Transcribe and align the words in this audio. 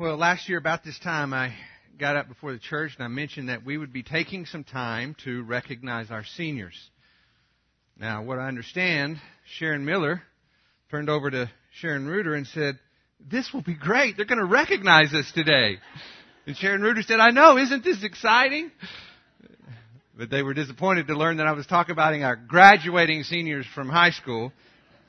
Well, 0.00 0.16
last 0.16 0.48
year 0.48 0.56
about 0.56 0.82
this 0.82 0.98
time, 0.98 1.34
I 1.34 1.52
got 1.98 2.16
up 2.16 2.26
before 2.26 2.54
the 2.54 2.58
church 2.58 2.92
and 2.96 3.04
I 3.04 3.08
mentioned 3.08 3.50
that 3.50 3.66
we 3.66 3.76
would 3.76 3.92
be 3.92 4.02
taking 4.02 4.46
some 4.46 4.64
time 4.64 5.14
to 5.24 5.42
recognize 5.42 6.10
our 6.10 6.24
seniors. 6.24 6.72
Now, 7.98 8.22
what 8.22 8.38
I 8.38 8.48
understand, 8.48 9.18
Sharon 9.58 9.84
Miller 9.84 10.22
turned 10.90 11.10
over 11.10 11.30
to 11.30 11.50
Sharon 11.74 12.06
Reuter 12.06 12.34
and 12.34 12.46
said, 12.46 12.78
This 13.30 13.52
will 13.52 13.60
be 13.60 13.74
great. 13.74 14.16
They're 14.16 14.24
going 14.24 14.38
to 14.38 14.46
recognize 14.46 15.12
us 15.12 15.30
today. 15.34 15.76
And 16.46 16.56
Sharon 16.56 16.80
Reuter 16.80 17.02
said, 17.02 17.20
I 17.20 17.28
know, 17.28 17.58
isn't 17.58 17.84
this 17.84 18.02
exciting? 18.02 18.72
But 20.16 20.30
they 20.30 20.42
were 20.42 20.54
disappointed 20.54 21.08
to 21.08 21.14
learn 21.14 21.36
that 21.36 21.46
I 21.46 21.52
was 21.52 21.66
talking 21.66 21.92
about 21.92 22.18
our 22.22 22.36
graduating 22.36 23.24
seniors 23.24 23.66
from 23.74 23.90
high 23.90 24.12
school 24.12 24.50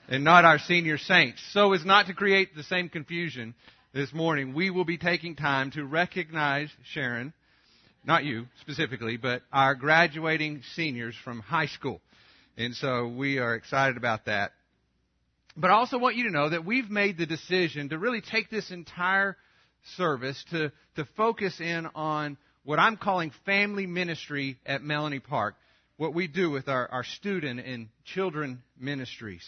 and 0.10 0.26
not 0.26 0.44
our 0.44 0.60
senior 0.60 0.98
saints. 0.98 1.42
So 1.54 1.72
as 1.72 1.86
not 1.86 2.08
to 2.08 2.14
create 2.14 2.58
the 2.58 2.64
same 2.64 2.90
confusion, 2.90 3.56
this 3.94 4.14
morning, 4.14 4.54
we 4.54 4.70
will 4.70 4.86
be 4.86 4.98
taking 4.98 5.36
time 5.36 5.72
to 5.72 5.84
recognize 5.84 6.70
Sharon, 6.94 7.34
not 8.06 8.24
you 8.24 8.46
specifically, 8.62 9.18
but 9.18 9.42
our 9.52 9.76
graduating 9.76 10.62
seniors 10.76 11.16
from 11.26 11.40
high 11.42 11.66
school. 11.66 12.00
And 12.58 12.74
so 12.74 13.08
we 13.08 13.40
are 13.40 13.56
excited 13.56 13.98
about 13.98 14.26
that. 14.26 14.54
But 15.58 15.72
I 15.72 15.74
also 15.74 15.98
want 15.98 16.16
you 16.16 16.24
to 16.24 16.32
know 16.32 16.50
that 16.50 16.64
we've 16.64 16.90
made 16.90 17.18
the 17.18 17.26
decision 17.26 17.90
to 17.90 17.98
really 17.98 18.22
take 18.22 18.50
this 18.50 18.72
entire 18.72 19.36
service 19.98 20.42
to, 20.52 20.72
to 20.96 21.06
focus 21.18 21.60
in 21.60 21.88
on 21.94 22.38
what 22.64 22.80
I'm 22.80 22.96
calling 22.96 23.34
family 23.46 23.88
ministry 23.88 24.58
at 24.66 24.82
Melanie 24.82 25.20
Park, 25.20 25.56
what 25.98 26.14
we 26.14 26.28
do 26.28 26.50
with 26.50 26.70
our, 26.70 26.88
our 26.88 27.04
student 27.04 27.60
and 27.60 27.90
children 28.06 28.64
ministries. 28.80 29.46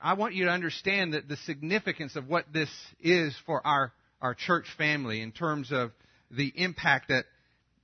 I 0.00 0.14
want 0.14 0.34
you 0.34 0.46
to 0.46 0.50
understand 0.50 1.14
that 1.14 1.28
the 1.28 1.36
significance 1.36 2.16
of 2.16 2.26
what 2.26 2.52
this 2.52 2.70
is 3.00 3.36
for 3.44 3.64
our, 3.66 3.92
our 4.22 4.34
church 4.34 4.66
family 4.78 5.20
in 5.20 5.32
terms 5.32 5.70
of 5.72 5.90
the 6.30 6.52
impact 6.56 7.08
that 7.08 7.26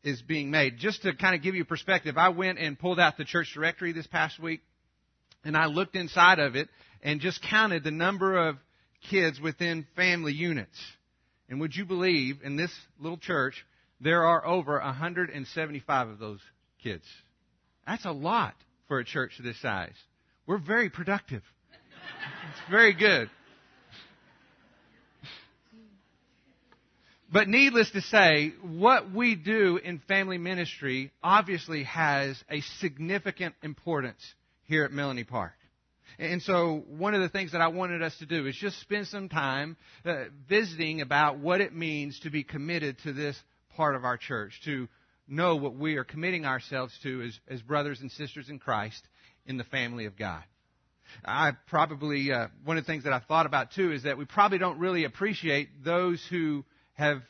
is 0.03 0.23
being 0.23 0.51
made. 0.51 0.79
Just 0.79 1.03
to 1.03 1.15
kind 1.15 1.35
of 1.35 1.43
give 1.43 1.55
you 1.55 1.65
perspective, 1.65 2.17
I 2.17 2.31
went 2.31 2.59
and 2.59 2.79
pulled 2.79 2.99
out 2.99 3.19
the 3.19 3.25
church 3.25 3.53
directory 3.53 3.93
this 3.93 4.07
past 4.07 4.39
week, 4.39 4.63
and 5.45 5.57
I 5.57 5.67
looked 5.67 5.97
inside 5.97 6.39
of 6.39 6.57
it 6.57 6.69
and 7.03 7.21
just 7.21 7.43
counted 7.43 7.85
the 7.85 7.91
number 7.91 8.49
of 8.49 8.57
kids 9.11 9.41
within 9.41 9.87
family 9.95 10.33
units. 10.33 10.79
And 11.49 11.61
would 11.61 11.77
you 11.77 11.85
believe 11.85 12.39
in 12.43 12.57
this 12.57 12.73
little 12.99 13.19
church, 13.19 13.67
there 14.01 14.25
are 14.25 14.45
over 14.47 14.79
175 14.79 16.09
of 16.09 16.19
those 16.19 16.41
kids. 16.83 17.05
That's 17.87 18.05
a 18.05 18.13
lot 18.13 18.55
for 18.89 19.01
a 19.01 19.05
church 19.05 19.33
this 19.43 19.61
size. 19.61 19.95
We're 20.47 20.59
very 20.59 20.89
productive. 20.89 21.43
It's 22.51 22.71
very 22.71 22.95
good. 22.95 23.31
But 27.33 27.49
needless 27.49 27.91
to 27.91 28.01
say, 28.01 28.55
what 28.63 29.13
we 29.13 29.35
do 29.35 29.79
in 29.79 29.99
family 30.07 30.39
ministry 30.39 31.11
obviously 31.23 31.85
has 31.85 32.43
a 32.49 32.61
significant 32.79 33.55
importance 33.63 34.23
here 34.65 34.85
at 34.85 34.93
Melanie 34.93 35.25
Park. 35.25 35.53
And 36.19 36.41
so 36.41 36.85
one 36.89 37.15
of 37.15 37.21
the 37.21 37.29
things 37.29 37.53
that 37.53 37.61
I 37.61 37.69
wanted 37.69 38.03
us 38.03 38.17
to 38.19 38.27
do 38.27 38.47
is 38.47 38.57
just 38.57 38.81
spend 38.81 39.09
some 39.09 39.29
time 39.29 39.77
uh, 40.05 40.25
visiting 40.49 41.01
about 41.01 41.39
what 41.39 41.61
it 41.61 41.75
means 41.75 42.21
to 42.21 42.31
be 42.31 42.43
committed 42.43 42.97
to 43.01 43.13
this 43.13 43.39
part 43.77 43.97
of 43.97 44.05
our 44.05 44.17
church, 44.17 44.61
to 44.65 44.89
know 45.29 45.57
what 45.57 45.75
we 45.75 45.97
are 45.97 46.05
committing 46.05 46.47
ourselves 46.47 46.97
to 47.03 47.23
as, 47.23 47.39
as 47.49 47.61
brothers 47.61 48.01
and 48.01 48.11
sisters 48.13 48.49
in 48.49 48.59
Christ 48.59 49.03
in 49.47 49.59
the 49.59 49.65
family 49.65 50.07
of 50.07 50.17
God. 50.17 50.43
I 51.25 51.53
probably, 51.69 52.33
uh, 52.33 52.49
one 52.65 52.79
of 52.79 52.85
the 52.85 52.91
things 52.91 53.05
that 53.05 53.13
I 53.13 53.21
thought 53.21 53.47
about 53.47 53.73
too 53.73 53.93
is 53.93 54.05
that 54.05 54.19
we 54.19 54.25
probably 54.25 54.59
don't 54.59 54.79
really 54.79 55.05
appreciate 55.05 55.69
those 55.85 56.25
who 56.31 56.65
have 56.95 57.23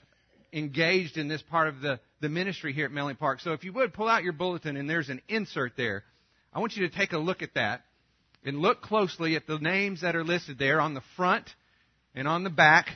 engaged 0.53 1.17
in 1.17 1.29
this 1.29 1.43
part 1.43 1.69
of 1.69 1.81
the, 1.81 2.01
the 2.21 2.29
ministry 2.29 2.73
here 2.73 2.87
at 2.87 2.93
Melanie 2.93 3.15
Park. 3.15 3.41
So 3.41 3.53
if 3.53 3.65
you 3.65 3.73
would, 3.73 3.93
pull 3.93 4.09
out 4.09 4.23
your 4.23 4.33
bulletin 4.33 4.77
and 4.77 4.89
there's 4.89 5.09
an 5.09 5.21
insert 5.29 5.73
there. 5.77 6.05
I 6.53 6.61
want 6.61 6.77
you 6.77 6.89
to 6.89 6.95
take 6.95 7.13
a 7.13 7.19
look 7.19 7.43
at 7.43 7.55
that 7.55 7.83
and 8.45 8.61
look 8.61 8.81
closely 8.81 9.37
at 9.37 9.47
the 9.47 9.59
names 9.59 10.03
that 10.03 10.17
are 10.17 10.25
listed 10.25 10.59
there 10.59 10.81
on 10.81 10.95
the 10.95 11.03
front 11.17 11.49
and 12.15 12.27
on 12.27 12.45
the 12.45 12.51
back. 12.51 12.87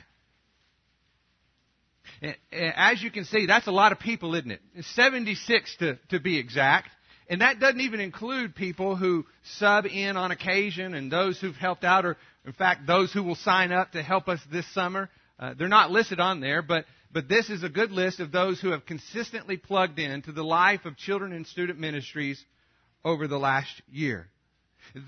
As 2.51 3.01
you 3.01 3.11
can 3.11 3.25
see, 3.25 3.45
that's 3.45 3.67
a 3.67 3.71
lot 3.71 3.91
of 3.91 3.99
people, 3.99 4.33
isn't 4.35 4.51
it? 4.51 4.61
76 4.93 5.75
to, 5.77 5.99
to 6.09 6.19
be 6.19 6.37
exact. 6.37 6.89
And 7.31 7.39
that 7.39 7.61
doesn't 7.61 7.79
even 7.79 8.01
include 8.01 8.55
people 8.55 8.97
who 8.97 9.25
sub 9.57 9.85
in 9.85 10.17
on 10.17 10.31
occasion 10.31 10.93
and 10.93 11.09
those 11.09 11.39
who've 11.39 11.55
helped 11.55 11.85
out, 11.85 12.05
or 12.05 12.17
in 12.45 12.51
fact, 12.51 12.85
those 12.85 13.13
who 13.13 13.23
will 13.23 13.35
sign 13.35 13.71
up 13.71 13.93
to 13.93 14.03
help 14.03 14.27
us 14.27 14.41
this 14.51 14.69
summer. 14.73 15.09
Uh, 15.39 15.53
they're 15.57 15.69
not 15.69 15.91
listed 15.91 16.19
on 16.19 16.41
there, 16.41 16.61
but, 16.61 16.83
but 17.09 17.29
this 17.29 17.49
is 17.49 17.63
a 17.63 17.69
good 17.69 17.89
list 17.89 18.19
of 18.19 18.33
those 18.33 18.59
who 18.59 18.71
have 18.71 18.85
consistently 18.85 19.55
plugged 19.55 19.97
in 19.97 20.21
to 20.23 20.33
the 20.33 20.43
life 20.43 20.83
of 20.83 20.97
children 20.97 21.31
and 21.31 21.47
student 21.47 21.79
ministries 21.79 22.43
over 23.05 23.29
the 23.29 23.39
last 23.39 23.81
year. 23.89 24.27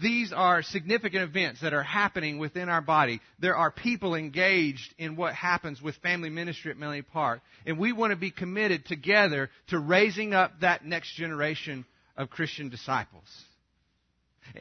These 0.02 0.32
are 0.32 0.64
significant 0.64 1.24
events 1.24 1.60
that 1.60 1.74
are 1.74 1.84
happening 1.84 2.40
within 2.40 2.70
our 2.70 2.82
body. 2.82 3.20
There 3.40 3.58
are 3.58 3.70
people 3.70 4.16
engaged 4.16 4.96
in 4.98 5.18
what 5.18 5.34
happens 5.34 5.82
with 5.82 5.96
family 5.98 6.30
ministry 6.30 6.72
at 6.72 6.78
Melanie 6.78 7.02
Park. 7.02 7.42
And 7.66 7.78
we 7.78 7.92
want 7.92 8.12
to 8.12 8.16
be 8.16 8.32
committed 8.32 8.86
together 8.86 9.50
to 9.68 9.78
raising 9.78 10.34
up 10.34 10.62
that 10.62 10.86
next 10.86 11.16
generation 11.16 11.86
of 12.16 12.30
Christian 12.30 12.70
disciples. 12.70 13.28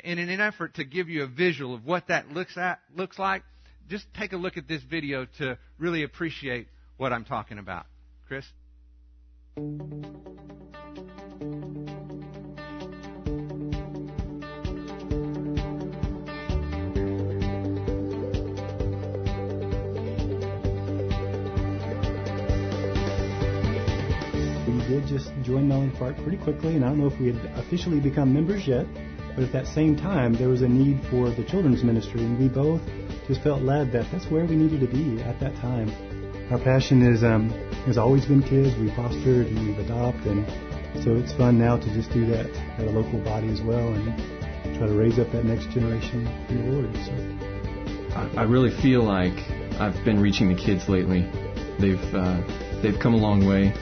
And 0.04 0.18
in 0.18 0.28
an 0.28 0.40
effort 0.40 0.74
to 0.74 0.84
give 0.84 1.08
you 1.08 1.24
a 1.24 1.26
visual 1.26 1.74
of 1.74 1.84
what 1.84 2.08
that 2.08 2.28
looks 2.28 2.56
at 2.56 2.80
looks 2.94 3.18
like, 3.18 3.42
just 3.88 4.06
take 4.14 4.32
a 4.32 4.36
look 4.36 4.56
at 4.56 4.68
this 4.68 4.82
video 4.82 5.26
to 5.38 5.58
really 5.78 6.02
appreciate 6.02 6.68
what 6.96 7.12
I'm 7.12 7.24
talking 7.24 7.58
about. 7.58 7.86
Chris? 8.28 8.44
Did 24.92 25.06
just 25.06 25.32
join 25.42 25.68
Melanie 25.68 25.94
Park 25.98 26.16
pretty 26.18 26.36
quickly, 26.36 26.76
and 26.76 26.84
I 26.84 26.88
don't 26.88 26.98
know 26.98 27.06
if 27.06 27.18
we 27.18 27.32
had 27.32 27.36
officially 27.56 27.98
become 27.98 28.32
members 28.32 28.66
yet, 28.68 28.84
but 29.34 29.42
at 29.42 29.52
that 29.52 29.66
same 29.66 29.96
time, 29.96 30.34
there 30.34 30.50
was 30.50 30.60
a 30.60 30.68
need 30.68 31.00
for 31.08 31.30
the 31.30 31.44
children's 31.44 31.82
ministry, 31.82 32.20
and 32.20 32.38
we 32.38 32.48
both 32.48 32.82
just 33.26 33.42
felt 33.42 33.62
led 33.62 33.90
that 33.92 34.04
that's 34.12 34.26
where 34.26 34.44
we 34.44 34.54
needed 34.54 34.80
to 34.80 34.86
be 34.86 35.22
at 35.22 35.40
that 35.40 35.54
time. 35.56 35.88
Our 36.52 36.58
passion 36.58 37.00
is 37.00 37.24
um, 37.24 37.48
has 37.86 37.96
always 37.96 38.26
been 38.26 38.42
kids. 38.42 38.76
We 38.78 38.90
fostered 38.94 39.46
and 39.46 39.66
we've 39.66 39.78
adopted, 39.78 40.26
and 40.26 41.02
so 41.02 41.16
it's 41.16 41.32
fun 41.32 41.58
now 41.58 41.78
to 41.78 41.94
just 41.94 42.12
do 42.12 42.26
that 42.26 42.50
at 42.76 42.86
a 42.86 42.90
local 42.90 43.18
body 43.20 43.48
as 43.48 43.62
well, 43.62 43.94
and 43.94 44.76
try 44.76 44.86
to 44.86 44.92
raise 44.92 45.18
up 45.18 45.32
that 45.32 45.46
next 45.46 45.70
generation 45.70 46.26
in 46.50 46.68
the 46.68 46.76
Lord. 46.76 46.92
So. 47.08 48.18
I, 48.18 48.42
I 48.42 48.42
really 48.42 48.70
feel 48.82 49.02
like 49.02 49.38
I've 49.80 50.04
been 50.04 50.20
reaching 50.20 50.54
the 50.54 50.60
kids 50.60 50.90
lately. 50.90 51.22
They've 51.80 52.14
uh, 52.14 52.44
they've 52.82 52.98
come 53.00 53.14
a 53.14 53.22
long 53.28 53.46
way 53.46 53.72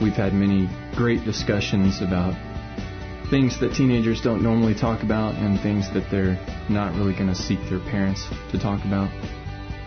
We've 0.00 0.14
had 0.14 0.32
many 0.32 0.68
great 0.96 1.24
discussions 1.24 2.00
about 2.00 2.34
things 3.30 3.60
that 3.60 3.74
teenagers 3.74 4.20
don't 4.20 4.42
normally 4.42 4.74
talk 4.74 5.02
about 5.02 5.34
and 5.36 5.60
things 5.60 5.92
that 5.94 6.10
they're 6.10 6.38
not 6.68 6.94
really 6.96 7.12
going 7.12 7.28
to 7.28 7.34
seek 7.34 7.60
their 7.68 7.78
parents 7.78 8.26
to 8.50 8.58
talk 8.58 8.84
about. 8.84 9.10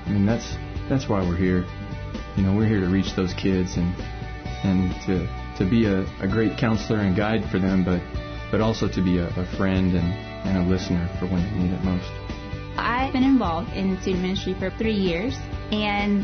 I 0.06 0.10
mean, 0.10 0.26
that's 0.26 0.56
that's 0.90 1.10
why 1.10 1.22
we're 1.22 1.38
here. 1.38 1.66
You 2.38 2.44
know, 2.44 2.56
we're 2.56 2.68
here 2.68 2.80
to 2.80 2.90
reach 2.90 3.16
those 3.16 3.34
kids 3.34 3.76
and 3.76 3.94
and 4.64 4.94
to 5.08 5.28
to 5.58 5.70
be 5.70 5.86
a, 5.86 6.02
a 6.22 6.28
great 6.28 6.58
counselor 6.58 7.00
and 7.00 7.16
guide 7.16 7.50
for 7.52 7.60
them, 7.60 7.84
but 7.84 8.02
but 8.52 8.62
also 8.62 8.88
to 8.88 9.02
be 9.02 9.18
a, 9.18 9.28
a 9.30 9.46
friend 9.58 9.94
and, 9.96 10.14
and 10.48 10.58
a 10.58 10.70
listener 10.70 11.10
for 11.20 11.26
when 11.26 11.44
they 11.44 11.64
need 11.64 11.74
it 11.74 11.84
most. 11.84 12.10
I've 12.78 13.14
been 13.14 13.24
involved 13.24 13.74
in 13.74 14.00
student 14.02 14.22
ministry 14.22 14.56
for 14.60 14.70
three 14.72 14.94
years, 14.94 15.36
and 15.72 16.24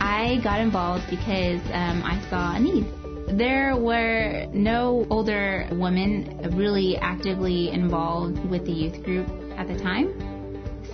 I 0.00 0.40
got 0.42 0.60
involved 0.60 1.04
because 1.10 1.60
um, 1.72 2.02
I 2.04 2.24
saw 2.28 2.54
a 2.54 2.60
need. 2.60 2.86
There 3.28 3.76
were 3.76 4.46
no 4.52 5.06
older 5.10 5.68
women 5.72 6.52
really 6.56 6.96
actively 6.96 7.70
involved 7.70 8.44
with 8.48 8.64
the 8.64 8.72
youth 8.72 9.02
group 9.02 9.28
at 9.56 9.66
the 9.66 9.78
time. 9.78 10.12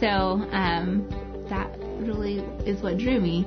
So 0.00 0.08
um, 0.08 1.06
that 1.50 1.78
really 2.00 2.38
is 2.66 2.82
what 2.82 2.98
drew 2.98 3.20
me. 3.20 3.46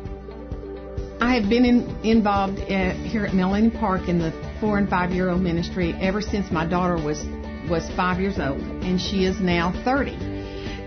I 1.20 1.34
have 1.36 1.50
been 1.50 1.66
in, 1.66 1.90
involved 2.04 2.60
at, 2.60 2.96
here 2.96 3.26
at 3.26 3.34
Melanie 3.34 3.72
Park 3.72 4.08
in 4.08 4.20
the 4.20 4.32
four 4.60 4.78
and 4.78 4.88
five 4.88 5.12
year 5.12 5.30
old 5.30 5.42
ministry 5.42 5.94
ever 6.00 6.22
since 6.22 6.52
my 6.52 6.66
daughter 6.66 6.96
was 6.96 7.26
was 7.70 7.90
five 7.96 8.20
years 8.20 8.38
old, 8.38 8.62
and 8.62 9.02
she 9.02 9.26
is 9.26 9.40
now 9.40 9.72
30. 9.84 10.12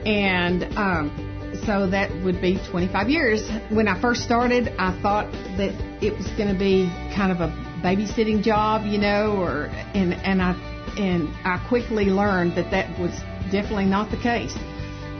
And 0.06 0.62
um, 0.78 1.28
so 1.66 1.90
that 1.90 2.12
would 2.24 2.40
be 2.40 2.58
25 2.70 3.08
years. 3.08 3.48
When 3.70 3.88
I 3.88 4.00
first 4.00 4.22
started, 4.22 4.68
I 4.78 4.98
thought 5.02 5.32
that 5.56 5.74
it 6.00 6.16
was 6.16 6.26
going 6.38 6.52
to 6.52 6.58
be 6.58 6.88
kind 7.16 7.32
of 7.32 7.40
a 7.40 7.67
babysitting 7.82 8.42
job, 8.42 8.86
you 8.86 8.98
know, 8.98 9.36
or 9.36 9.66
and 9.94 10.14
and 10.14 10.42
I 10.42 10.52
and 10.98 11.28
I 11.44 11.64
quickly 11.68 12.06
learned 12.06 12.56
that 12.56 12.70
that 12.70 12.98
was 12.98 13.12
definitely 13.50 13.86
not 13.86 14.10
the 14.10 14.16
case. 14.16 14.54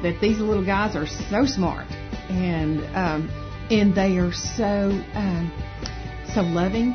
That 0.02 0.19
these 0.20 0.38
little 0.38 0.64
guys 0.64 0.94
are 0.94 1.06
so 1.06 1.44
smart, 1.46 1.87
and 2.28 2.84
um, 2.96 3.31
and 3.70 3.94
they 3.94 4.19
are 4.19 4.32
so 4.32 4.90
um, 5.14 5.52
so 6.34 6.43
loving. 6.43 6.94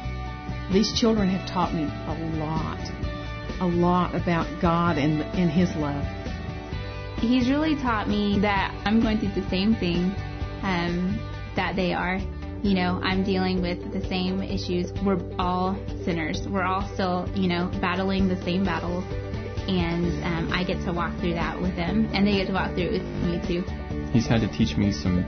These 0.71 0.97
children 0.99 1.29
have 1.29 1.49
taught 1.49 1.73
me 1.73 1.83
a 1.83 2.37
lot, 2.37 2.79
a 3.59 3.67
lot 3.67 4.15
about 4.15 4.47
God 4.61 4.97
and 4.97 5.21
and 5.21 5.49
His 5.49 5.75
love. 5.75 6.03
He's 7.19 7.49
really 7.49 7.75
taught 7.75 8.09
me 8.09 8.39
that 8.41 8.73
I'm 8.85 9.01
going 9.01 9.19
through 9.19 9.41
the 9.41 9.49
same 9.49 9.75
thing 9.75 10.13
um, 10.61 11.19
that 11.55 11.75
they 11.75 11.93
are. 11.93 12.19
You 12.63 12.75
know, 12.75 13.01
I'm 13.03 13.25
dealing 13.25 13.61
with 13.61 13.91
the 13.91 13.99
same 14.07 14.41
issues. 14.41 14.93
We're 15.05 15.19
all 15.37 15.77
sinners. 16.05 16.47
We're 16.47 16.63
all 16.63 16.89
still, 16.93 17.29
you 17.35 17.49
know, 17.49 17.69
battling 17.81 18.29
the 18.29 18.41
same 18.41 18.63
battles. 18.63 19.03
And 19.67 20.23
um, 20.23 20.49
I 20.49 20.63
get 20.63 20.81
to 20.85 20.93
walk 20.93 21.19
through 21.19 21.33
that 21.33 21.61
with 21.61 21.75
them, 21.75 22.09
and 22.13 22.25
they 22.25 22.37
get 22.37 22.47
to 22.47 22.53
walk 22.53 22.73
through 22.75 22.85
it 22.85 22.91
with 22.93 23.03
me 23.03 23.41
too. 23.45 23.61
He's 24.13 24.27
had 24.27 24.39
to 24.41 24.47
teach 24.47 24.77
me 24.77 24.93
some 24.93 25.25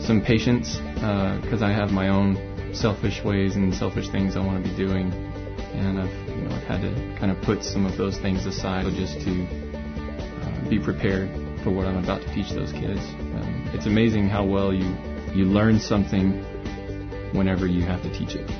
some 0.00 0.22
patience 0.22 0.76
because 0.94 1.62
uh, 1.62 1.66
I 1.66 1.72
have 1.72 1.90
my 1.90 2.10
own 2.10 2.36
selfish 2.72 3.24
ways 3.24 3.56
and 3.56 3.74
selfish 3.74 4.08
things 4.10 4.36
I 4.36 4.40
want 4.40 4.62
to 4.62 4.70
be 4.70 4.76
doing, 4.76 5.12
and 5.74 5.98
I've 5.98 6.28
you 6.28 6.42
know 6.42 6.54
I've 6.54 6.62
had 6.62 6.80
to 6.82 7.18
kind 7.18 7.32
of 7.32 7.42
put 7.42 7.64
some 7.64 7.86
of 7.86 7.96
those 7.96 8.18
things 8.18 8.46
aside 8.46 8.86
just 8.94 9.14
to 9.22 9.46
uh, 9.46 10.68
be 10.70 10.78
prepared 10.78 11.28
for 11.64 11.70
what 11.70 11.86
I'm 11.86 12.02
about 12.04 12.22
to 12.22 12.32
teach 12.32 12.50
those 12.52 12.70
kids. 12.70 13.00
Um, 13.34 13.68
it's 13.74 13.86
amazing 13.86 14.28
how 14.28 14.44
well 14.44 14.72
you 14.72 14.94
you 15.36 15.44
learn 15.44 15.78
something 15.78 16.42
whenever 17.32 17.66
you 17.66 17.82
have 17.82 18.02
to 18.02 18.12
teach 18.12 18.34
it. 18.34 18.50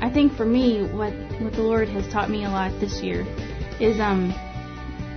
I 0.00 0.10
think 0.10 0.32
for 0.34 0.44
me, 0.44 0.82
what 0.82 1.12
what 1.40 1.52
the 1.52 1.62
Lord 1.62 1.88
has 1.88 2.06
taught 2.12 2.30
me 2.30 2.44
a 2.44 2.50
lot 2.50 2.78
this 2.80 3.02
year 3.02 3.24
is 3.80 4.00
um 4.00 4.30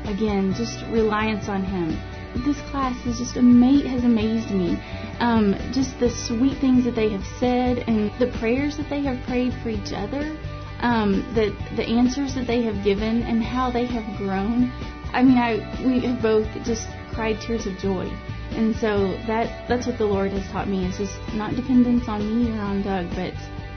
again 0.05 0.53
just 0.55 0.85
reliance 0.91 1.49
on 1.49 1.63
Him. 1.63 1.97
This 2.45 2.59
class 2.69 2.95
is 3.05 3.17
just 3.17 3.37
ama- 3.37 3.87
has 3.87 4.03
amazed 4.03 4.51
me. 4.51 4.77
Um, 5.19 5.55
just 5.71 5.97
the 5.99 6.09
sweet 6.09 6.57
things 6.57 6.83
that 6.83 6.93
they 6.93 7.09
have 7.09 7.23
said 7.39 7.79
and 7.87 8.11
the 8.19 8.27
prayers 8.39 8.75
that 8.77 8.89
they 8.89 9.01
have 9.03 9.25
prayed 9.25 9.53
for 9.63 9.69
each 9.69 9.93
other, 9.93 10.37
um, 10.81 11.23
the 11.33 11.55
the 11.75 11.83
answers 11.83 12.35
that 12.35 12.47
they 12.47 12.61
have 12.63 12.83
given 12.83 13.23
and 13.23 13.41
how 13.41 13.71
they 13.71 13.85
have 13.85 14.17
grown. 14.17 14.71
I 15.13 15.23
mean, 15.23 15.37
I 15.37 15.51
we 15.85 16.01
have 16.01 16.21
both 16.21 16.47
just 16.65 16.87
cried 17.13 17.39
tears 17.39 17.65
of 17.65 17.77
joy. 17.77 18.11
And 18.55 18.75
so 18.77 19.11
that 19.27 19.67
that's 19.67 19.85
what 19.85 19.97
the 19.97 20.05
Lord 20.05 20.31
has 20.31 20.49
taught 20.51 20.69
me 20.69 20.85
is 20.85 20.97
just 20.97 21.17
not 21.33 21.55
dependence 21.55 22.07
on 22.07 22.21
me 22.21 22.51
or 22.51 22.61
on 22.61 22.81
Doug, 22.83 23.09
but 23.09 23.33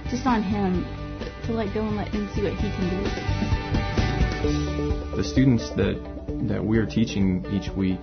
just 0.08 0.24
on 0.24 0.42
Him 0.42 0.84
to 1.46 1.52
let 1.52 1.74
go 1.74 1.80
and 1.80 1.96
let 1.96 2.08
Him 2.08 2.28
see 2.34 2.42
what 2.42 2.52
He 2.52 2.70
can 2.70 2.88
do. 2.90 3.02
The 5.16 5.24
students 5.24 5.70
that 5.70 5.98
that 6.48 6.64
we're 6.64 6.86
teaching 6.86 7.44
each 7.50 7.68
week 7.74 8.00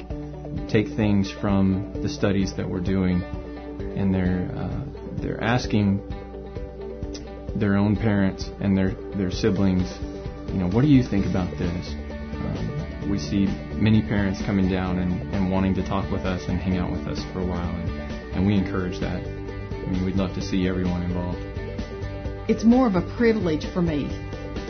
take 0.68 0.90
things 0.90 1.32
from 1.32 1.94
the 2.02 2.10
studies 2.10 2.54
that 2.58 2.68
we're 2.70 2.82
doing, 2.82 3.24
and 3.96 4.14
they're 4.14 4.52
uh, 4.54 4.84
they're 5.22 5.42
asking 5.42 6.02
their 7.56 7.78
own 7.78 7.96
parents 7.96 8.50
and 8.60 8.78
their 8.78 8.92
their 9.16 9.32
siblings, 9.32 9.98
you 10.50 10.60
know, 10.60 10.68
what 10.68 10.82
do 10.82 10.88
you 10.88 11.04
think 11.04 11.26
about 11.26 11.58
this? 11.58 11.88
Um, 11.90 12.75
we 13.10 13.20
see 13.20 13.46
many 13.76 14.02
parents 14.02 14.42
coming 14.46 14.70
down 14.70 15.00
and, 15.00 15.34
and 15.34 15.52
wanting 15.52 15.74
to 15.76 15.86
talk 15.86 16.12
with 16.12 16.22
us 16.22 16.44
and 16.48 16.60
hang 16.60 16.78
out 16.78 16.92
with 16.92 17.08
us 17.08 17.24
for 17.32 17.40
a 17.40 17.46
while, 17.46 17.70
and, 17.70 17.90
and 18.36 18.48
we 18.48 18.56
encourage 18.56 19.00
that. 19.00 19.22
I 19.22 19.88
mean, 19.88 20.04
we'd 20.06 20.16
love 20.16 20.34
to 20.36 20.42
see 20.42 20.68
everyone 20.68 21.04
involved. 21.04 21.40
It's 22.50 22.64
more 22.64 22.88
of 22.88 22.96
a 22.96 23.02
privilege 23.18 23.66
for 23.74 23.82
me 23.82 24.08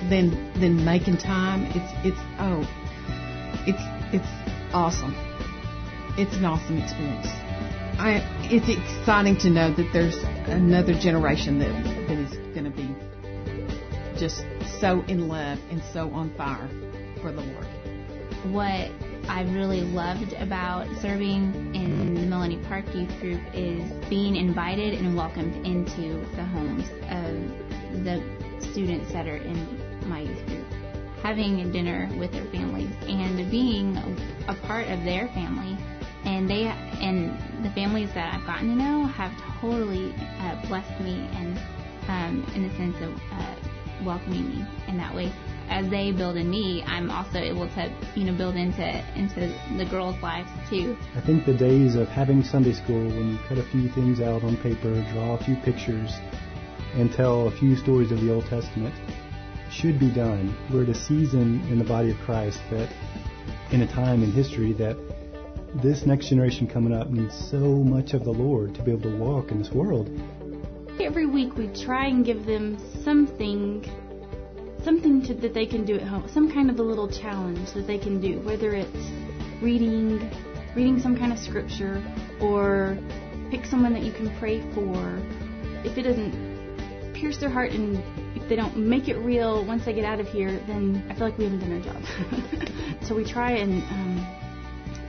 than 0.10 0.52
than 0.60 0.84
making 0.84 1.18
time. 1.18 1.66
It's 1.72 1.92
it's 2.06 2.22
oh, 2.40 2.64
it's 3.66 3.82
it's 4.14 4.74
awesome. 4.74 5.14
It's 6.18 6.36
an 6.36 6.46
awesome 6.46 6.78
experience. 6.78 7.28
I 7.98 8.22
it's 8.44 8.70
exciting 8.70 9.38
to 9.40 9.50
know 9.50 9.74
that 9.74 9.90
there's 9.94 10.18
another 10.48 10.94
generation 10.94 11.60
that 11.60 11.84
that 12.08 12.18
is 12.18 12.32
going 12.54 12.66
to 12.66 12.70
be 12.70 12.96
just 14.18 14.46
so 14.80 15.02
in 15.08 15.28
love 15.28 15.60
and 15.70 15.82
so 15.94 16.10
on 16.12 16.34
fire 16.36 16.70
for 17.22 17.32
the 17.32 17.42
Lord 17.42 17.75
what 18.51 18.92
I 19.27 19.42
really 19.42 19.81
loved 19.81 20.33
about 20.33 20.88
serving 21.01 21.74
in 21.75 22.13
the 22.13 22.21
Melanie 22.21 22.62
Park 22.68 22.86
Youth 22.94 23.09
Group 23.19 23.42
is 23.53 23.92
being 24.07 24.36
invited 24.36 24.94
and 24.94 25.15
welcomed 25.15 25.65
into 25.65 26.24
the 26.36 26.44
homes 26.44 26.88
of 27.09 28.03
the 28.03 28.24
students 28.71 29.12
that 29.13 29.27
are 29.27 29.38
in 29.38 30.07
my 30.07 30.21
youth 30.21 30.45
group. 30.45 30.65
Having 31.24 31.62
a 31.62 31.71
dinner 31.71 32.09
with 32.19 32.31
their 32.33 32.45
families 32.45 32.92
and 33.07 33.50
being 33.50 33.97
a 34.48 34.53
part 34.68 34.88
of 34.89 35.03
their 35.03 35.27
family. 35.30 35.75
And 36.24 36.50
they 36.50 36.63
and 36.65 37.65
the 37.65 37.69
families 37.71 38.09
that 38.13 38.33
I've 38.33 38.45
gotten 38.45 38.69
to 38.69 38.75
know 38.75 39.06
have 39.06 39.31
totally 39.59 40.13
uh, 40.39 40.68
blessed 40.68 41.01
me 41.01 41.27
and 41.33 41.59
um, 42.07 42.51
in 42.56 42.68
the 42.68 42.75
sense 42.75 42.95
of 43.01 43.13
uh, 43.31 43.56
welcoming 44.03 44.50
me 44.50 44.65
in 44.88 44.98
that 44.98 45.13
way 45.15 45.31
as 45.69 45.89
they 45.89 46.12
build 46.12 46.38
in 46.38 46.50
me, 46.50 46.83
I'm 46.85 47.09
also 47.09 47.39
able 47.39 47.67
to, 47.69 47.91
you 48.15 48.25
know, 48.25 48.38
build 48.38 48.56
into 48.56 48.85
into 49.15 49.53
the 49.77 49.85
girls' 49.85 50.21
lives 50.21 50.50
too. 50.69 50.97
I 51.15 51.21
think 51.21 51.45
the 51.45 51.53
days 51.53 51.95
of 51.95 52.07
having 52.07 52.44
Sunday 52.44 52.73
school 52.73 53.06
when 53.06 53.33
you 53.33 53.39
cut 53.47 53.57
a 53.57 53.63
few 53.63 53.89
things 53.89 54.21
out 54.21 54.44
on 54.44 54.57
paper, 54.57 54.94
draw 55.13 55.35
a 55.35 55.44
few 55.44 55.56
pictures, 55.57 56.12
and 56.94 57.12
tell 57.12 57.47
a 57.47 57.51
few 57.51 57.75
stories 57.75 58.12
of 58.12 58.21
the 58.21 58.33
Old 58.33 58.45
Testament 58.45 58.94
should 59.71 60.00
be 60.00 60.12
done. 60.12 60.56
We're 60.71 60.83
at 60.83 60.89
a 60.89 60.95
season 60.95 61.62
in 61.69 61.79
the 61.79 61.85
body 61.85 62.12
of 62.12 62.17
Christ 62.19 62.59
that, 62.71 62.89
in 63.71 63.81
a 63.81 63.88
time 63.88 64.23
in 64.23 64.31
history 64.31 64.73
that 64.73 64.95
this 65.81 66.06
next 66.06 66.29
generation 66.29 66.67
coming 66.67 66.94
up 66.94 67.09
needs 67.09 67.35
so 67.50 67.57
much 67.57 68.13
of 68.13 68.23
the 68.23 68.31
Lord 68.31 68.73
to 68.75 68.81
be 68.81 68.91
able 68.91 69.12
to 69.12 69.17
walk 69.17 69.51
in 69.51 69.59
this 69.59 69.71
world. 69.71 70.09
Every 71.01 71.25
week 71.25 71.57
we 71.57 71.67
try 71.67 72.07
and 72.07 72.23
give 72.23 72.45
them 72.45 72.77
something 73.03 73.83
something 74.86 75.22
to, 75.24 75.34
that 75.34 75.54
they 75.54 75.66
can 75.66 75.84
do 75.84 75.96
at 75.96 76.04
home, 76.04 76.30
some 76.32 76.50
kind 76.50 76.70
of 76.70 76.80
a 76.80 76.84
little 76.84 77.10
challenge 77.10 77.74
that 77.74 77.88
they 77.88 77.98
can 77.98 78.22
do, 78.22 78.40
whether 78.42 78.74
it's 78.76 79.12
reading, 79.62 80.32
reading 80.76 81.00
some 81.02 81.18
kind 81.18 81.34
of 81.34 81.40
scripture, 81.40 82.02
or 82.40 82.98
pick 83.50 83.66
someone 83.66 83.94
that 83.94 84.04
you 84.04 84.14
can 84.14 84.34
pray 84.38 84.62
for. 84.74 85.20
If 85.84 85.98
it 85.98 86.04
doesn't 86.04 87.14
pierce 87.16 87.38
their 87.38 87.50
heart 87.50 87.72
and 87.72 87.98
if 88.36 88.48
they 88.48 88.56
don't 88.56 88.78
make 88.78 89.08
it 89.08 89.18
real 89.18 89.66
once 89.66 89.86
they 89.86 89.94
get 89.94 90.06
out 90.06 90.20
of 90.20 90.28
here, 90.28 90.52
then 90.68 91.04
I 91.10 91.16
feel 91.16 91.28
like 91.28 91.38
we 91.38 91.46
haven't 91.46 91.60
done 91.60 91.74
our 91.74 91.82
job. 91.82 93.02
so 93.08 93.16
we 93.16 93.26
try 93.26 93.52
and, 93.54 93.82
um, 93.84 94.18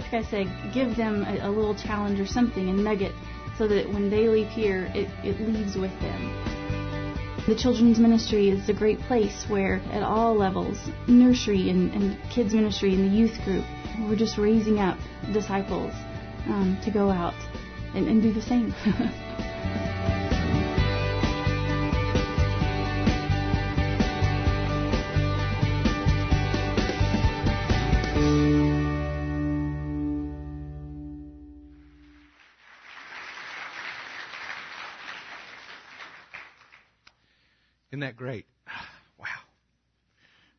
like 0.01 0.15
I 0.15 0.31
said, 0.31 0.73
give 0.73 0.97
them 0.97 1.23
a, 1.23 1.49
a 1.49 1.51
little 1.51 1.75
challenge 1.75 2.19
or 2.19 2.27
something, 2.27 2.69
a 2.69 2.73
nugget, 2.73 3.13
so 3.59 3.69
that 3.69 3.93
when 3.93 4.09
they 4.09 4.29
leave 4.29 4.49
here, 4.49 4.91
it, 4.95 5.09
it 5.23 5.39
leaves 5.41 5.77
with 5.77 5.93
them. 6.01 6.56
The 7.47 7.55
children's 7.55 8.01
ministry 8.01 8.49
is 8.49 8.69
a 8.69 8.73
great 8.73 8.99
place 9.03 9.45
where, 9.47 9.77
at 9.93 10.03
all 10.03 10.35
levels, 10.35 10.79
nursery 11.07 11.71
and, 11.71 11.93
and 11.95 12.19
kids 12.29 12.53
ministry 12.53 12.93
and 12.93 13.09
the 13.09 13.17
youth 13.17 13.41
group, 13.45 13.65
we're 14.01 14.17
just 14.17 14.37
raising 14.37 14.81
up 14.81 14.99
disciples 15.33 15.93
um, 16.47 16.77
to 16.83 16.91
go 16.91 17.09
out 17.09 17.35
and, 17.95 18.09
and 18.09 18.21
do 18.21 18.33
the 18.33 18.43
same. 18.43 18.75
that 38.07 38.17
great? 38.17 38.47
Wow. 39.19 39.27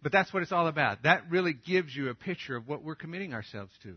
But 0.01 0.11
that's 0.11 0.33
what 0.33 0.41
it's 0.41 0.51
all 0.51 0.67
about. 0.67 1.03
That 1.03 1.29
really 1.29 1.53
gives 1.53 1.95
you 1.95 2.09
a 2.09 2.15
picture 2.15 2.55
of 2.55 2.67
what 2.67 2.83
we're 2.83 2.95
committing 2.95 3.35
ourselves 3.35 3.71
to. 3.83 3.95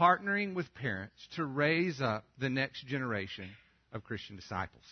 Partnering 0.00 0.54
with 0.54 0.74
parents 0.74 1.14
to 1.36 1.44
raise 1.44 2.00
up 2.00 2.24
the 2.40 2.50
next 2.50 2.84
generation 2.88 3.48
of 3.92 4.02
Christian 4.02 4.34
disciples. 4.34 4.82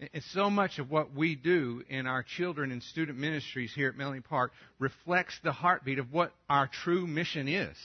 And 0.00 0.24
so 0.32 0.50
much 0.50 0.80
of 0.80 0.90
what 0.90 1.14
we 1.14 1.36
do 1.36 1.84
in 1.88 2.08
our 2.08 2.24
children 2.24 2.72
and 2.72 2.82
student 2.82 3.16
ministries 3.16 3.72
here 3.72 3.88
at 3.88 3.96
Melanie 3.96 4.22
Park 4.22 4.50
reflects 4.80 5.38
the 5.44 5.52
heartbeat 5.52 6.00
of 6.00 6.12
what 6.12 6.32
our 6.50 6.68
true 6.84 7.06
mission 7.06 7.46
is. 7.46 7.76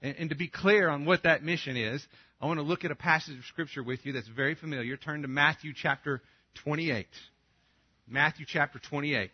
And, 0.00 0.14
and, 0.16 0.30
to 0.30 0.36
be 0.36 0.46
clear 0.46 0.88
on 0.88 1.04
what 1.04 1.24
that 1.24 1.42
mission 1.42 1.76
is, 1.76 2.06
I 2.40 2.46
want 2.46 2.58
to 2.58 2.64
look 2.64 2.84
at 2.84 2.92
a 2.92 2.96
passage 2.96 3.36
of 3.36 3.44
Scripture 3.46 3.82
with 3.82 4.06
you 4.06 4.12
that's 4.12 4.28
very 4.28 4.54
familiar. 4.54 4.96
Turn 4.96 5.22
to 5.22 5.28
Matthew 5.28 5.72
chapter 5.74 6.22
28. 6.62 7.08
Matthew 8.06 8.44
chapter 8.46 8.78
28. 8.78 9.30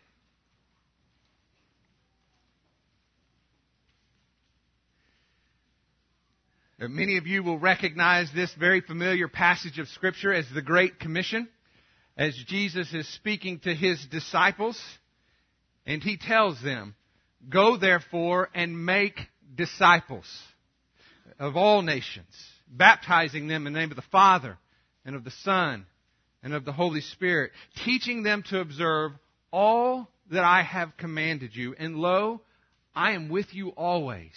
Uh, 6.81 6.87
many 6.87 7.17
of 7.17 7.27
you 7.27 7.43
will 7.43 7.59
recognize 7.59 8.29
this 8.33 8.53
very 8.55 8.81
familiar 8.81 9.27
passage 9.27 9.77
of 9.77 9.87
Scripture 9.89 10.33
as 10.33 10.45
the 10.53 10.61
Great 10.61 10.99
Commission, 10.99 11.49
as 12.17 12.33
Jesus 12.47 12.93
is 12.93 13.07
speaking 13.13 13.59
to 13.59 13.75
his 13.75 14.03
disciples, 14.09 14.81
and 15.85 16.01
he 16.01 16.17
tells 16.17 16.61
them, 16.61 16.95
Go 17.49 17.75
therefore 17.75 18.49
and 18.53 18.85
make 18.85 19.19
disciples 19.53 20.27
of 21.39 21.57
all 21.57 21.81
nations 21.81 22.33
baptizing 22.71 23.47
them 23.47 23.67
in 23.67 23.73
the 23.73 23.79
name 23.79 23.89
of 23.89 23.97
the 23.97 24.03
Father 24.03 24.57
and 25.03 25.15
of 25.15 25.23
the 25.23 25.31
Son 25.43 25.85
and 26.43 26.53
of 26.53 26.65
the 26.65 26.71
Holy 26.71 27.01
Spirit, 27.01 27.51
teaching 27.85 28.23
them 28.23 28.43
to 28.49 28.59
observe 28.59 29.11
all 29.51 30.09
that 30.31 30.43
I 30.43 30.63
have 30.63 30.97
commanded 30.97 31.55
you. 31.55 31.75
And 31.77 31.95
lo, 31.95 32.41
I 32.95 33.11
am 33.11 33.29
with 33.29 33.53
you 33.53 33.69
always, 33.69 34.33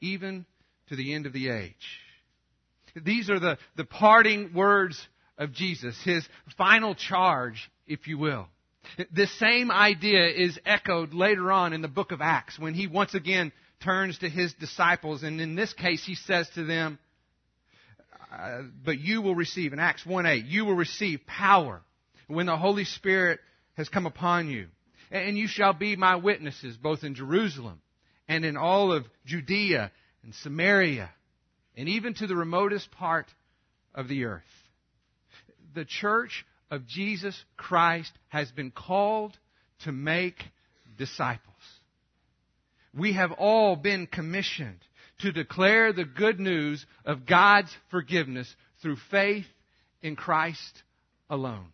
even 0.00 0.46
to 0.88 0.96
the 0.96 1.14
end 1.14 1.26
of 1.26 1.32
the 1.32 1.50
age. 1.50 1.74
These 2.94 3.30
are 3.30 3.40
the, 3.40 3.58
the 3.76 3.84
parting 3.84 4.52
words 4.54 5.00
of 5.36 5.52
Jesus, 5.52 6.00
his 6.04 6.26
final 6.56 6.94
charge, 6.94 7.70
if 7.86 8.06
you 8.06 8.18
will. 8.18 8.46
This 9.12 9.36
same 9.38 9.70
idea 9.70 10.28
is 10.28 10.58
echoed 10.64 11.14
later 11.14 11.50
on 11.50 11.72
in 11.72 11.82
the 11.82 11.88
book 11.88 12.12
of 12.12 12.20
Acts 12.20 12.58
when 12.58 12.74
he 12.74 12.86
once 12.86 13.14
again 13.14 13.50
turns 13.82 14.18
to 14.18 14.28
his 14.28 14.52
disciples, 14.54 15.22
and 15.22 15.40
in 15.40 15.56
this 15.56 15.72
case 15.72 16.04
he 16.04 16.14
says 16.14 16.48
to 16.54 16.64
them, 16.64 16.98
uh, 18.34 18.62
But 18.84 18.98
you 18.98 19.22
will 19.22 19.34
receive, 19.34 19.72
in 19.72 19.78
Acts 19.78 20.04
1 20.04 20.26
8, 20.26 20.44
you 20.44 20.64
will 20.64 20.74
receive 20.74 21.26
power 21.26 21.82
when 22.26 22.46
the 22.46 22.56
Holy 22.56 22.84
Spirit 22.84 23.40
has 23.74 23.88
come 23.88 24.06
upon 24.06 24.48
you. 24.48 24.68
And 25.10 25.38
you 25.38 25.46
shall 25.46 25.72
be 25.72 25.96
my 25.96 26.16
witnesses 26.16 26.76
both 26.76 27.04
in 27.04 27.14
Jerusalem 27.14 27.80
and 28.28 28.44
in 28.44 28.56
all 28.56 28.92
of 28.92 29.04
Judea 29.26 29.92
and 30.22 30.34
Samaria 30.34 31.10
and 31.76 31.88
even 31.88 32.14
to 32.14 32.26
the 32.26 32.36
remotest 32.36 32.90
part 32.92 33.26
of 33.94 34.08
the 34.08 34.24
earth. 34.24 34.42
The 35.74 35.84
church 35.84 36.44
of 36.70 36.86
Jesus 36.86 37.40
Christ 37.56 38.12
has 38.28 38.50
been 38.50 38.70
called 38.70 39.36
to 39.84 39.92
make 39.92 40.42
disciples. 40.96 41.54
We 42.96 43.14
have 43.14 43.32
all 43.32 43.76
been 43.76 44.06
commissioned 44.06 44.78
to 45.20 45.32
declare 45.32 45.92
the 45.92 46.04
good 46.04 46.40
news 46.40 46.84
of 47.04 47.26
God's 47.26 47.74
forgiveness 47.90 48.52
through 48.82 48.96
faith 49.10 49.46
in 50.02 50.16
Christ 50.16 50.82
alone. 51.30 51.66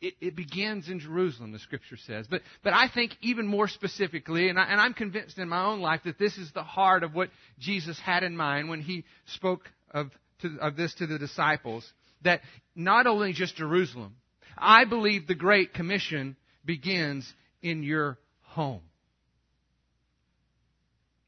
It, 0.00 0.14
it, 0.20 0.36
begins 0.36 0.90
in 0.90 1.00
Jerusalem, 1.00 1.52
the 1.52 1.58
scripture 1.58 1.96
says. 1.96 2.26
But, 2.28 2.42
but 2.62 2.74
I 2.74 2.88
think 2.88 3.12
even 3.22 3.46
more 3.46 3.66
specifically, 3.66 4.50
and, 4.50 4.58
I, 4.58 4.84
am 4.84 4.92
convinced 4.92 5.38
in 5.38 5.48
my 5.48 5.64
own 5.64 5.80
life 5.80 6.02
that 6.04 6.18
this 6.18 6.36
is 6.36 6.52
the 6.52 6.62
heart 6.62 7.02
of 7.02 7.14
what 7.14 7.30
Jesus 7.58 7.98
had 7.98 8.22
in 8.22 8.36
mind 8.36 8.68
when 8.68 8.82
he 8.82 9.04
spoke 9.24 9.62
of, 9.90 10.10
to, 10.42 10.58
of 10.60 10.76
this 10.76 10.94
to 10.96 11.06
the 11.06 11.18
disciples, 11.18 11.90
that 12.22 12.42
not 12.74 13.06
only 13.06 13.32
just 13.32 13.56
Jerusalem, 13.56 14.16
I 14.56 14.84
believe 14.84 15.26
the 15.26 15.34
Great 15.34 15.72
Commission 15.72 16.36
begins 16.64 17.30
in 17.62 17.82
your 17.82 18.18
home. 18.42 18.82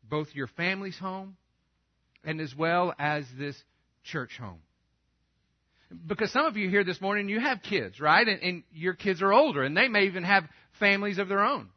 Both 0.09 0.29
your 0.35 0.47
family's 0.47 0.99
home 0.99 1.37
and 2.25 2.41
as 2.41 2.55
well 2.55 2.95
as 2.99 3.25
this 3.39 3.57
church 4.05 4.37
home. 4.39 4.61
Because 6.07 6.33
some 6.33 6.45
of 6.45 6.57
you 6.57 6.69
here 6.69 6.85
this 6.85 7.01
morning, 7.01 7.29
you 7.29 7.41
have 7.41 7.63
kids, 7.63 8.01
right? 8.01 8.27
And, 8.27 8.43
and 8.43 8.63
your 8.73 8.95
kids 8.95 9.23
are 9.23 9.33
older, 9.33 9.63
and 9.63 9.77
they 9.77 9.89
may 9.89 10.05
even 10.05 10.23
have 10.25 10.45
families 10.79 11.19
of 11.19 11.29
their 11.29 11.43
own. 11.43 11.69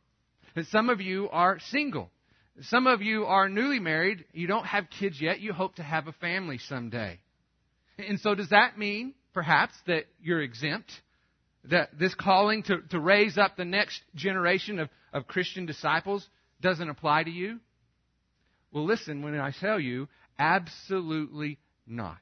And 0.56 0.68
some 0.68 0.90
of 0.90 1.00
you 1.00 1.30
are 1.30 1.60
single. 1.70 2.10
Some 2.62 2.88
of 2.88 3.02
you 3.02 3.26
are 3.26 3.48
newly 3.48 3.80
married. 3.80 4.26
You 4.34 4.48
don't 4.48 4.66
have 4.66 4.90
kids 5.00 5.22
yet. 5.22 5.40
You 5.40 5.54
hope 5.54 5.76
to 5.76 5.84
have 5.84 6.08
a 6.08 6.14
family 6.14 6.58
someday. 6.58 7.20
And 7.98 8.20
so 8.20 8.36
does 8.36 8.50
that 8.50 8.78
mean, 8.78 9.14
perhaps, 9.34 9.74
that 9.88 10.06
you're 10.22 10.42
exempt? 10.42 10.92
That 11.70 11.98
this 11.98 12.14
calling 12.14 12.64
to, 12.64 12.82
to 12.90 13.00
raise 13.00 13.38
up 13.38 13.56
the 13.56 13.66
next 13.66 14.02
generation 14.16 14.80
of, 14.80 14.90
of 15.14 15.28
Christian 15.28 15.66
disciples 15.66 16.28
doesn't 16.60 16.90
apply 16.90 17.24
to 17.24 17.32
you? 17.32 17.60
Well, 18.72 18.86
listen, 18.86 19.22
when 19.22 19.38
I 19.40 19.52
tell 19.60 19.80
you, 19.80 20.08
absolutely 20.40 21.60
not 21.86 22.18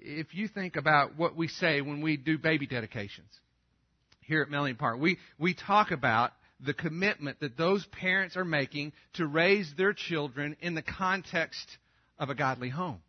if 0.00 0.34
you 0.34 0.48
think 0.48 0.76
about 0.76 1.16
what 1.16 1.36
we 1.36 1.48
say 1.48 1.80
when 1.80 2.00
we 2.00 2.16
do 2.16 2.38
baby 2.38 2.66
dedications 2.66 3.30
here 4.20 4.42
at 4.42 4.50
Melanie 4.50 4.74
Park, 4.74 5.00
we, 5.00 5.18
we 5.38 5.54
talk 5.54 5.90
about 5.90 6.32
the 6.64 6.74
commitment 6.74 7.40
that 7.40 7.56
those 7.56 7.84
parents 7.86 8.36
are 8.36 8.44
making 8.44 8.92
to 9.14 9.26
raise 9.26 9.72
their 9.76 9.92
children 9.92 10.56
in 10.60 10.74
the 10.74 10.82
context 10.82 11.66
of 12.18 12.28
a 12.28 12.34
godly 12.34 12.68
home. 12.68 13.00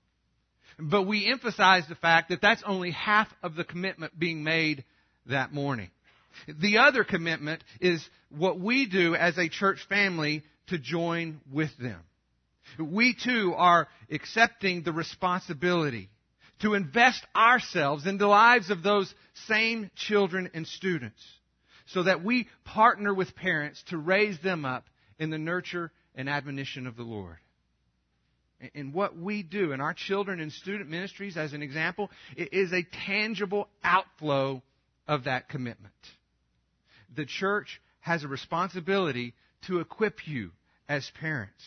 But 0.79 1.03
we 1.03 1.29
emphasize 1.29 1.83
the 1.87 1.95
fact 1.95 2.29
that 2.29 2.41
that's 2.41 2.63
only 2.65 2.91
half 2.91 3.27
of 3.43 3.55
the 3.55 3.65
commitment 3.65 4.17
being 4.17 4.43
made 4.43 4.85
that 5.27 5.53
morning. 5.53 5.91
The 6.47 6.77
other 6.77 7.03
commitment 7.03 7.61
is 7.81 8.03
what 8.29 8.59
we 8.59 8.87
do 8.87 9.13
as 9.15 9.37
a 9.37 9.49
church 9.49 9.79
family 9.89 10.43
to 10.71 10.77
join 10.77 11.39
with 11.51 11.69
them. 11.77 11.99
We 12.79 13.13
too 13.13 13.53
are 13.55 13.87
accepting 14.09 14.83
the 14.83 14.91
responsibility 14.91 16.09
to 16.61 16.73
invest 16.73 17.25
ourselves 17.35 18.05
in 18.05 18.17
the 18.17 18.27
lives 18.27 18.69
of 18.69 18.83
those 18.83 19.13
same 19.47 19.89
children 19.95 20.49
and 20.53 20.67
students 20.67 21.21
so 21.87 22.03
that 22.03 22.23
we 22.23 22.47
partner 22.63 23.13
with 23.13 23.35
parents 23.35 23.83
to 23.87 23.97
raise 23.97 24.39
them 24.39 24.65
up 24.65 24.85
in 25.19 25.29
the 25.29 25.37
nurture 25.37 25.91
and 26.15 26.29
admonition 26.29 26.87
of 26.87 26.95
the 26.95 27.03
Lord. 27.03 27.37
And 28.75 28.93
what 28.93 29.17
we 29.17 29.41
do 29.41 29.71
in 29.71 29.81
our 29.81 29.93
children 29.93 30.39
and 30.39 30.51
student 30.51 30.89
ministries, 30.89 31.35
as 31.35 31.53
an 31.53 31.63
example, 31.63 32.11
is 32.37 32.71
a 32.71 32.85
tangible 33.07 33.67
outflow 33.83 34.61
of 35.07 35.23
that 35.23 35.49
commitment. 35.49 35.93
The 37.15 37.25
church 37.25 37.81
has 38.01 38.23
a 38.23 38.27
responsibility 38.27 39.33
to 39.67 39.79
equip 39.79 40.27
you 40.27 40.51
as 40.91 41.09
parents, 41.21 41.63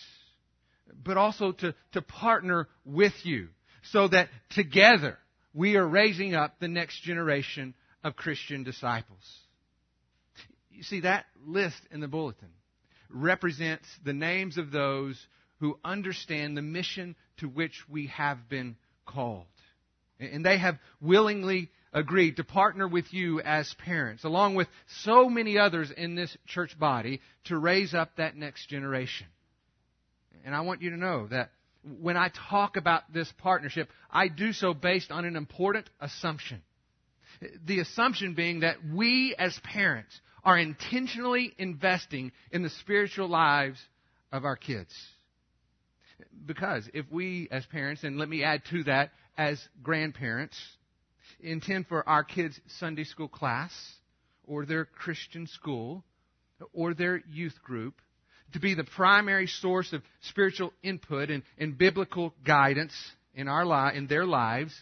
but 1.03 1.17
also 1.17 1.53
to, 1.53 1.75
to 1.93 2.03
partner 2.03 2.69
with 2.85 3.15
you 3.23 3.49
so 3.85 4.07
that 4.07 4.29
together 4.51 5.17
we 5.55 5.77
are 5.77 5.87
raising 5.87 6.35
up 6.35 6.61
the 6.61 6.69
next 6.69 7.03
generation 7.03 7.75
of 8.03 8.17
Christian 8.17 8.65
disciples. 8.65 9.25
You 10.71 10.83
see, 10.83 11.01
that 11.01 11.25
list 11.47 11.81
in 11.91 12.01
the 12.01 12.09
bulletin 12.09 12.51
represents 13.09 13.89
the 14.05 14.13
names 14.13 14.59
of 14.59 14.71
those 14.71 15.19
who 15.59 15.79
understand 15.83 16.55
the 16.55 16.63
mission 16.63 17.17
to 17.39 17.49
which 17.49 17.83
we 17.89 18.09
have 18.09 18.51
been 18.51 18.77
called. 19.07 19.47
And 20.21 20.45
they 20.45 20.59
have 20.59 20.79
willingly 21.01 21.71
agreed 21.95 22.37
to 22.37 22.45
partner 22.45 22.89
with 22.89 23.15
you 23.15 23.41
as 23.41 23.73
parents, 23.85 24.25
along 24.25 24.57
with 24.57 24.67
so 25.05 25.29
many 25.31 25.57
others 25.57 25.93
in 25.97 26.17
this 26.17 26.37
church 26.47 26.77
body, 26.79 27.21
to 27.45 27.57
raise 27.57 27.95
up 27.95 28.17
that 28.17 28.37
next 28.37 28.69
generation. 28.69 29.29
And 30.45 30.55
I 30.55 30.63
want 30.63 30.83
you 30.83 30.91
to 30.91 30.97
know 30.97 31.29
that 31.29 31.51
when 32.01 32.17
I 32.17 32.31
talk 32.51 32.77
about 32.77 33.13
this 33.13 33.33
partnership, 33.39 33.89
I 34.11 34.29
do 34.29 34.53
so 34.53 34.75
based 34.75 35.13
on 35.13 35.25
an 35.25 35.37
important 35.37 35.89
assumption. 36.01 36.63
The 37.65 37.81
assumption 37.81 38.35
being 38.35 38.61
that 38.61 38.77
we 38.93 39.35
as 39.39 39.59
parents 39.63 40.19
are 40.43 40.59
intentionally 40.59 41.55
investing 41.59 42.33
in 42.51 42.63
the 42.63 42.71
spiritual 42.71 43.29
lives 43.29 43.79
of 44.33 44.45
our 44.45 44.57
kids. 44.57 44.93
Because 46.45 46.89
if 46.93 47.07
we 47.11 47.49
as 47.51 47.65
parents, 47.67 48.03
and 48.03 48.19
let 48.19 48.29
me 48.29 48.45
add 48.45 48.63
to 48.71 48.85
that 48.85 49.11
as 49.37 49.61
grandparents, 49.83 50.57
intend 51.45 51.87
for 51.87 52.09
our 52.09 52.25
kids' 52.25 52.59
Sunday 52.79 53.05
school 53.05 53.29
class 53.29 53.73
or 54.47 54.67
their 54.67 54.85
Christian 54.85 55.47
school 55.47 56.05
or 56.73 56.95
their 56.95 57.23
youth 57.31 57.57
group 57.63 57.95
to 58.53 58.61
be 58.61 58.75
the 58.75 58.85
primary 58.85 59.47
source 59.47 59.93
of 59.93 60.03
spiritual 60.23 60.73
input 60.83 61.31
and, 61.31 61.43
and 61.59 61.77
biblical 61.77 62.35
guidance 62.45 62.95
in 63.35 63.49
our 63.49 63.67
li- 63.67 63.97
in 63.97 64.07
their 64.07 64.25
lives, 64.25 64.73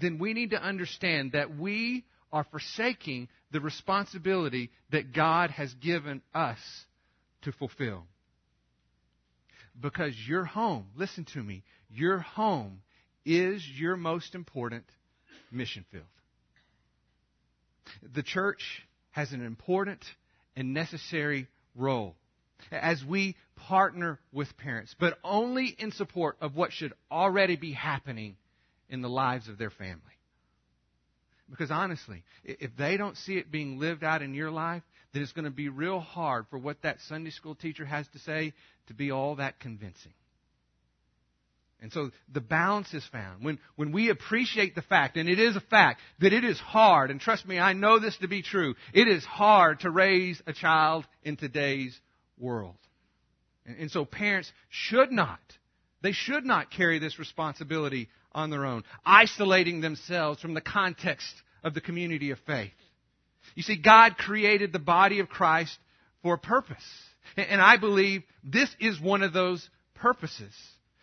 then 0.00 0.18
we 0.18 0.32
need 0.32 0.50
to 0.50 0.62
understand 0.62 1.32
that 1.32 1.56
we 1.56 2.04
are 2.32 2.46
forsaking 2.50 3.28
the 3.50 3.60
responsibility 3.60 4.70
that 4.90 5.12
God 5.12 5.50
has 5.50 5.72
given 5.74 6.22
us 6.34 6.58
to 7.42 7.52
fulfill. 7.52 8.04
Because 9.78 10.14
your 10.26 10.44
home, 10.44 10.86
listen 10.96 11.26
to 11.34 11.42
me, 11.42 11.64
your 11.90 12.18
home 12.18 12.82
is 13.24 13.66
your 13.68 13.96
most 13.96 14.34
important 14.34 14.84
mission 15.52 15.84
field. 15.90 16.04
The 18.14 18.22
church 18.22 18.62
has 19.10 19.32
an 19.32 19.44
important 19.44 20.02
and 20.56 20.74
necessary 20.74 21.48
role 21.74 22.14
as 22.70 23.04
we 23.04 23.36
partner 23.56 24.18
with 24.32 24.56
parents, 24.56 24.94
but 24.98 25.18
only 25.24 25.74
in 25.78 25.92
support 25.92 26.36
of 26.40 26.54
what 26.54 26.72
should 26.72 26.92
already 27.10 27.56
be 27.56 27.72
happening 27.72 28.36
in 28.88 29.02
the 29.02 29.08
lives 29.08 29.48
of 29.48 29.58
their 29.58 29.70
family. 29.70 29.98
Because 31.50 31.70
honestly, 31.70 32.22
if 32.44 32.70
they 32.78 32.96
don't 32.96 33.16
see 33.16 33.36
it 33.36 33.50
being 33.50 33.78
lived 33.78 34.04
out 34.04 34.22
in 34.22 34.34
your 34.34 34.50
life, 34.50 34.82
then 35.12 35.22
it's 35.22 35.32
going 35.32 35.44
to 35.44 35.50
be 35.50 35.68
real 35.68 36.00
hard 36.00 36.46
for 36.48 36.58
what 36.58 36.80
that 36.82 36.98
Sunday 37.08 37.30
school 37.30 37.54
teacher 37.54 37.84
has 37.84 38.06
to 38.08 38.18
say 38.20 38.54
to 38.86 38.94
be 38.94 39.10
all 39.10 39.36
that 39.36 39.60
convincing. 39.60 40.12
And 41.82 41.92
so 41.92 42.10
the 42.32 42.40
balance 42.40 42.94
is 42.94 43.04
found. 43.06 43.44
When, 43.44 43.58
when 43.74 43.90
we 43.90 44.08
appreciate 44.08 44.76
the 44.76 44.82
fact, 44.82 45.16
and 45.16 45.28
it 45.28 45.40
is 45.40 45.56
a 45.56 45.60
fact, 45.60 46.00
that 46.20 46.32
it 46.32 46.44
is 46.44 46.58
hard, 46.58 47.10
and 47.10 47.20
trust 47.20 47.44
me, 47.46 47.58
I 47.58 47.72
know 47.72 47.98
this 47.98 48.16
to 48.18 48.28
be 48.28 48.40
true, 48.40 48.76
it 48.94 49.08
is 49.08 49.24
hard 49.24 49.80
to 49.80 49.90
raise 49.90 50.40
a 50.46 50.52
child 50.52 51.04
in 51.24 51.36
today's 51.36 51.98
world. 52.38 52.76
And, 53.66 53.90
so 53.90 54.04
parents 54.04 54.50
should 54.70 55.10
not 55.10 55.40
They 56.02 56.12
should 56.12 56.44
not 56.44 56.70
carry 56.70 56.98
this 56.98 57.18
responsibility 57.18 58.08
on 58.32 58.50
their 58.50 58.66
own, 58.66 58.82
isolating 59.04 59.80
themselves 59.80 60.40
from 60.40 60.54
the 60.54 60.60
context 60.60 61.32
of 61.62 61.74
the 61.74 61.80
community 61.80 62.32
of 62.32 62.38
faith. 62.46 62.72
You 63.54 63.62
see, 63.62 63.76
God 63.76 64.16
created 64.16 64.72
the 64.72 64.78
body 64.78 65.20
of 65.20 65.28
Christ 65.28 65.76
for 66.22 66.34
a 66.34 66.38
purpose. 66.38 66.84
And 67.36 67.60
I 67.60 67.76
believe 67.76 68.22
this 68.42 68.74
is 68.80 69.00
one 69.00 69.22
of 69.22 69.32
those 69.32 69.68
purposes. 69.94 70.52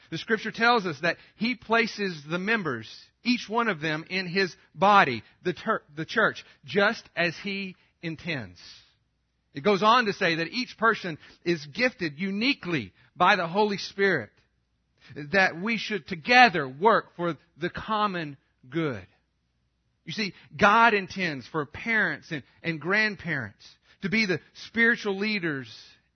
The 0.09 0.17
scripture 0.17 0.51
tells 0.51 0.85
us 0.85 0.99
that 1.01 1.17
He 1.35 1.55
places 1.55 2.21
the 2.29 2.39
members, 2.39 2.89
each 3.23 3.47
one 3.47 3.67
of 3.67 3.79
them, 3.79 4.05
in 4.09 4.27
His 4.27 4.55
body, 4.73 5.23
the, 5.43 5.53
ter- 5.53 5.83
the 5.95 6.05
church, 6.05 6.43
just 6.65 7.03
as 7.15 7.35
He 7.43 7.75
intends. 8.01 8.59
It 9.53 9.63
goes 9.63 9.83
on 9.83 10.05
to 10.05 10.13
say 10.13 10.35
that 10.35 10.47
each 10.47 10.77
person 10.77 11.17
is 11.43 11.65
gifted 11.65 12.19
uniquely 12.19 12.93
by 13.15 13.35
the 13.35 13.47
Holy 13.47 13.77
Spirit, 13.77 14.29
that 15.31 15.59
we 15.59 15.77
should 15.77 16.07
together 16.07 16.67
work 16.67 17.15
for 17.15 17.35
the 17.57 17.69
common 17.69 18.37
good. 18.69 19.05
You 20.05 20.13
see, 20.13 20.33
God 20.57 20.93
intends 20.93 21.47
for 21.47 21.65
parents 21.65 22.31
and, 22.31 22.43
and 22.63 22.79
grandparents 22.79 23.67
to 24.01 24.09
be 24.09 24.25
the 24.25 24.39
spiritual 24.67 25.17
leaders 25.17 25.67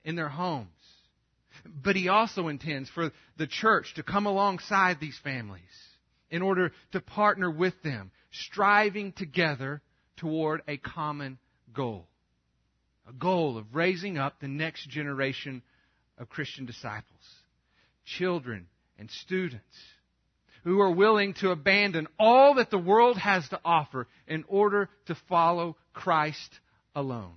in 0.03 0.15
their 0.15 0.29
homes. 0.29 0.67
But 1.65 1.95
He 1.95 2.09
also 2.09 2.47
intends 2.47 2.89
for 2.89 3.11
the 3.37 3.47
church 3.47 3.93
to 3.95 4.03
come 4.03 4.25
alongside 4.25 4.99
these 4.99 5.17
families 5.23 5.61
in 6.29 6.41
order 6.41 6.71
to 6.91 6.99
partner 6.99 7.49
with 7.49 7.81
them, 7.83 8.11
striving 8.31 9.11
together 9.13 9.81
toward 10.17 10.61
a 10.67 10.77
common 10.77 11.37
goal. 11.73 12.07
A 13.07 13.13
goal 13.13 13.57
of 13.57 13.75
raising 13.75 14.17
up 14.17 14.39
the 14.39 14.47
next 14.47 14.89
generation 14.89 15.61
of 16.17 16.29
Christian 16.29 16.65
disciples, 16.65 17.21
children 18.05 18.67
and 18.97 19.09
students 19.11 19.75
who 20.63 20.79
are 20.79 20.91
willing 20.91 21.33
to 21.35 21.51
abandon 21.51 22.07
all 22.17 22.55
that 22.55 22.69
the 22.69 22.77
world 22.77 23.17
has 23.17 23.47
to 23.49 23.59
offer 23.65 24.07
in 24.27 24.45
order 24.47 24.89
to 25.07 25.15
follow 25.27 25.75
Christ 25.93 26.59
alone. 26.95 27.35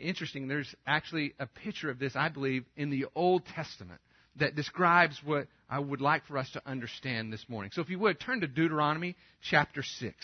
Interesting, 0.00 0.48
there's 0.48 0.74
actually 0.86 1.34
a 1.38 1.46
picture 1.46 1.90
of 1.90 1.98
this, 1.98 2.16
I 2.16 2.30
believe, 2.30 2.64
in 2.76 2.88
the 2.88 3.06
Old 3.14 3.44
Testament 3.44 4.00
that 4.36 4.56
describes 4.56 5.20
what 5.22 5.46
I 5.68 5.78
would 5.78 6.00
like 6.00 6.26
for 6.26 6.38
us 6.38 6.50
to 6.52 6.62
understand 6.66 7.32
this 7.32 7.44
morning. 7.48 7.70
So 7.74 7.82
if 7.82 7.90
you 7.90 7.98
would, 7.98 8.18
turn 8.18 8.40
to 8.40 8.46
Deuteronomy 8.46 9.16
chapter 9.42 9.82
6. 9.82 10.14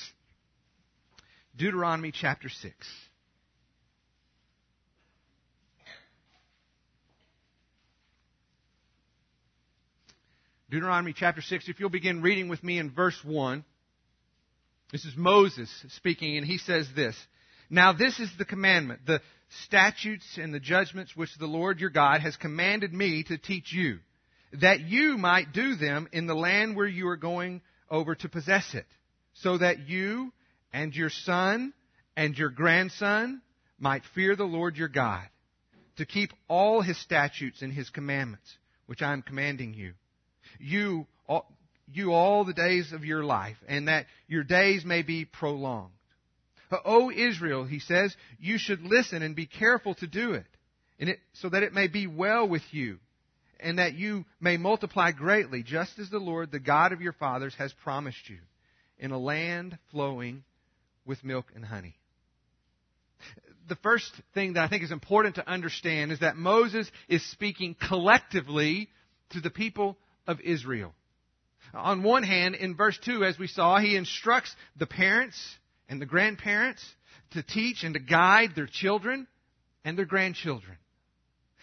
Deuteronomy 1.56 2.10
chapter 2.10 2.48
6. 2.48 2.72
Deuteronomy 10.70 11.14
chapter 11.16 11.42
6, 11.42 11.68
if 11.68 11.78
you'll 11.78 11.90
begin 11.90 12.22
reading 12.22 12.48
with 12.48 12.64
me 12.64 12.78
in 12.78 12.90
verse 12.90 13.18
1. 13.22 13.64
This 14.90 15.04
is 15.04 15.14
Moses 15.16 15.70
speaking, 15.90 16.36
and 16.36 16.46
he 16.46 16.58
says 16.58 16.88
this 16.96 17.16
Now 17.70 17.92
this 17.92 18.20
is 18.20 18.30
the 18.38 18.44
commandment, 18.44 19.00
the 19.06 19.20
statutes 19.64 20.38
and 20.40 20.52
the 20.52 20.60
judgments 20.60 21.16
which 21.16 21.36
the 21.38 21.46
Lord 21.46 21.80
your 21.80 21.90
God 21.90 22.20
has 22.20 22.36
commanded 22.36 22.92
me 22.92 23.24
to 23.24 23.38
teach 23.38 23.72
you, 23.72 23.98
that 24.60 24.80
you 24.80 25.16
might 25.18 25.52
do 25.52 25.74
them 25.76 26.08
in 26.12 26.26
the 26.26 26.34
land 26.34 26.76
where 26.76 26.86
you 26.86 27.08
are 27.08 27.16
going 27.16 27.62
over 27.90 28.14
to 28.14 28.28
possess 28.28 28.74
it, 28.74 28.86
so 29.34 29.58
that 29.58 29.88
you 29.88 30.32
and 30.72 30.94
your 30.94 31.10
son 31.10 31.72
and 32.16 32.36
your 32.36 32.50
grandson 32.50 33.42
might 33.78 34.02
fear 34.14 34.36
the 34.36 34.44
Lord 34.44 34.76
your 34.76 34.88
God, 34.88 35.22
to 35.96 36.06
keep 36.06 36.32
all 36.48 36.82
his 36.82 36.98
statutes 37.00 37.62
and 37.62 37.72
his 37.72 37.90
commandments, 37.90 38.56
which 38.86 39.02
I 39.02 39.12
am 39.12 39.22
commanding 39.22 39.74
you. 39.74 39.92
You, 40.58 41.06
all, 41.28 41.50
you 41.92 42.12
all 42.12 42.44
the 42.44 42.52
days 42.52 42.92
of 42.92 43.04
your 43.04 43.24
life, 43.24 43.56
and 43.68 43.88
that 43.88 44.06
your 44.28 44.44
days 44.44 44.84
may 44.84 45.02
be 45.02 45.24
prolonged. 45.24 45.92
Uh, 46.70 46.78
o 46.84 47.10
Israel, 47.10 47.64
he 47.64 47.78
says, 47.78 48.14
you 48.38 48.58
should 48.58 48.82
listen 48.82 49.22
and 49.22 49.36
be 49.36 49.46
careful 49.46 49.94
to 49.96 50.06
do 50.06 50.32
it, 50.32 50.46
it, 50.98 51.18
so 51.34 51.48
that 51.48 51.62
it 51.62 51.72
may 51.72 51.86
be 51.86 52.06
well 52.06 52.48
with 52.48 52.62
you, 52.70 52.98
and 53.60 53.78
that 53.78 53.94
you 53.94 54.24
may 54.40 54.56
multiply 54.56 55.12
greatly, 55.12 55.62
just 55.62 55.98
as 55.98 56.10
the 56.10 56.18
Lord, 56.18 56.50
the 56.50 56.58
God 56.58 56.92
of 56.92 57.00
your 57.00 57.12
fathers, 57.12 57.54
has 57.58 57.72
promised 57.72 58.28
you, 58.28 58.38
in 58.98 59.12
a 59.12 59.18
land 59.18 59.78
flowing 59.90 60.42
with 61.04 61.22
milk 61.24 61.46
and 61.54 61.64
honey. 61.64 61.96
The 63.68 63.76
first 63.76 64.12
thing 64.34 64.54
that 64.54 64.64
I 64.64 64.68
think 64.68 64.84
is 64.84 64.92
important 64.92 65.36
to 65.36 65.48
understand 65.48 66.12
is 66.12 66.20
that 66.20 66.36
Moses 66.36 66.90
is 67.08 67.24
speaking 67.30 67.74
collectively 67.88 68.88
to 69.30 69.40
the 69.40 69.50
people 69.50 69.96
of 70.26 70.40
Israel. 70.40 70.94
On 71.74 72.02
one 72.02 72.22
hand, 72.22 72.54
in 72.54 72.76
verse 72.76 72.98
2, 73.04 73.24
as 73.24 73.38
we 73.38 73.48
saw, 73.48 73.78
he 73.78 73.96
instructs 73.96 74.54
the 74.76 74.86
parents 74.86 75.36
and 75.88 76.00
the 76.00 76.06
grandparents 76.06 76.84
to 77.32 77.42
teach 77.42 77.84
and 77.84 77.94
to 77.94 78.00
guide 78.00 78.50
their 78.54 78.68
children 78.70 79.26
and 79.84 79.96
their 79.96 80.04
grandchildren. 80.04 80.76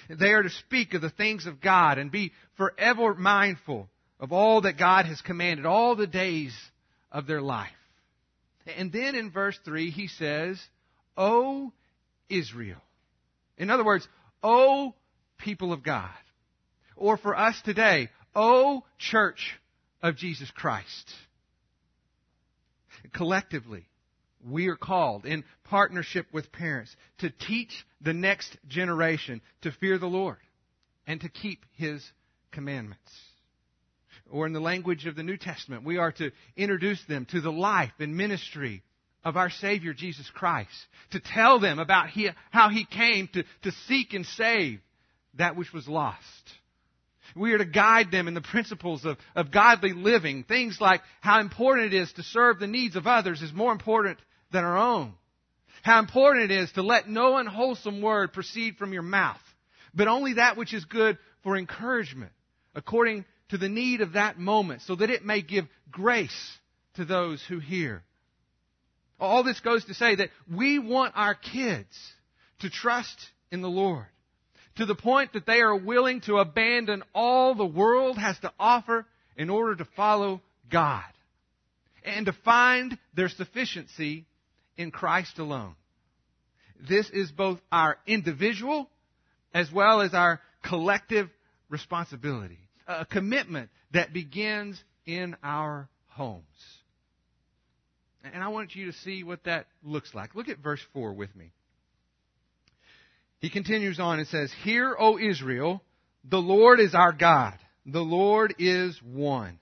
They 0.09 0.31
are 0.33 0.43
to 0.43 0.49
speak 0.49 0.93
of 0.93 1.01
the 1.01 1.09
things 1.09 1.45
of 1.45 1.61
God 1.61 1.97
and 1.97 2.11
be 2.11 2.31
forever 2.57 3.13
mindful 3.15 3.89
of 4.19 4.31
all 4.31 4.61
that 4.61 4.77
God 4.77 5.05
has 5.05 5.21
commanded 5.21 5.65
all 5.65 5.95
the 5.95 6.07
days 6.07 6.55
of 7.11 7.27
their 7.27 7.41
life. 7.41 7.69
And 8.77 8.91
then 8.91 9.15
in 9.15 9.31
verse 9.31 9.57
3, 9.65 9.91
he 9.91 10.07
says, 10.07 10.61
O 11.17 11.71
Israel. 12.29 12.81
In 13.57 13.69
other 13.69 13.83
words, 13.83 14.07
O 14.41 14.93
people 15.37 15.73
of 15.73 15.83
God. 15.83 16.09
Or 16.95 17.17
for 17.17 17.37
us 17.37 17.59
today, 17.63 18.09
O 18.35 18.83
church 18.97 19.59
of 20.01 20.15
Jesus 20.15 20.49
Christ. 20.51 21.13
Collectively, 23.13 23.85
we 24.45 24.67
are 24.67 24.75
called 24.75 25.25
in 25.25 25.43
partnership 25.63 26.27
with 26.31 26.51
parents 26.51 26.95
to 27.19 27.29
teach 27.29 27.85
the 28.01 28.13
next 28.13 28.57
generation 28.67 29.41
to 29.61 29.71
fear 29.71 29.97
the 29.97 30.07
Lord 30.07 30.37
and 31.07 31.21
to 31.21 31.29
keep 31.29 31.65
His 31.75 32.03
commandments 32.51 33.11
or 34.33 34.47
in 34.47 34.53
the 34.53 34.59
language 34.59 35.05
of 35.05 35.15
the 35.15 35.23
New 35.23 35.37
Testament, 35.37 35.83
we 35.83 35.97
are 35.97 36.11
to 36.13 36.31
introduce 36.57 37.01
them 37.05 37.25
to 37.27 37.39
the 37.39 37.51
life 37.51 37.91
and 37.99 38.17
ministry 38.17 38.81
of 39.23 39.37
our 39.37 39.49
Savior 39.49 39.93
Jesus 39.93 40.29
Christ, 40.33 40.73
to 41.11 41.19
tell 41.19 41.59
them 41.59 41.79
about 41.79 42.09
he, 42.09 42.29
how 42.51 42.69
He 42.69 42.83
came 42.83 43.29
to, 43.33 43.43
to 43.61 43.71
seek 43.87 44.13
and 44.13 44.25
save 44.25 44.79
that 45.35 45.55
which 45.55 45.71
was 45.71 45.87
lost. 45.87 46.19
We 47.35 47.53
are 47.53 47.57
to 47.59 47.65
guide 47.65 48.11
them 48.11 48.27
in 48.27 48.33
the 48.33 48.41
principles 48.41 49.05
of, 49.05 49.17
of 49.35 49.51
godly 49.51 49.93
living. 49.93 50.43
Things 50.43 50.77
like 50.81 51.01
how 51.21 51.39
important 51.39 51.93
it 51.93 51.97
is 51.97 52.11
to 52.13 52.23
serve 52.23 52.59
the 52.59 52.67
needs 52.67 52.95
of 52.95 53.07
others 53.07 53.41
is 53.41 53.53
more 53.53 53.71
important 53.71 54.19
than 54.53 54.63
our 54.63 54.77
own. 54.77 55.13
How 55.81 55.99
important 55.99 56.49
it 56.49 56.57
is 56.57 56.71
to 56.73 56.81
let 56.81 57.09
no 57.09 57.35
unwholesome 57.35 58.01
word 58.01 58.31
proceed 58.31 58.77
from 58.77 58.93
your 58.93 59.01
mouth, 59.01 59.41
but 59.93 60.07
only 60.07 60.35
that 60.35 60.55
which 60.55 60.73
is 60.73 60.85
good 60.85 61.17
for 61.43 61.57
encouragement, 61.57 62.31
according 62.73 63.25
to 63.49 63.57
the 63.57 63.67
need 63.67 63.99
of 63.99 64.13
that 64.13 64.39
moment 64.39 64.81
so 64.83 64.95
that 64.95 65.09
it 65.09 65.25
may 65.25 65.41
give 65.41 65.65
grace 65.91 66.57
to 66.93 67.03
those 67.03 67.43
who 67.49 67.59
hear. 67.59 68.03
All 69.19 69.43
this 69.43 69.59
goes 69.59 69.83
to 69.85 69.93
say 69.93 70.15
that 70.15 70.29
we 70.49 70.79
want 70.79 71.13
our 71.15 71.35
kids 71.35 72.13
to 72.59 72.69
trust 72.69 73.19
in 73.51 73.61
the 73.61 73.69
Lord 73.69 74.05
to 74.75 74.85
the 74.85 74.95
point 74.95 75.33
that 75.33 75.45
they 75.45 75.59
are 75.59 75.75
willing 75.75 76.21
to 76.21 76.37
abandon 76.37 77.03
all 77.13 77.55
the 77.55 77.65
world 77.65 78.17
has 78.17 78.37
to 78.39 78.51
offer 78.59 79.05
in 79.37 79.49
order 79.49 79.75
to 79.75 79.85
follow 79.95 80.41
God 80.71 81.03
and 82.03 82.25
to 82.25 82.33
find 82.43 82.97
their 83.13 83.29
sufficiency 83.29 84.25
in 84.77 84.91
Christ 84.91 85.39
alone. 85.39 85.75
This 86.87 87.09
is 87.11 87.31
both 87.31 87.59
our 87.71 87.97
individual 88.05 88.89
as 89.53 89.71
well 89.71 90.01
as 90.01 90.13
our 90.13 90.41
collective 90.63 91.29
responsibility 91.69 92.59
a 92.87 93.05
commitment 93.05 93.69
that 93.93 94.13
begins 94.13 94.81
in 95.05 95.35
our 95.43 95.89
homes. 96.07 96.43
And 98.23 98.41
I 98.41 98.49
want 98.49 98.75
you 98.75 98.87
to 98.87 98.97
see 98.99 99.23
what 99.23 99.43
that 99.43 99.67
looks 99.83 100.13
like. 100.13 100.33
Look 100.35 100.47
at 100.47 100.59
verse 100.59 100.79
4 100.93 101.13
with 101.13 101.35
me. 101.35 101.51
He 103.39 103.49
continues 103.49 103.99
on 103.99 104.19
and 104.19 104.27
says, 104.27 104.51
Hear, 104.63 104.95
O 104.97 105.19
Israel, 105.19 105.81
the 106.23 106.37
Lord 106.37 106.79
is 106.79 106.95
our 106.95 107.11
God. 107.11 107.57
The 107.85 107.99
Lord 107.99 108.55
is 108.59 108.97
one. 109.03 109.59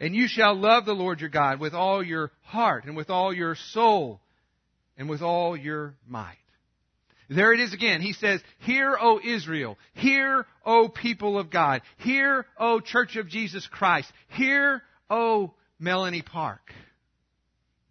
And 0.00 0.16
you 0.16 0.26
shall 0.26 0.54
love 0.58 0.86
the 0.86 0.94
Lord 0.94 1.20
your 1.20 1.28
God 1.28 1.60
with 1.60 1.74
all 1.74 2.02
your 2.02 2.32
heart 2.40 2.86
and 2.86 2.96
with 2.96 3.10
all 3.10 3.32
your 3.34 3.54
soul 3.72 4.21
and 5.02 5.10
with 5.10 5.20
all 5.20 5.56
your 5.56 5.96
might. 6.06 6.36
There 7.28 7.52
it 7.52 7.58
is 7.58 7.74
again. 7.74 8.02
He 8.02 8.12
says, 8.12 8.40
Hear, 8.60 8.96
O 9.00 9.18
Israel. 9.18 9.76
Hear, 9.94 10.46
O 10.64 10.88
people 10.88 11.40
of 11.40 11.50
God. 11.50 11.82
Hear, 11.96 12.46
O 12.56 12.78
Church 12.78 13.16
of 13.16 13.28
Jesus 13.28 13.66
Christ. 13.66 14.08
Hear, 14.28 14.80
O 15.10 15.54
Melanie 15.80 16.22
Park. 16.22 16.60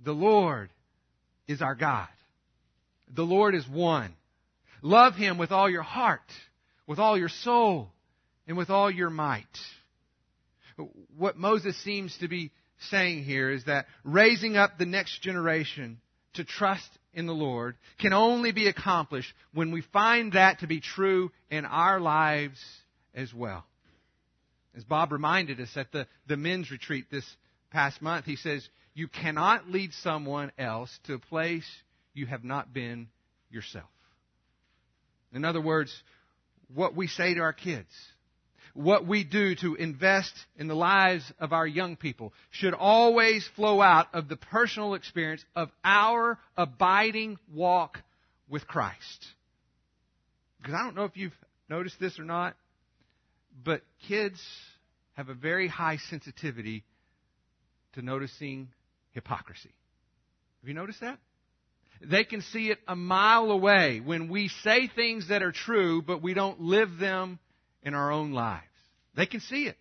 The 0.02 0.14
Lord 0.14 0.70
is 1.50 1.62
our 1.62 1.76
God. 1.76 2.08
The 3.14 3.24
Lord 3.24 3.56
is 3.56 3.68
one. 3.68 4.14
Love 4.82 5.16
Him 5.16 5.38
with 5.38 5.52
all 5.52 5.70
your 5.70 5.84
heart, 5.84 6.22
with 6.88 6.98
all 6.98 7.18
your 7.18 7.28
soul, 7.28 7.90
and 8.48 8.56
with 8.56 8.70
all 8.70 8.90
your 8.90 9.10
might. 9.10 9.44
What 11.18 11.38
Moses 11.38 11.76
seems 11.84 12.18
to 12.20 12.30
be 12.30 12.52
saying 12.90 13.26
here 13.26 13.52
is 13.52 13.66
that 13.66 13.88
raising 14.06 14.56
up 14.56 14.78
the 14.78 14.86
next 14.86 15.22
generation 15.22 16.00
to 16.36 16.44
trust 16.44 16.90
in 17.14 17.26
the 17.26 17.34
Lord 17.34 17.76
can 18.00 18.14
only 18.14 18.52
be 18.52 18.68
accomplished 18.68 19.34
when 19.54 19.72
we 19.72 19.82
find 19.94 20.34
that 20.34 20.60
to 20.60 20.68
be 20.68 20.80
true 20.80 21.32
in 21.50 21.66
our 21.66 22.00
lives 22.00 22.60
as 23.14 23.34
well. 23.34 23.66
As 24.76 24.84
Bob 24.84 25.12
reminded 25.12 25.60
us 25.60 25.76
at 25.76 25.92
the, 25.92 26.08
the 26.28 26.38
men's 26.38 26.72
retreat 26.72 27.06
this 27.12 27.26
past 27.72 28.02
month, 28.02 28.26
he 28.26 28.38
says, 28.38 28.68
You 28.94 29.08
cannot 29.08 29.70
lead 29.70 29.92
someone 30.02 30.52
else 30.58 30.98
to 31.06 31.16
a 31.16 31.20
place 31.20 31.68
you 32.14 32.26
have 32.28 32.44
not 32.44 32.74
been 32.74 33.08
yourself. 33.50 33.90
In 35.34 35.44
other 35.46 35.62
words, 35.62 35.94
what 36.74 36.96
we 36.96 37.08
say 37.08 37.34
to 37.34 37.42
our 37.42 37.54
kids, 37.54 37.90
what 38.74 39.08
we 39.08 39.24
do 39.24 39.56
to 39.56 39.76
invest 39.76 40.34
in 40.58 40.68
the 40.68 40.76
lives 40.76 41.24
of 41.40 41.54
our 41.54 41.68
young 41.68 41.96
people 41.96 42.34
should 42.50 42.74
always 42.74 43.48
flow 43.56 43.82
out 43.82 44.08
of 44.14 44.28
the 44.28 44.38
personal 44.38 44.94
experience 44.94 45.44
of 45.56 45.70
our 45.84 46.38
abiding 46.58 47.38
walk 47.54 48.00
with 48.50 48.68
Christ. 48.68 49.26
Because 50.60 50.76
I 50.76 50.84
don't 50.84 50.96
know 50.96 51.06
if 51.06 51.18
you've 51.18 51.36
noticed 51.70 52.00
this 52.00 52.20
or 52.20 52.24
not, 52.24 52.56
but 53.64 53.82
kids 54.08 54.40
have 55.14 55.30
a 55.30 55.34
very 55.34 55.68
high 55.68 55.98
sensitivity 56.10 56.84
to 57.94 58.02
noticing 58.02 58.70
hypocrisy. 59.12 59.72
Have 60.62 60.70
you 60.70 60.76
noticed 60.76 61.02
that? 61.02 61.18
They 62.04 62.24
can 62.24 62.42
see 62.42 62.72
it 62.72 62.80
a 62.88 62.96
mile 62.96 63.52
away 63.52 64.02
when 64.04 64.30
we 64.30 64.48
say 64.48 64.88
things 64.88 65.28
that 65.30 65.44
are 65.44 65.52
true, 65.52 66.02
but 66.02 66.22
we 66.22 66.34
don't 66.34 66.60
live 66.60 66.98
them 67.00 67.40
in 67.84 67.94
our 67.94 68.12
own 68.12 68.32
lives. 68.32 68.66
They 69.16 69.26
can 69.26 69.40
see 69.40 69.66
it. 69.66 69.78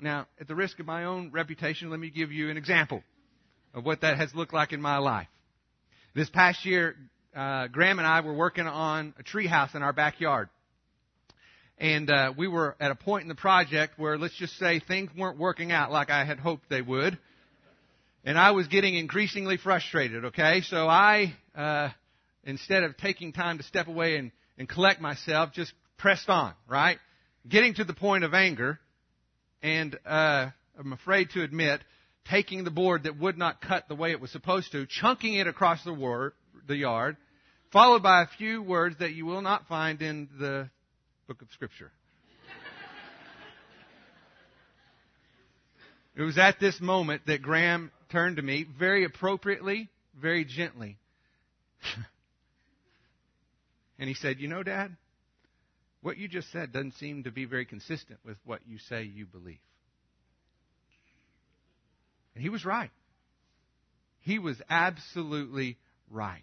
Now, 0.00 0.26
at 0.40 0.48
the 0.48 0.54
risk 0.54 0.78
of 0.78 0.86
my 0.86 1.04
own 1.04 1.30
reputation, 1.32 1.90
let 1.90 2.00
me 2.00 2.10
give 2.10 2.30
you 2.30 2.50
an 2.50 2.56
example 2.56 3.02
of 3.72 3.84
what 3.84 4.02
that 4.02 4.18
has 4.18 4.34
looked 4.34 4.52
like 4.52 4.72
in 4.72 4.80
my 4.80 4.98
life. 4.98 5.28
This 6.14 6.28
past 6.28 6.64
year, 6.64 6.96
uh, 7.34 7.68
Graham 7.68 7.98
and 7.98 8.06
I 8.06 8.20
were 8.20 8.34
working 8.34 8.66
on 8.66 9.14
a 9.18 9.22
tree 9.22 9.46
house 9.46 9.74
in 9.74 9.82
our 9.82 9.92
backyard. 9.92 10.48
And 11.78 12.10
uh, 12.10 12.32
we 12.36 12.48
were 12.48 12.74
at 12.80 12.90
a 12.90 12.94
point 12.94 13.22
in 13.22 13.28
the 13.28 13.34
project 13.34 13.98
where, 13.98 14.16
let's 14.16 14.36
just 14.36 14.58
say, 14.58 14.80
things 14.80 15.10
weren't 15.16 15.38
working 15.38 15.72
out 15.72 15.92
like 15.92 16.10
I 16.10 16.24
had 16.24 16.38
hoped 16.38 16.68
they 16.70 16.80
would. 16.80 17.18
And 18.24 18.38
I 18.38 18.52
was 18.52 18.66
getting 18.66 18.94
increasingly 18.94 19.56
frustrated, 19.58 20.26
okay? 20.26 20.62
So 20.62 20.88
I, 20.88 21.34
uh, 21.54 21.90
instead 22.44 22.82
of 22.82 22.96
taking 22.96 23.32
time 23.32 23.58
to 23.58 23.64
step 23.64 23.88
away 23.88 24.16
and, 24.16 24.32
and 24.58 24.68
collect 24.68 25.00
myself, 25.00 25.52
just 25.52 25.72
pressed 25.98 26.28
on, 26.28 26.54
right? 26.68 26.98
Getting 27.48 27.74
to 27.74 27.84
the 27.84 27.94
point 27.94 28.24
of 28.24 28.34
anger, 28.34 28.78
and 29.62 29.98
uh, 30.04 30.50
I'm 30.78 30.92
afraid 30.92 31.30
to 31.30 31.42
admit, 31.42 31.80
taking 32.30 32.64
the 32.64 32.70
board 32.70 33.04
that 33.04 33.18
would 33.18 33.38
not 33.38 33.60
cut 33.60 33.88
the 33.88 33.94
way 33.94 34.10
it 34.10 34.20
was 34.20 34.30
supposed 34.30 34.72
to, 34.72 34.86
chunking 34.86 35.34
it 35.34 35.46
across 35.46 35.82
the, 35.84 36.32
the 36.66 36.76
yard, 36.76 37.16
followed 37.72 38.02
by 38.02 38.22
a 38.22 38.26
few 38.38 38.62
words 38.62 38.96
that 38.98 39.12
you 39.12 39.26
will 39.26 39.42
not 39.42 39.66
find 39.68 40.02
in 40.02 40.28
the 40.38 40.68
book 41.26 41.42
of 41.42 41.48
Scripture. 41.52 41.92
it 46.16 46.22
was 46.22 46.38
at 46.38 46.58
this 46.58 46.80
moment 46.80 47.22
that 47.26 47.42
Graham 47.42 47.90
turned 48.10 48.36
to 48.36 48.42
me 48.42 48.66
very 48.78 49.04
appropriately, 49.04 49.88
very 50.20 50.44
gently. 50.44 50.98
and 53.98 54.08
he 54.08 54.14
said, 54.14 54.40
You 54.40 54.48
know, 54.48 54.62
Dad, 54.62 54.96
what 56.02 56.18
you 56.18 56.28
just 56.28 56.50
said 56.52 56.72
doesn't 56.72 56.94
seem 56.94 57.24
to 57.24 57.30
be 57.30 57.44
very 57.44 57.64
consistent 57.64 58.20
with 58.24 58.36
what 58.44 58.60
you 58.66 58.78
say 58.78 59.02
you 59.02 59.26
believe. 59.26 59.58
And 62.34 62.42
he 62.42 62.50
was 62.50 62.64
right. 62.64 62.90
He 64.20 64.38
was 64.38 64.60
absolutely 64.68 65.78
right. 66.10 66.42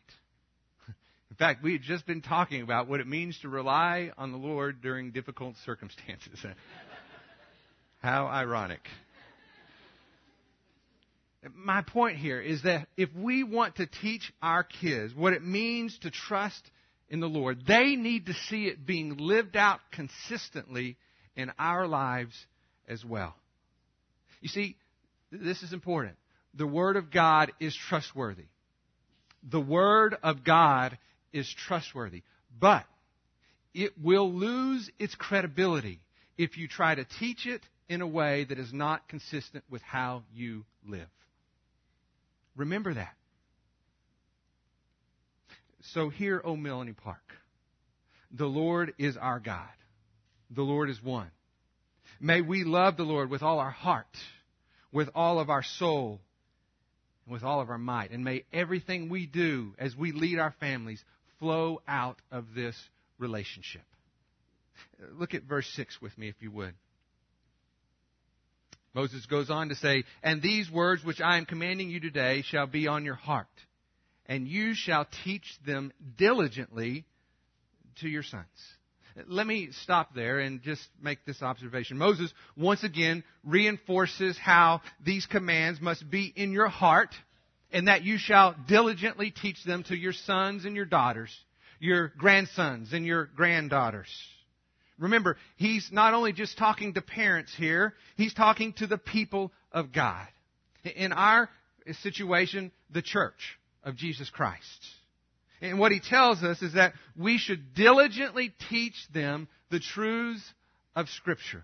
In 1.30 1.36
fact, 1.38 1.64
we 1.64 1.74
had 1.74 1.82
just 1.82 2.06
been 2.08 2.22
talking 2.22 2.62
about 2.62 2.88
what 2.88 3.00
it 3.00 3.08
means 3.08 3.38
to 3.42 3.50
rely 3.50 4.12
on 4.18 4.32
the 4.32 4.38
Lord 4.38 4.82
during 4.82 5.12
difficult 5.12 5.56
circumstances. 5.66 6.40
How 8.02 8.28
ironic. 8.28 8.82
My 11.56 11.82
point 11.82 12.18
here 12.18 12.40
is 12.42 12.64
that 12.64 12.88
if 12.96 13.10
we 13.16 13.44
want 13.44 13.76
to 13.76 13.86
teach 13.86 14.34
our 14.42 14.64
kids 14.64 15.14
what 15.14 15.34
it 15.34 15.44
means 15.44 15.98
to 16.00 16.10
trust 16.10 16.70
in 17.14 17.20
the 17.20 17.30
Lord, 17.30 17.68
they 17.68 17.96
need 17.96 18.26
to 18.26 18.34
see 18.50 18.66
it 18.66 18.88
being 18.88 19.18
lived 19.18 19.56
out 19.56 19.80
consistently 19.92 20.98
in 21.36 21.52
our 21.60 21.86
lives 21.88 22.34
as 22.88 23.06
well. 23.06 23.36
You 24.42 24.50
see, 24.50 24.78
this 25.32 25.62
is 25.62 25.74
important. 25.74 26.16
The 26.56 26.66
Word 26.66 26.96
of 26.96 27.12
God 27.12 27.52
is 27.60 27.76
trustworthy. 27.76 28.46
The 29.48 29.62
Word 29.62 30.18
of 30.24 30.44
God 30.44 30.98
is 31.32 31.48
trustworthy. 31.68 32.24
But 32.60 32.86
it 33.76 33.92
will 34.02 34.34
lose 34.34 34.90
its 34.98 35.14
credibility 35.14 36.00
if 36.36 36.58
you 36.58 36.68
try 36.68 36.96
to 36.96 37.06
teach 37.20 37.46
it 37.46 37.62
in 37.88 38.02
a 38.02 38.08
way 38.08 38.46
that 38.46 38.58
is 38.58 38.74
not 38.74 39.08
consistent 39.08 39.64
with 39.70 39.84
how 39.84 40.24
you 40.34 40.66
live. 40.84 41.10
Remember 42.56 42.96
that. 42.96 43.14
So 45.92 46.10
here, 46.10 46.42
O 46.44 46.56
Melanie 46.56 46.94
Park, 46.94 47.34
the 48.32 48.46
Lord 48.46 48.94
is 48.98 49.18
our 49.18 49.40
God. 49.40 49.68
The 50.50 50.62
Lord 50.62 50.90
is 50.90 51.02
one. 51.04 51.30
May 52.20 52.42
we 52.42 52.64
love 52.64 52.96
the 52.96 53.04
Lord 53.04 53.30
with 53.30 53.44
all 53.44 53.60
our 53.60 53.72
heart, 53.72 54.18
with 54.92 55.10
all 55.14 55.40
of 55.40 55.50
our 55.50 55.64
soul, 55.64 56.22
and 57.26 57.34
with 57.34 57.44
all 57.44 57.60
of 57.60 57.70
our 57.70 57.78
might. 57.78 58.12
And 58.12 58.24
may 58.24 58.46
everything 58.54 59.10
we 59.10 59.26
do 59.26 59.74
as 59.78 59.96
we 59.96 60.12
lead 60.14 60.40
our 60.40 60.54
families 60.60 61.04
flow 61.40 61.82
out 61.88 62.18
of 62.32 62.46
this 62.56 62.76
relationship. 63.20 63.84
Look 65.12 65.34
at 65.34 65.44
verse 65.44 65.68
6 65.76 66.02
with 66.02 66.18
me, 66.18 66.30
if 66.30 66.36
you 66.40 66.52
would. 66.52 66.74
Moses 68.94 69.26
goes 69.26 69.50
on 69.50 69.70
to 69.70 69.76
say, 69.76 70.04
And 70.22 70.42
these 70.42 70.70
words 70.72 71.04
which 71.04 71.20
I 71.20 71.38
am 71.38 71.46
commanding 71.46 71.90
you 71.90 72.00
today 72.00 72.44
shall 72.44 72.68
be 72.68 72.88
on 72.88 73.06
your 73.06 73.16
heart, 73.16 73.48
and 74.34 74.48
you 74.48 74.74
shall 74.74 75.06
teach 75.24 75.46
them 75.64 75.94
diligently 76.18 77.06
to 78.02 78.10
your 78.10 78.24
sons. 78.24 78.48
Let 79.28 79.46
me 79.46 79.70
stop 79.84 80.16
there 80.16 80.40
and 80.40 80.60
just 80.64 80.82
make 81.00 81.24
this 81.24 81.44
observation. 81.44 82.00
Moses 82.00 82.34
once 82.58 82.84
again 82.84 83.24
reinforces 83.44 84.36
how 84.36 84.82
these 85.06 85.28
commands 85.28 85.80
must 85.80 86.10
be 86.10 86.34
in 86.36 86.52
your 86.52 86.68
heart 86.68 87.14
and 87.72 87.88
that 87.88 88.02
you 88.02 88.18
shall 88.18 88.56
diligently 88.68 89.30
teach 89.30 89.64
them 89.66 89.84
to 89.84 89.96
your 89.96 90.14
sons 90.14 90.66
and 90.66 90.76
your 90.76 90.86
daughters, 90.86 91.30
your 91.80 92.08
grandsons 92.18 92.92
and 92.92 93.06
your 93.06 93.26
granddaughters. 93.36 94.10
Remember, 94.98 95.38
he's 95.58 95.90
not 95.92 96.16
only 96.16 96.34
just 96.34 96.58
talking 96.58 96.96
to 96.96 97.04
parents 97.04 97.54
here, 97.56 97.94
he's 98.18 98.34
talking 98.34 98.74
to 98.78 98.88
the 98.88 98.98
people 98.98 99.52
of 99.72 99.94
God. 99.94 100.26
In 100.96 101.14
our 101.14 101.52
situation, 102.02 102.72
the 102.90 103.04
church 103.04 103.60
of 103.84 103.96
Jesus 103.96 104.30
Christ. 104.30 104.62
And 105.62 105.80
what 105.80 105.92
he 105.92 106.00
tells 106.00 106.44
us 106.44 106.62
is 106.62 106.74
that 106.74 106.94
we 107.16 107.38
should 107.38 107.74
diligently 107.74 108.54
teach 108.70 108.96
them 109.14 109.48
the 109.72 109.80
truths 109.80 110.44
of 110.96 111.08
Scripture. 111.10 111.64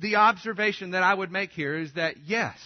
The 0.00 0.16
observation 0.16 0.92
that 0.92 1.02
I 1.02 1.14
would 1.14 1.30
make 1.30 1.50
here 1.50 1.76
is 1.76 1.92
that 1.94 2.16
yes, 2.26 2.58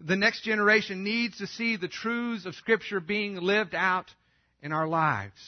the 0.00 0.16
next 0.16 0.42
generation 0.42 1.04
needs 1.04 1.38
to 1.38 1.46
see 1.46 1.76
the 1.76 1.88
truths 1.88 2.46
of 2.46 2.54
Scripture 2.54 3.00
being 3.00 3.36
lived 3.36 3.74
out 3.74 4.06
in 4.62 4.72
our 4.72 4.88
lives 4.88 5.38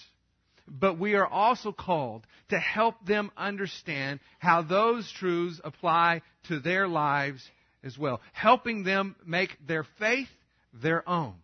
but 0.68 0.98
we 0.98 1.14
are 1.14 1.26
also 1.26 1.72
called 1.72 2.26
to 2.48 2.59
help 2.59 2.94
them 3.05 3.31
understand 3.37 4.20
how 4.38 4.62
those 4.62 5.11
truths 5.12 5.61
apply 5.64 6.22
to 6.48 6.61
their 6.61 6.88
lives 6.88 7.42
as 7.85 7.98
well, 7.98 8.20
helping 8.33 8.85
them 8.85 9.16
make 9.26 9.57
their 9.66 9.85
faith 9.98 10.28
their 10.72 11.07
own. 11.09 11.35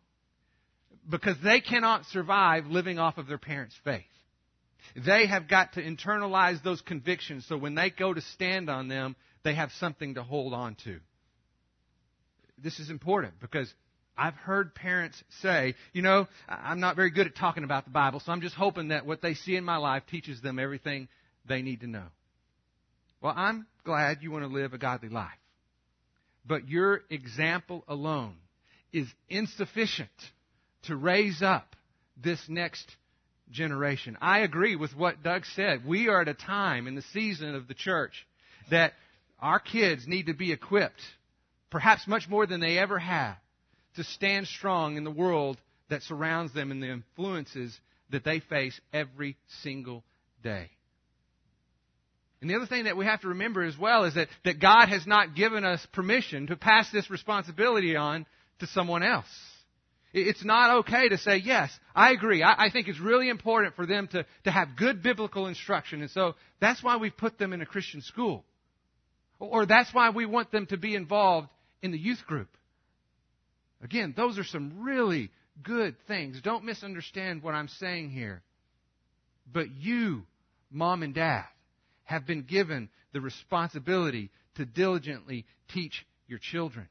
Because 1.08 1.36
they 1.42 1.60
cannot 1.60 2.04
survive 2.06 2.66
living 2.66 2.98
off 2.98 3.18
of 3.18 3.26
their 3.26 3.38
parents' 3.38 3.76
faith. 3.84 4.04
They 4.94 5.26
have 5.26 5.48
got 5.48 5.74
to 5.74 5.82
internalize 5.82 6.62
those 6.62 6.80
convictions 6.80 7.46
so 7.48 7.56
when 7.56 7.74
they 7.74 7.90
go 7.90 8.12
to 8.12 8.20
stand 8.20 8.68
on 8.68 8.88
them, 8.88 9.16
they 9.42 9.54
have 9.54 9.70
something 9.72 10.14
to 10.14 10.22
hold 10.22 10.52
on 10.54 10.76
to. 10.84 10.98
This 12.62 12.80
is 12.80 12.90
important 12.90 13.34
because 13.40 13.72
I've 14.16 14.34
heard 14.34 14.74
parents 14.74 15.22
say, 15.42 15.74
you 15.92 16.02
know, 16.02 16.26
I'm 16.48 16.80
not 16.80 16.96
very 16.96 17.10
good 17.10 17.26
at 17.26 17.36
talking 17.36 17.64
about 17.64 17.84
the 17.84 17.90
Bible, 17.90 18.20
so 18.20 18.32
I'm 18.32 18.40
just 18.40 18.56
hoping 18.56 18.88
that 18.88 19.06
what 19.06 19.22
they 19.22 19.34
see 19.34 19.56
in 19.56 19.64
my 19.64 19.76
life 19.76 20.02
teaches 20.10 20.40
them 20.40 20.58
everything 20.58 21.08
they 21.46 21.62
need 21.62 21.80
to 21.80 21.86
know. 21.86 22.06
Well, 23.20 23.34
I'm 23.36 23.66
glad 23.84 24.18
you 24.22 24.30
want 24.30 24.44
to 24.44 24.48
live 24.48 24.74
a 24.74 24.78
godly 24.78 25.08
life. 25.08 25.30
But 26.44 26.68
your 26.68 27.02
example 27.10 27.84
alone 27.86 28.36
is 28.92 29.06
insufficient 29.28 30.10
to 30.82 30.96
raise 30.96 31.42
up 31.42 31.76
this 32.22 32.40
next 32.48 32.96
generation. 33.50 34.16
I 34.20 34.40
agree 34.40 34.76
with 34.76 34.94
what 34.96 35.22
Doug 35.22 35.44
said. 35.54 35.86
We 35.86 36.08
are 36.08 36.22
at 36.22 36.28
a 36.28 36.34
time 36.34 36.86
in 36.86 36.94
the 36.94 37.02
season 37.12 37.54
of 37.54 37.68
the 37.68 37.74
church 37.74 38.26
that 38.70 38.92
our 39.40 39.60
kids 39.60 40.06
need 40.06 40.26
to 40.26 40.34
be 40.34 40.52
equipped, 40.52 41.00
perhaps 41.70 42.06
much 42.06 42.28
more 42.28 42.46
than 42.46 42.60
they 42.60 42.78
ever 42.78 42.98
have, 42.98 43.36
to 43.96 44.04
stand 44.04 44.46
strong 44.46 44.96
in 44.96 45.04
the 45.04 45.10
world 45.10 45.58
that 45.88 46.02
surrounds 46.02 46.52
them 46.52 46.70
and 46.70 46.82
the 46.82 46.90
influences 46.90 47.78
that 48.10 48.24
they 48.24 48.40
face 48.40 48.78
every 48.92 49.36
single 49.62 50.02
day. 50.42 50.70
And 52.40 52.48
the 52.48 52.54
other 52.54 52.66
thing 52.66 52.84
that 52.84 52.96
we 52.96 53.04
have 53.04 53.22
to 53.22 53.28
remember 53.28 53.64
as 53.64 53.76
well 53.76 54.04
is 54.04 54.14
that, 54.14 54.28
that 54.44 54.60
God 54.60 54.88
has 54.88 55.06
not 55.06 55.34
given 55.34 55.64
us 55.64 55.84
permission 55.92 56.46
to 56.48 56.56
pass 56.56 56.90
this 56.92 57.10
responsibility 57.10 57.96
on 57.96 58.26
to 58.60 58.66
someone 58.68 59.02
else. 59.02 59.26
It's 60.22 60.44
not 60.44 60.78
okay 60.78 61.08
to 61.08 61.18
say, 61.18 61.36
yes, 61.36 61.70
I 61.94 62.12
agree. 62.12 62.42
I, 62.42 62.66
I, 62.66 62.70
think 62.70 62.88
it's 62.88 63.00
really 63.00 63.28
important 63.28 63.76
for 63.76 63.86
them 63.86 64.08
to, 64.08 64.24
to 64.44 64.50
have 64.50 64.76
good 64.76 65.02
biblical 65.02 65.46
instruction. 65.46 66.02
And 66.02 66.10
so 66.10 66.34
that's 66.60 66.82
why 66.82 66.96
we 66.96 67.10
put 67.10 67.38
them 67.38 67.52
in 67.52 67.60
a 67.60 67.66
Christian 67.66 68.02
school. 68.02 68.44
Or 69.38 69.66
that's 69.66 69.92
why 69.92 70.10
we 70.10 70.26
want 70.26 70.50
them 70.50 70.66
to 70.66 70.76
be 70.76 70.94
involved 70.94 71.48
in 71.82 71.92
the 71.92 71.98
youth 71.98 72.24
group. 72.26 72.48
Again, 73.82 74.14
those 74.16 74.38
are 74.38 74.44
some 74.44 74.82
really 74.82 75.30
good 75.62 75.96
things. 76.06 76.40
Don't 76.42 76.64
misunderstand 76.64 77.42
what 77.42 77.54
I'm 77.54 77.68
saying 77.68 78.10
here. 78.10 78.42
But 79.52 79.70
you, 79.70 80.24
mom 80.70 81.02
and 81.02 81.14
dad, 81.14 81.44
have 82.04 82.26
been 82.26 82.42
given 82.42 82.88
the 83.12 83.20
responsibility 83.20 84.30
to 84.56 84.64
diligently 84.64 85.46
teach 85.72 86.04
your 86.26 86.38
children. 86.38 86.88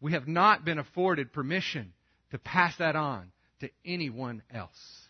We 0.00 0.12
have 0.12 0.28
not 0.28 0.64
been 0.64 0.78
afforded 0.78 1.32
permission 1.32 1.92
to 2.30 2.38
pass 2.38 2.76
that 2.78 2.96
on 2.96 3.30
to 3.60 3.70
anyone 3.84 4.42
else. 4.52 5.06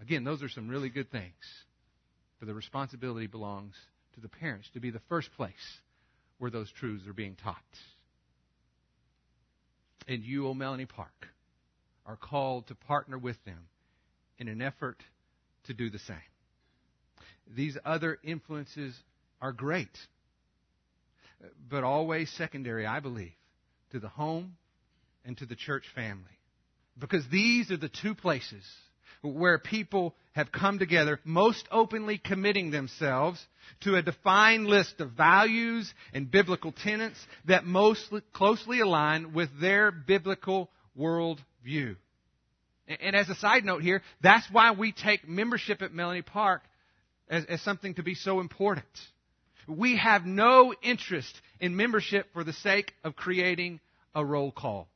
Again, 0.00 0.24
those 0.24 0.42
are 0.42 0.48
some 0.48 0.68
really 0.68 0.88
good 0.88 1.10
things. 1.10 1.34
But 2.38 2.46
the 2.46 2.54
responsibility 2.54 3.26
belongs 3.26 3.74
to 4.14 4.20
the 4.20 4.28
parents 4.28 4.68
to 4.74 4.80
be 4.80 4.90
the 4.90 5.00
first 5.08 5.32
place 5.36 5.80
where 6.38 6.50
those 6.50 6.70
truths 6.70 7.06
are 7.08 7.14
being 7.14 7.36
taught. 7.42 7.56
And 10.06 10.22
you, 10.22 10.46
O'Melanie 10.46 10.86
Park, 10.86 11.28
are 12.04 12.16
called 12.16 12.68
to 12.68 12.74
partner 12.74 13.18
with 13.18 13.42
them 13.44 13.68
in 14.38 14.48
an 14.48 14.62
effort 14.62 15.02
to 15.64 15.74
do 15.74 15.90
the 15.90 15.98
same. 15.98 16.16
These 17.56 17.76
other 17.84 18.18
influences 18.22 18.94
are 19.40 19.52
great, 19.52 19.96
but 21.68 21.84
always 21.84 22.30
secondary, 22.32 22.86
I 22.86 23.00
believe, 23.00 23.32
to 23.92 23.98
the 23.98 24.08
home 24.08 24.56
and 25.24 25.36
to 25.38 25.46
the 25.46 25.56
church 25.56 25.84
family. 25.94 26.24
Because 26.98 27.24
these 27.30 27.70
are 27.70 27.76
the 27.76 27.90
two 27.90 28.14
places 28.14 28.64
where 29.22 29.58
people 29.58 30.14
have 30.32 30.52
come 30.52 30.78
together, 30.78 31.20
most 31.24 31.66
openly 31.70 32.18
committing 32.18 32.70
themselves 32.70 33.44
to 33.80 33.96
a 33.96 34.02
defined 34.02 34.66
list 34.66 35.00
of 35.00 35.12
values 35.12 35.92
and 36.12 36.30
biblical 36.30 36.72
tenets 36.72 37.18
that 37.46 37.64
most 37.64 38.12
closely 38.32 38.80
align 38.80 39.32
with 39.32 39.48
their 39.60 39.90
biblical 39.90 40.70
worldview. 40.98 41.96
And 42.88 43.16
as 43.16 43.28
a 43.28 43.34
side 43.34 43.64
note 43.64 43.82
here, 43.82 44.02
that's 44.20 44.46
why 44.50 44.72
we 44.72 44.92
take 44.92 45.28
membership 45.28 45.82
at 45.82 45.92
Melanie 45.92 46.22
Park 46.22 46.62
as, 47.28 47.44
as 47.46 47.60
something 47.62 47.94
to 47.94 48.02
be 48.02 48.14
so 48.14 48.38
important. 48.38 48.86
We 49.66 49.96
have 49.96 50.24
no 50.24 50.74
interest 50.82 51.40
in 51.60 51.76
membership 51.76 52.32
for 52.32 52.44
the 52.44 52.52
sake 52.52 52.92
of 53.02 53.16
creating 53.16 53.80
a 54.14 54.24
roll 54.24 54.52
call. 54.52 54.88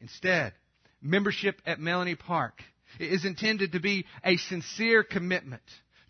Instead, 0.00 0.52
membership 1.00 1.60
at 1.66 1.80
Melanie 1.80 2.16
Park 2.16 2.62
is 2.98 3.24
intended 3.24 3.72
to 3.72 3.80
be 3.80 4.06
a 4.24 4.36
sincere 4.36 5.02
commitment 5.02 5.62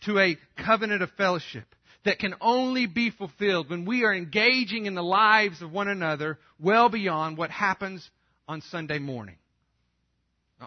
to 0.03 0.19
a 0.19 0.37
covenant 0.57 1.03
of 1.03 1.11
fellowship 1.13 1.67
that 2.05 2.19
can 2.19 2.35
only 2.41 2.87
be 2.87 3.11
fulfilled 3.11 3.69
when 3.69 3.85
we 3.85 4.05
are 4.05 4.15
engaging 4.15 4.87
in 4.87 4.95
the 4.95 5.03
lives 5.03 5.61
of 5.61 5.73
one 5.73 5.89
another 5.89 6.39
well 6.59 6.89
beyond 6.89 7.37
what 7.37 7.51
happens 7.51 8.09
on 8.49 8.61
Sunday 8.63 8.99
morning. 8.99 9.37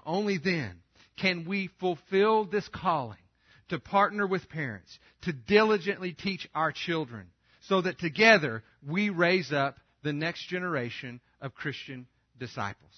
Only 0.05 0.37
then 0.37 0.81
can 1.17 1.45
we 1.45 1.69
fulfill 1.79 2.45
this 2.45 2.67
calling 2.67 3.17
to 3.69 3.79
partner 3.79 4.27
with 4.27 4.49
parents, 4.49 4.97
to 5.23 5.33
diligently 5.33 6.13
teach 6.13 6.47
our 6.53 6.71
children, 6.71 7.27
so 7.61 7.81
that 7.81 7.99
together 7.99 8.63
we 8.87 9.09
raise 9.09 9.51
up 9.51 9.77
the 10.03 10.13
next 10.13 10.47
generation 10.47 11.19
of 11.41 11.53
Christian 11.53 12.07
disciples. 12.39 12.93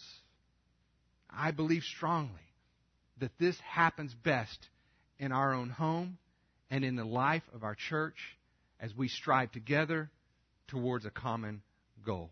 I 1.29 1.51
believe 1.51 1.83
strongly 1.83 2.29
that 3.19 3.31
this 3.39 3.57
happens 3.59 4.13
best 4.13 4.67
in 5.19 5.31
our 5.31 5.53
own 5.53 5.69
home 5.69 6.17
and 6.69 6.83
in 6.83 6.95
the 6.95 7.05
life 7.05 7.43
of 7.53 7.63
our 7.63 7.75
church 7.75 8.15
as 8.79 8.95
we 8.95 9.07
strive 9.07 9.51
together 9.51 10.09
towards 10.67 11.05
a 11.05 11.11
common 11.11 11.61
goal. 12.05 12.31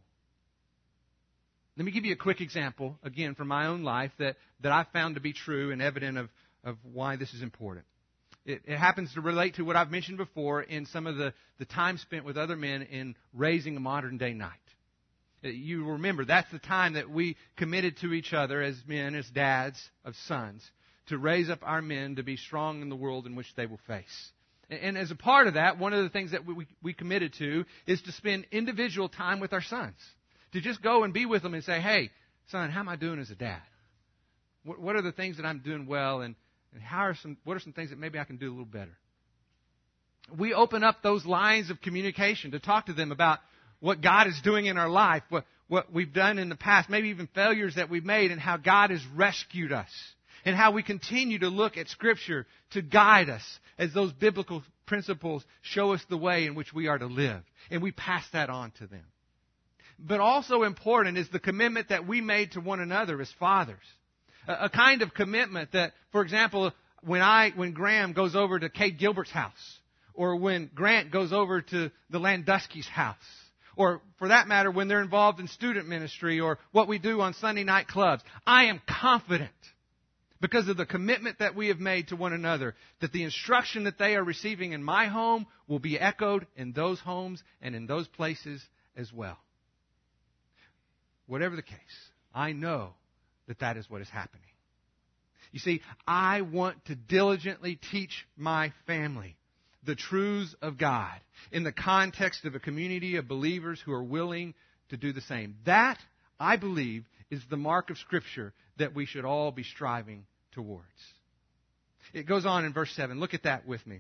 Let 1.77 1.85
me 1.85 1.91
give 1.91 2.05
you 2.05 2.13
a 2.13 2.17
quick 2.17 2.41
example, 2.41 2.97
again, 3.03 3.35
from 3.35 3.47
my 3.47 3.67
own 3.67 3.83
life 3.83 4.11
that, 4.17 4.35
that 4.61 4.71
I 4.71 4.85
found 4.91 5.15
to 5.15 5.21
be 5.21 5.31
true 5.31 5.71
and 5.71 5.81
evident 5.81 6.17
of, 6.17 6.29
of 6.63 6.77
why 6.83 7.15
this 7.15 7.33
is 7.33 7.41
important. 7.41 7.85
It, 8.45 8.61
it, 8.65 8.77
happens 8.77 9.13
to 9.13 9.21
relate 9.21 9.55
to 9.55 9.63
what 9.63 9.75
I've 9.75 9.91
mentioned 9.91 10.17
before 10.17 10.61
in 10.61 10.85
some 10.85 11.07
of 11.07 11.17
the, 11.17 11.33
the 11.59 11.65
time 11.65 11.97
spent 11.97 12.25
with 12.25 12.37
other 12.37 12.55
men 12.55 12.83
in 12.83 13.15
raising 13.33 13.77
a 13.77 13.79
modern 13.79 14.17
day 14.17 14.33
knight. 14.33 14.53
Uh, 15.43 15.49
you 15.49 15.85
remember, 15.85 16.25
that's 16.25 16.51
the 16.51 16.59
time 16.59 16.93
that 16.93 17.09
we 17.09 17.35
committed 17.57 17.97
to 17.97 18.13
each 18.13 18.33
other 18.33 18.61
as 18.61 18.75
men, 18.87 19.13
as 19.15 19.27
dads 19.29 19.79
of 20.03 20.15
sons, 20.27 20.63
to 21.07 21.17
raise 21.17 21.49
up 21.49 21.59
our 21.63 21.81
men 21.81 22.15
to 22.15 22.23
be 22.23 22.37
strong 22.37 22.81
in 22.81 22.89
the 22.89 22.95
world 22.95 23.25
in 23.25 23.35
which 23.35 23.53
they 23.55 23.65
will 23.65 23.79
face. 23.87 24.31
And, 24.69 24.79
and 24.79 24.97
as 24.97 25.11
a 25.11 25.15
part 25.15 25.47
of 25.47 25.55
that, 25.55 25.77
one 25.77 25.93
of 25.93 26.03
the 26.03 26.09
things 26.09 26.31
that 26.31 26.45
we, 26.45 26.65
we 26.81 26.93
committed 26.93 27.33
to 27.39 27.65
is 27.87 28.01
to 28.03 28.11
spend 28.13 28.45
individual 28.51 29.09
time 29.09 29.39
with 29.39 29.53
our 29.53 29.61
sons 29.61 29.97
to 30.53 30.61
just 30.61 30.81
go 30.81 31.03
and 31.03 31.13
be 31.13 31.25
with 31.25 31.43
them 31.43 31.53
and 31.53 31.63
say, 31.63 31.79
hey, 31.79 32.09
son, 32.47 32.69
how 32.71 32.79
am 32.79 32.89
I 32.89 32.95
doing 32.95 33.19
as 33.19 33.29
a 33.29 33.35
dad? 33.35 33.61
What, 34.63 34.79
what 34.79 34.95
are 34.95 35.01
the 35.01 35.11
things 35.11 35.37
that 35.37 35.45
I'm 35.45 35.59
doing 35.59 35.85
well, 35.85 36.21
and, 36.21 36.35
and 36.73 36.81
how 36.81 36.99
are 36.99 37.15
some, 37.15 37.37
what 37.43 37.57
are 37.57 37.59
some 37.59 37.73
things 37.73 37.89
that 37.89 37.99
maybe 37.99 38.19
I 38.19 38.23
can 38.23 38.37
do 38.37 38.49
a 38.49 38.51
little 38.51 38.65
better? 38.65 38.97
We 40.37 40.53
open 40.53 40.83
up 40.83 41.01
those 41.01 41.25
lines 41.25 41.69
of 41.69 41.81
communication 41.81 42.51
to 42.51 42.59
talk 42.59 42.85
to 42.85 42.93
them 42.93 43.11
about 43.11 43.39
what 43.79 44.01
God 44.01 44.27
is 44.27 44.39
doing 44.43 44.67
in 44.67 44.77
our 44.77 44.89
life, 44.89 45.23
what, 45.29 45.45
what 45.67 45.91
we've 45.91 46.13
done 46.13 46.37
in 46.37 46.49
the 46.49 46.55
past, 46.55 46.89
maybe 46.89 47.09
even 47.09 47.27
failures 47.33 47.75
that 47.75 47.89
we've 47.89 48.05
made, 48.05 48.31
and 48.31 48.39
how 48.39 48.57
God 48.57 48.91
has 48.91 49.01
rescued 49.15 49.71
us, 49.71 49.89
and 50.45 50.55
how 50.55 50.71
we 50.71 50.83
continue 50.83 51.39
to 51.39 51.47
look 51.47 51.77
at 51.77 51.87
Scripture 51.87 52.45
to 52.71 52.81
guide 52.81 53.29
us 53.29 53.43
as 53.77 53.93
those 53.93 54.11
biblical 54.11 54.63
principles 54.85 55.43
show 55.61 55.93
us 55.93 56.01
the 56.09 56.17
way 56.17 56.45
in 56.45 56.55
which 56.55 56.73
we 56.73 56.87
are 56.87 56.97
to 56.97 57.05
live. 57.05 57.41
And 57.71 57.81
we 57.81 57.91
pass 57.91 58.23
that 58.33 58.49
on 58.49 58.71
to 58.79 58.87
them. 58.87 59.05
But 59.97 60.19
also 60.19 60.63
important 60.63 61.17
is 61.17 61.29
the 61.29 61.39
commitment 61.39 61.89
that 61.89 62.07
we 62.07 62.21
made 62.21 62.53
to 62.53 62.61
one 62.61 62.79
another 62.79 63.19
as 63.21 63.31
fathers. 63.39 63.77
A, 64.47 64.69
kind 64.69 65.01
of 65.01 65.13
commitment 65.13 65.73
that, 65.73 65.93
for 66.11 66.21
example, 66.21 66.71
when 67.03 67.21
I, 67.21 67.51
when 67.55 67.73
Graham 67.73 68.13
goes 68.13 68.35
over 68.35 68.59
to 68.59 68.69
Kate 68.69 68.97
Gilbert's 68.97 69.31
house, 69.31 69.79
or 70.13 70.35
when 70.35 70.69
Grant 70.73 71.11
goes 71.11 71.31
over 71.31 71.61
to 71.61 71.91
the 72.09 72.19
Landusky's 72.19 72.87
house, 72.87 73.15
or 73.75 74.01
for 74.17 74.27
that 74.27 74.47
matter, 74.47 74.69
when 74.69 74.87
they're 74.87 75.01
involved 75.01 75.39
in 75.39 75.47
student 75.47 75.87
ministry 75.87 76.41
or 76.41 76.59
what 76.71 76.87
we 76.87 76.99
do 76.99 77.21
on 77.21 77.33
Sunday 77.33 77.63
night 77.63 77.87
clubs, 77.87 78.23
I 78.45 78.65
am 78.65 78.81
confident 78.85 79.51
because 80.41 80.67
of 80.67 80.77
the 80.77 80.85
commitment 80.85 81.39
that 81.39 81.55
we 81.55 81.67
have 81.67 81.79
made 81.79 82.09
to 82.09 82.15
one 82.15 82.33
another 82.33 82.75
that 83.01 83.11
the 83.11 83.23
instruction 83.23 83.85
that 83.85 83.97
they 83.97 84.15
are 84.15 84.23
receiving 84.23 84.73
in 84.73 84.83
my 84.83 85.05
home 85.05 85.47
will 85.67 85.79
be 85.79 85.99
echoed 85.99 86.47
in 86.55 86.73
those 86.73 86.99
homes 86.99 87.41
and 87.61 87.75
in 87.75 87.87
those 87.87 88.07
places 88.07 88.61
as 88.97 89.11
well. 89.13 89.37
Whatever 91.27 91.55
the 91.55 91.61
case, 91.61 91.77
I 92.33 92.51
know 92.51 92.95
that 93.49 93.59
that 93.59 93.75
is 93.75 93.89
what 93.89 94.01
is 94.01 94.09
happening. 94.09 94.45
You 95.51 95.59
see, 95.59 95.81
I 96.07 96.41
want 96.41 96.85
to 96.85 96.95
diligently 96.95 97.79
teach 97.91 98.25
my 98.37 98.71
family 98.85 99.35
the 99.83 99.95
truths 99.95 100.55
of 100.61 100.77
God 100.77 101.19
in 101.51 101.63
the 101.63 101.71
context 101.71 102.45
of 102.45 102.53
a 102.53 102.59
community 102.59 103.15
of 103.15 103.27
believers 103.27 103.81
who 103.83 103.91
are 103.91 104.03
willing 104.03 104.53
to 104.89 104.97
do 104.97 105.11
the 105.11 105.21
same. 105.21 105.55
That, 105.65 105.97
I 106.39 106.57
believe, 106.57 107.05
is 107.31 107.41
the 107.49 107.57
mark 107.57 107.89
of 107.89 107.97
Scripture 107.97 108.53
that 108.77 108.93
we 108.93 109.07
should 109.07 109.25
all 109.25 109.51
be 109.51 109.63
striving 109.63 110.25
towards. 110.51 110.85
It 112.13 112.27
goes 112.27 112.45
on 112.45 112.65
in 112.65 112.73
verse 112.73 112.91
7. 112.95 113.19
Look 113.19 113.33
at 113.33 113.43
that 113.43 113.67
with 113.67 113.85
me. 113.87 113.97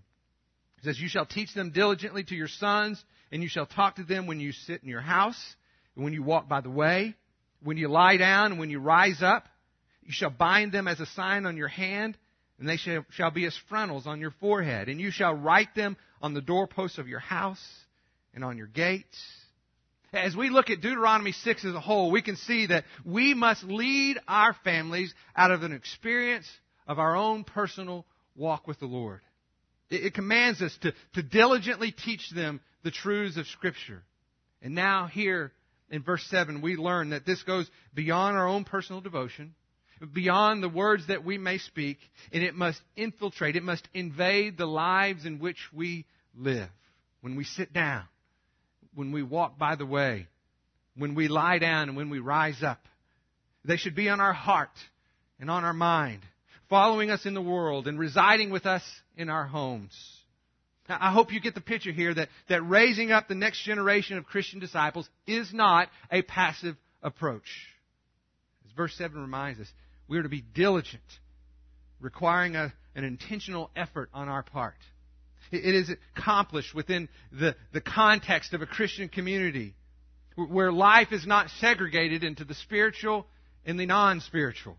It 0.77 0.83
says, 0.83 0.99
You 0.99 1.09
shall 1.09 1.25
teach 1.25 1.53
them 1.55 1.71
diligently 1.71 2.23
to 2.25 2.35
your 2.35 2.47
sons, 2.47 3.03
and 3.31 3.41
you 3.41 3.49
shall 3.49 3.65
talk 3.65 3.95
to 3.95 4.03
them 4.03 4.27
when 4.27 4.39
you 4.39 4.51
sit 4.51 4.83
in 4.83 4.89
your 4.89 5.01
house, 5.01 5.55
and 5.95 6.03
when 6.03 6.13
you 6.13 6.21
walk 6.21 6.47
by 6.47 6.61
the 6.61 6.69
way, 6.69 7.15
when 7.63 7.77
you 7.77 7.87
lie 7.87 8.17
down, 8.17 8.51
and 8.51 8.59
when 8.59 8.69
you 8.69 8.79
rise 8.79 9.21
up. 9.21 9.47
You 10.03 10.13
shall 10.13 10.31
bind 10.31 10.71
them 10.71 10.87
as 10.87 10.99
a 10.99 11.05
sign 11.05 11.45
on 11.45 11.55
your 11.55 11.67
hand, 11.67 12.17
and 12.57 12.67
they 12.67 12.77
shall, 12.77 13.05
shall 13.11 13.31
be 13.31 13.45
as 13.45 13.55
frontals 13.69 14.07
on 14.07 14.19
your 14.19 14.31
forehead. 14.39 14.89
And 14.89 14.99
you 14.99 15.11
shall 15.11 15.35
write 15.35 15.75
them 15.75 15.97
on 16.21 16.33
the 16.33 16.41
doorposts 16.41 16.97
of 16.97 17.07
your 17.07 17.19
house 17.19 17.63
and 18.33 18.43
on 18.43 18.57
your 18.57 18.67
gates. 18.67 19.17
As 20.11 20.35
we 20.35 20.49
look 20.49 20.71
at 20.71 20.81
Deuteronomy 20.81 21.31
6 21.31 21.65
as 21.65 21.75
a 21.75 21.79
whole, 21.79 22.09
we 22.09 22.23
can 22.23 22.35
see 22.35 22.65
that 22.65 22.85
we 23.05 23.35
must 23.35 23.63
lead 23.63 24.17
our 24.27 24.55
families 24.63 25.13
out 25.35 25.51
of 25.51 25.61
an 25.61 25.71
experience 25.71 26.47
of 26.87 26.97
our 26.97 27.15
own 27.15 27.43
personal 27.43 28.05
walk 28.35 28.67
with 28.67 28.79
the 28.79 28.87
Lord. 28.87 29.21
It, 29.91 30.05
it 30.05 30.13
commands 30.15 30.61
us 30.61 30.75
to, 30.81 30.93
to 31.13 31.21
diligently 31.21 31.91
teach 31.91 32.31
them 32.31 32.61
the 32.83 32.91
truths 32.91 33.37
of 33.37 33.45
Scripture. 33.47 34.01
And 34.61 34.73
now, 34.73 35.05
here 35.05 35.51
in 35.89 36.03
verse 36.03 36.23
7, 36.29 36.61
we 36.61 36.75
learn 36.75 37.11
that 37.11 37.25
this 37.25 37.41
goes 37.43 37.69
beyond 37.93 38.37
our 38.37 38.47
own 38.47 38.63
personal 38.63 39.01
devotion, 39.01 39.55
beyond 40.13 40.63
the 40.63 40.69
words 40.69 41.07
that 41.07 41.25
we 41.25 41.37
may 41.37 41.57
speak, 41.57 41.97
and 42.31 42.43
it 42.43 42.55
must 42.55 42.79
infiltrate, 42.95 43.55
it 43.55 43.63
must 43.63 43.87
invade 43.93 44.57
the 44.57 44.65
lives 44.65 45.25
in 45.25 45.39
which 45.39 45.57
we 45.73 46.05
live. 46.35 46.69
When 47.21 47.35
we 47.35 47.43
sit 47.43 47.73
down, 47.73 48.03
when 48.93 49.11
we 49.11 49.23
walk 49.23 49.57
by 49.57 49.75
the 49.75 49.85
way, 49.85 50.27
when 50.95 51.15
we 51.15 51.27
lie 51.27 51.59
down, 51.59 51.89
and 51.89 51.97
when 51.97 52.09
we 52.09 52.19
rise 52.19 52.61
up. 52.61 52.79
They 53.65 53.77
should 53.77 53.95
be 53.95 54.09
on 54.09 54.19
our 54.19 54.33
heart 54.33 54.69
and 55.39 55.49
on 55.49 55.63
our 55.63 55.73
mind, 55.73 56.21
following 56.69 57.09
us 57.09 57.25
in 57.25 57.33
the 57.33 57.41
world 57.41 57.87
and 57.87 57.97
residing 57.97 58.49
with 58.49 58.65
us 58.65 58.83
in 59.15 59.29
our 59.29 59.45
homes. 59.45 59.93
I 60.89 61.11
hope 61.11 61.31
you 61.31 61.39
get 61.39 61.55
the 61.55 61.61
picture 61.61 61.91
here 61.91 62.13
that, 62.13 62.29
that 62.47 62.61
raising 62.61 63.11
up 63.11 63.27
the 63.27 63.35
next 63.35 63.63
generation 63.63 64.17
of 64.17 64.25
Christian 64.25 64.59
disciples 64.59 65.07
is 65.27 65.53
not 65.53 65.89
a 66.11 66.21
passive 66.21 66.75
approach. 67.03 67.67
As 68.65 68.71
verse 68.73 68.95
7 68.95 69.19
reminds 69.19 69.59
us, 69.59 69.67
we 70.07 70.17
are 70.17 70.23
to 70.23 70.29
be 70.29 70.43
diligent, 70.53 71.03
requiring 71.99 72.55
a, 72.55 72.73
an 72.95 73.03
intentional 73.03 73.69
effort 73.75 74.09
on 74.13 74.27
our 74.27 74.43
part. 74.43 74.77
It, 75.51 75.65
it 75.65 75.75
is 75.75 75.91
accomplished 76.15 76.73
within 76.73 77.07
the, 77.31 77.55
the 77.71 77.81
context 77.81 78.53
of 78.53 78.61
a 78.61 78.65
Christian 78.65 79.09
community 79.09 79.75
where 80.35 80.71
life 80.71 81.11
is 81.11 81.27
not 81.27 81.49
segregated 81.59 82.23
into 82.23 82.45
the 82.45 82.55
spiritual 82.55 83.27
and 83.65 83.79
the 83.79 83.85
non 83.85 84.21
spiritual. 84.21 84.77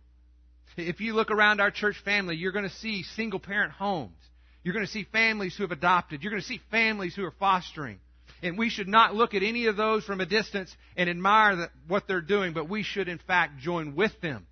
If 0.77 1.01
you 1.01 1.15
look 1.15 1.31
around 1.31 1.61
our 1.61 1.71
church 1.71 1.97
family, 2.05 2.37
you're 2.37 2.53
going 2.53 2.69
to 2.69 2.75
see 2.77 3.03
single 3.03 3.41
parent 3.41 3.73
homes. 3.73 4.17
You're 4.63 4.75
going 4.75 4.87
to 4.87 4.93
see 4.93 5.07
families 5.11 5.57
who 5.57 5.63
have 5.63 5.73
adopted. 5.73 6.23
You're 6.23 6.31
going 6.31 6.43
to 6.43 6.49
see 6.49 6.61
families 6.71 7.15
who 7.15 7.25
are 7.25 7.35
fostering. 7.39 7.99
And 8.43 8.57
we 8.57 8.71
should 8.71 8.89
not 8.89 9.15
look 9.15 9.35
at 9.35 9.43
any 9.43 9.67
of 9.67 9.77
those 9.77 10.05
from 10.05 10.21
a 10.21 10.27
distance 10.27 10.75
and 10.97 11.11
admire 11.11 11.57
the, 11.57 11.71
what 11.89 12.07
they're 12.07 12.21
doing, 12.21 12.53
but 12.53 12.69
we 12.69 12.83
should, 12.83 13.09
in 13.09 13.19
fact, 13.19 13.59
join 13.61 13.95
with 13.95 14.19
them, 14.21 14.47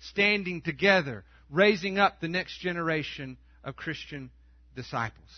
standing 0.00 0.62
together, 0.62 1.24
raising 1.50 1.98
up 1.98 2.20
the 2.20 2.28
next 2.28 2.58
generation 2.60 3.36
of 3.62 3.76
Christian 3.76 4.30
disciples. 4.74 5.28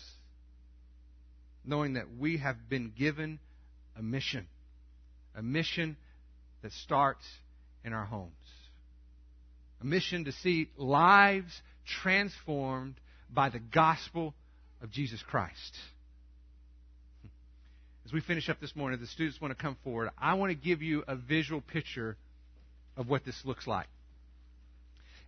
Knowing 1.64 1.94
that 1.94 2.16
we 2.16 2.38
have 2.38 2.68
been 2.68 2.92
given 2.96 3.40
a 3.96 4.02
mission, 4.02 4.46
a 5.34 5.42
mission 5.42 5.96
that 6.62 6.72
starts 6.72 7.24
in 7.84 7.92
our 7.92 8.04
homes, 8.04 8.32
a 9.80 9.84
mission 9.84 10.24
to 10.24 10.32
see 10.32 10.70
lives 10.76 11.60
transformed 11.84 12.94
by 13.32 13.48
the 13.48 13.58
gospel 13.58 14.34
of 14.82 14.90
Jesus 14.90 15.22
Christ. 15.22 15.76
As 18.04 18.12
we 18.12 18.20
finish 18.20 18.48
up 18.48 18.60
this 18.60 18.76
morning, 18.76 19.00
the 19.00 19.06
students 19.06 19.40
want 19.40 19.56
to 19.56 19.60
come 19.60 19.76
forward. 19.82 20.10
I 20.16 20.34
want 20.34 20.50
to 20.50 20.54
give 20.54 20.80
you 20.80 21.02
a 21.08 21.16
visual 21.16 21.60
picture 21.60 22.16
of 22.96 23.08
what 23.08 23.24
this 23.24 23.34
looks 23.44 23.66
like. 23.66 23.88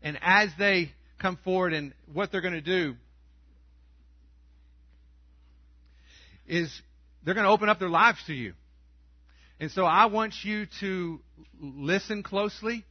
And 0.00 0.16
as 0.22 0.50
they 0.58 0.92
come 1.18 1.38
forward 1.42 1.72
and 1.72 1.92
what 2.12 2.30
they're 2.30 2.40
going 2.40 2.54
to 2.54 2.60
do 2.60 2.94
is 6.46 6.70
they're 7.24 7.34
going 7.34 7.46
to 7.46 7.50
open 7.50 7.68
up 7.68 7.80
their 7.80 7.88
lives 7.90 8.18
to 8.28 8.32
you. 8.32 8.54
And 9.60 9.70
so 9.72 9.84
I 9.84 10.06
want 10.06 10.34
you 10.44 10.66
to 10.80 11.20
listen 11.60 12.22
closely 12.22 12.84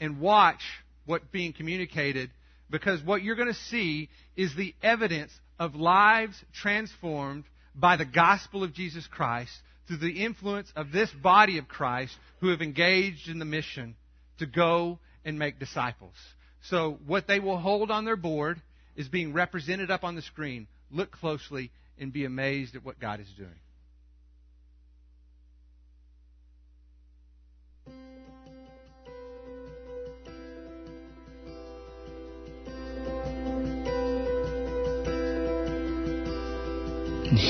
and 0.00 0.20
watch 0.20 0.60
what's 1.06 1.24
being 1.30 1.52
communicated 1.52 2.30
because 2.72 3.02
what 3.02 3.22
you're 3.22 3.36
going 3.36 3.52
to 3.52 3.54
see 3.54 4.08
is 4.34 4.56
the 4.56 4.74
evidence 4.82 5.30
of 5.60 5.76
lives 5.76 6.34
transformed 6.54 7.44
by 7.74 7.96
the 7.96 8.06
gospel 8.06 8.64
of 8.64 8.72
Jesus 8.72 9.06
Christ 9.06 9.52
through 9.86 9.98
the 9.98 10.24
influence 10.24 10.72
of 10.74 10.90
this 10.90 11.10
body 11.10 11.58
of 11.58 11.68
Christ 11.68 12.16
who 12.40 12.48
have 12.48 12.62
engaged 12.62 13.28
in 13.28 13.38
the 13.38 13.44
mission 13.44 13.94
to 14.38 14.46
go 14.46 14.98
and 15.24 15.38
make 15.38 15.58
disciples. 15.58 16.14
So 16.62 16.98
what 17.06 17.26
they 17.26 17.40
will 17.40 17.58
hold 17.58 17.90
on 17.90 18.06
their 18.06 18.16
board 18.16 18.60
is 18.96 19.06
being 19.06 19.34
represented 19.34 19.90
up 19.90 20.02
on 20.02 20.16
the 20.16 20.22
screen. 20.22 20.66
Look 20.90 21.12
closely 21.12 21.70
and 21.98 22.10
be 22.10 22.24
amazed 22.24 22.74
at 22.74 22.84
what 22.84 22.98
God 22.98 23.20
is 23.20 23.28
doing. 23.36 23.50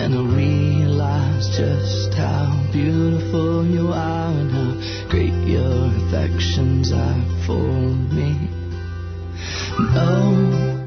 And 0.00 0.14
I 0.14 0.22
realize 0.22 1.48
just 1.56 2.14
how 2.14 2.66
beautiful 2.72 3.66
you 3.66 3.88
are 3.92 4.30
and 4.30 4.50
how 4.50 5.08
great 5.10 5.34
your 5.46 5.86
affections 6.00 6.92
are 6.92 7.24
for 7.44 7.68
me. 8.14 8.48
And 9.76 10.77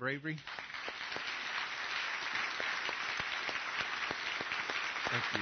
bravery? 0.00 0.38
Thank 5.10 5.24
you. 5.34 5.40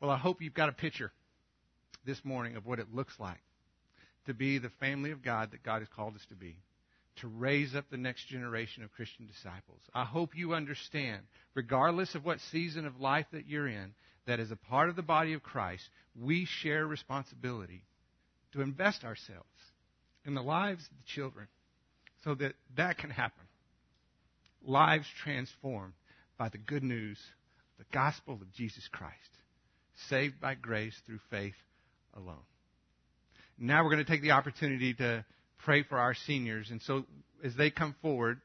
Well, 0.00 0.10
I 0.10 0.16
hope 0.16 0.40
you've 0.40 0.54
got 0.54 0.70
a 0.70 0.72
picture 0.72 1.12
this 2.06 2.24
morning 2.24 2.56
of 2.56 2.64
what 2.64 2.78
it 2.78 2.86
looks 2.90 3.12
like 3.20 3.42
to 4.24 4.32
be 4.32 4.56
the 4.56 4.70
family 4.80 5.10
of 5.10 5.22
God 5.22 5.50
that 5.50 5.62
God 5.62 5.80
has 5.80 5.88
called 5.94 6.14
us 6.14 6.24
to 6.30 6.34
be, 6.34 6.56
to 7.16 7.28
raise 7.28 7.74
up 7.74 7.84
the 7.90 7.98
next 7.98 8.28
generation 8.28 8.82
of 8.82 8.90
Christian 8.92 9.26
disciples. 9.26 9.82
I 9.94 10.06
hope 10.06 10.30
you 10.34 10.54
understand, 10.54 11.20
regardless 11.54 12.14
of 12.14 12.24
what 12.24 12.40
season 12.50 12.86
of 12.86 12.98
life 12.98 13.26
that 13.32 13.46
you're 13.46 13.68
in, 13.68 13.92
that 14.26 14.40
as 14.40 14.50
a 14.50 14.56
part 14.56 14.88
of 14.88 14.96
the 14.96 15.02
body 15.02 15.34
of 15.34 15.42
Christ, 15.42 15.86
we 16.18 16.46
share 16.46 16.86
responsibility 16.86 17.84
to 18.52 18.62
invest 18.62 19.04
ourselves 19.04 19.46
in 20.24 20.34
the 20.34 20.42
lives 20.42 20.82
of 20.82 20.96
the 20.98 21.12
children 21.14 21.46
so 22.24 22.34
that 22.34 22.54
that 22.76 22.98
can 22.98 23.10
happen 23.10 23.44
lives 24.64 25.06
transformed 25.22 25.94
by 26.38 26.48
the 26.48 26.58
good 26.58 26.82
news, 26.82 27.18
the 27.78 27.84
gospel 27.92 28.34
of 28.34 28.52
Jesus 28.52 28.86
Christ, 28.92 29.14
saved 30.08 30.40
by 30.40 30.54
grace 30.54 30.94
through 31.06 31.20
faith 31.30 31.54
alone. 32.16 32.36
Now 33.58 33.84
we're 33.84 33.90
going 33.90 34.04
to 34.04 34.10
take 34.10 34.22
the 34.22 34.32
opportunity 34.32 34.94
to 34.94 35.24
pray 35.58 35.82
for 35.82 35.98
our 35.98 36.14
seniors. 36.14 36.70
And 36.70 36.80
so 36.82 37.04
as 37.44 37.54
they 37.56 37.70
come 37.70 37.94
forward, 38.00 38.40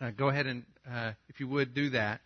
uh, 0.00 0.10
go 0.10 0.28
ahead 0.28 0.46
and, 0.46 0.64
uh, 0.90 1.12
if 1.28 1.40
you 1.40 1.48
would, 1.48 1.74
do 1.74 1.90
that. 1.90 2.20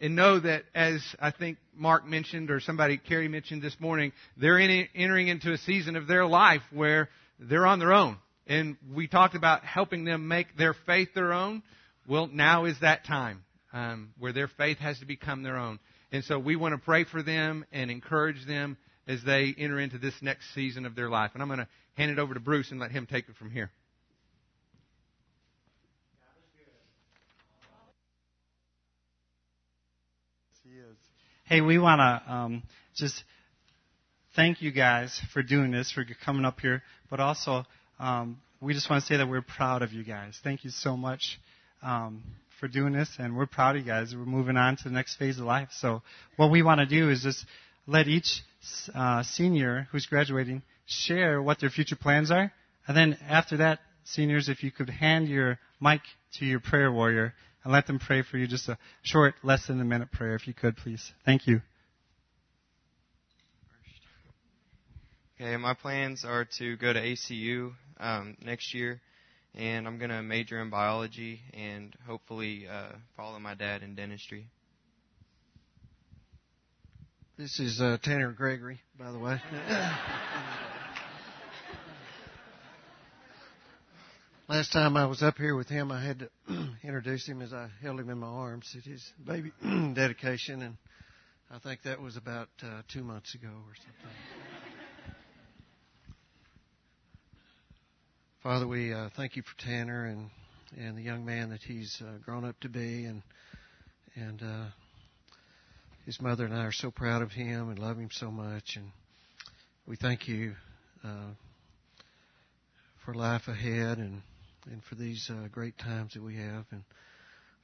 And 0.00 0.14
know 0.14 0.38
that 0.38 0.64
as 0.74 1.02
I 1.20 1.32
think 1.32 1.58
Mark 1.74 2.06
mentioned 2.06 2.50
or 2.50 2.60
somebody, 2.60 2.98
Carrie 2.98 3.28
mentioned 3.28 3.62
this 3.62 3.76
morning, 3.80 4.12
they're 4.36 4.58
in, 4.58 4.88
entering 4.94 5.28
into 5.28 5.52
a 5.52 5.58
season 5.58 5.96
of 5.96 6.06
their 6.06 6.26
life 6.26 6.62
where 6.72 7.08
they're 7.38 7.66
on 7.66 7.78
their 7.78 7.92
own. 7.92 8.16
And 8.46 8.76
we 8.94 9.08
talked 9.08 9.34
about 9.34 9.64
helping 9.64 10.04
them 10.04 10.28
make 10.28 10.56
their 10.56 10.74
faith 10.86 11.08
their 11.14 11.32
own. 11.32 11.62
Well, 12.08 12.28
now 12.28 12.64
is 12.64 12.76
that 12.80 13.04
time 13.04 13.44
um, 13.72 14.10
where 14.18 14.32
their 14.32 14.48
faith 14.48 14.78
has 14.78 14.98
to 15.00 15.06
become 15.06 15.42
their 15.42 15.58
own. 15.58 15.78
And 16.10 16.24
so 16.24 16.38
we 16.38 16.56
want 16.56 16.74
to 16.74 16.78
pray 16.78 17.04
for 17.04 17.22
them 17.22 17.64
and 17.72 17.90
encourage 17.90 18.46
them 18.46 18.78
as 19.06 19.22
they 19.24 19.54
enter 19.58 19.78
into 19.78 19.98
this 19.98 20.14
next 20.22 20.54
season 20.54 20.86
of 20.86 20.94
their 20.94 21.10
life. 21.10 21.32
And 21.34 21.42
I'm 21.42 21.48
going 21.48 21.60
to 21.60 21.68
hand 21.94 22.10
it 22.10 22.18
over 22.18 22.34
to 22.34 22.40
Bruce 22.40 22.70
and 22.70 22.80
let 22.80 22.90
him 22.90 23.06
take 23.06 23.28
it 23.28 23.36
from 23.36 23.50
here. 23.50 23.70
Hey, 31.48 31.62
we 31.62 31.78
want 31.78 32.00
to 32.00 32.30
um, 32.30 32.62
just 32.94 33.24
thank 34.36 34.60
you 34.60 34.70
guys 34.70 35.18
for 35.32 35.42
doing 35.42 35.70
this, 35.70 35.90
for 35.90 36.04
coming 36.22 36.44
up 36.44 36.60
here, 36.60 36.82
but 37.08 37.20
also 37.20 37.64
um, 37.98 38.36
we 38.60 38.74
just 38.74 38.90
want 38.90 39.02
to 39.02 39.06
say 39.06 39.16
that 39.16 39.26
we're 39.26 39.40
proud 39.40 39.80
of 39.80 39.94
you 39.94 40.04
guys. 40.04 40.38
Thank 40.44 40.62
you 40.62 40.68
so 40.68 40.94
much 40.94 41.40
um, 41.82 42.22
for 42.60 42.68
doing 42.68 42.92
this, 42.92 43.08
and 43.18 43.34
we're 43.34 43.46
proud 43.46 43.76
of 43.76 43.80
you 43.80 43.88
guys. 43.90 44.14
We're 44.14 44.26
moving 44.26 44.58
on 44.58 44.76
to 44.76 44.84
the 44.84 44.90
next 44.90 45.16
phase 45.16 45.38
of 45.38 45.46
life. 45.46 45.70
So 45.72 46.02
what 46.36 46.50
we 46.50 46.62
want 46.62 46.80
to 46.80 46.86
do 46.86 47.08
is 47.08 47.22
just 47.22 47.46
let 47.86 48.08
each 48.08 48.42
uh, 48.94 49.22
senior 49.22 49.88
who's 49.90 50.04
graduating 50.04 50.60
share 50.84 51.40
what 51.40 51.60
their 51.60 51.70
future 51.70 51.96
plans 51.96 52.30
are, 52.30 52.52
and 52.86 52.94
then 52.94 53.16
after 53.26 53.56
that, 53.56 53.78
seniors, 54.04 54.50
if 54.50 54.62
you 54.62 54.70
could 54.70 54.90
hand 54.90 55.28
your 55.28 55.58
mic 55.80 56.02
to 56.40 56.44
your 56.44 56.60
prayer 56.60 56.92
warrior 56.92 57.32
and 57.68 57.74
let 57.74 57.86
them 57.86 57.98
pray 57.98 58.22
for 58.22 58.38
you, 58.38 58.46
just 58.46 58.66
a 58.70 58.78
short, 59.02 59.34
less 59.42 59.66
than 59.66 59.78
a 59.78 59.84
minute 59.84 60.10
prayer, 60.10 60.34
if 60.34 60.46
you 60.48 60.54
could, 60.54 60.74
please. 60.74 61.12
Thank 61.26 61.46
you. 61.46 61.60
Okay, 65.38 65.54
my 65.58 65.74
plans 65.74 66.24
are 66.24 66.46
to 66.56 66.78
go 66.78 66.94
to 66.94 66.98
ACU 66.98 67.72
um, 68.00 68.38
next 68.42 68.72
year 68.72 69.02
and 69.54 69.86
I'm 69.86 69.98
going 69.98 70.08
to 70.08 70.22
major 70.22 70.58
in 70.62 70.70
biology 70.70 71.40
and 71.52 71.94
hopefully 72.06 72.66
uh, 72.66 72.92
follow 73.18 73.38
my 73.38 73.54
dad 73.54 73.82
in 73.82 73.94
dentistry. 73.94 74.48
This 77.36 77.60
is 77.60 77.82
uh, 77.82 77.98
Tanner 78.02 78.32
Gregory, 78.32 78.80
by 78.98 79.12
the 79.12 79.18
way. 79.18 79.42
Last 84.48 84.72
time 84.72 84.96
I 84.96 85.04
was 85.04 85.22
up 85.22 85.36
here 85.36 85.54
with 85.54 85.68
him, 85.68 85.92
I 85.92 86.02
had 86.02 86.20
to 86.20 86.30
introduce 86.82 87.26
him 87.28 87.42
as 87.42 87.52
I 87.52 87.68
held 87.82 88.00
him 88.00 88.08
in 88.08 88.16
my 88.16 88.28
arms 88.28 88.74
at 88.78 88.82
his 88.82 89.06
baby 89.26 89.52
dedication, 89.94 90.62
and 90.62 90.78
I 91.50 91.58
think 91.58 91.82
that 91.82 92.00
was 92.00 92.16
about 92.16 92.48
uh, 92.62 92.80
two 92.90 93.04
months 93.04 93.34
ago 93.34 93.48
or 93.48 93.74
something. 93.76 94.16
Father, 98.42 98.66
we 98.66 98.90
uh, 98.90 99.10
thank 99.18 99.36
you 99.36 99.42
for 99.42 99.54
Tanner 99.62 100.06
and 100.06 100.30
and 100.78 100.96
the 100.96 101.02
young 101.02 101.26
man 101.26 101.50
that 101.50 101.60
he's 101.60 102.00
uh, 102.00 102.16
grown 102.24 102.46
up 102.46 102.58
to 102.60 102.70
be, 102.70 103.04
and 103.04 103.22
and 104.14 104.42
uh, 104.42 104.64
his 106.06 106.22
mother 106.22 106.46
and 106.46 106.54
I 106.54 106.64
are 106.64 106.72
so 106.72 106.90
proud 106.90 107.20
of 107.20 107.32
him 107.32 107.68
and 107.68 107.78
love 107.78 107.98
him 107.98 108.08
so 108.10 108.30
much, 108.30 108.76
and 108.76 108.92
we 109.86 109.96
thank 109.96 110.26
you 110.26 110.54
uh, 111.04 111.32
for 113.04 113.12
life 113.12 113.46
ahead 113.46 113.98
and 113.98 114.22
and 114.70 114.82
for 114.84 114.94
these 114.94 115.30
uh, 115.30 115.48
great 115.50 115.78
times 115.78 116.14
that 116.14 116.22
we 116.22 116.36
have, 116.36 116.64
and 116.70 116.82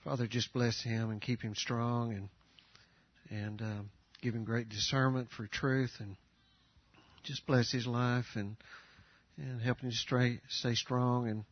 Father, 0.03 0.27
just 0.27 0.53
bless 0.53 0.83
him 0.83 1.11
and 1.11 1.21
keep 1.21 1.43
him 1.43 1.55
strong 1.55 2.13
and 2.13 2.29
and 3.31 3.63
uh, 3.63 3.83
give 4.21 4.35
him 4.35 4.45
great 4.45 4.69
discernment 4.69 5.29
for 5.31 5.47
truth 5.47 5.93
and 5.99 6.17
just 7.23 7.47
bless 7.47 7.73
his 7.73 7.87
life 7.87 8.27
and 8.35 8.57
and 9.37 9.61
helping 9.61 9.87
him 9.87 9.93
stay, 9.93 10.41
stay 10.49 10.75
strong. 10.75 11.29
And 11.29 11.45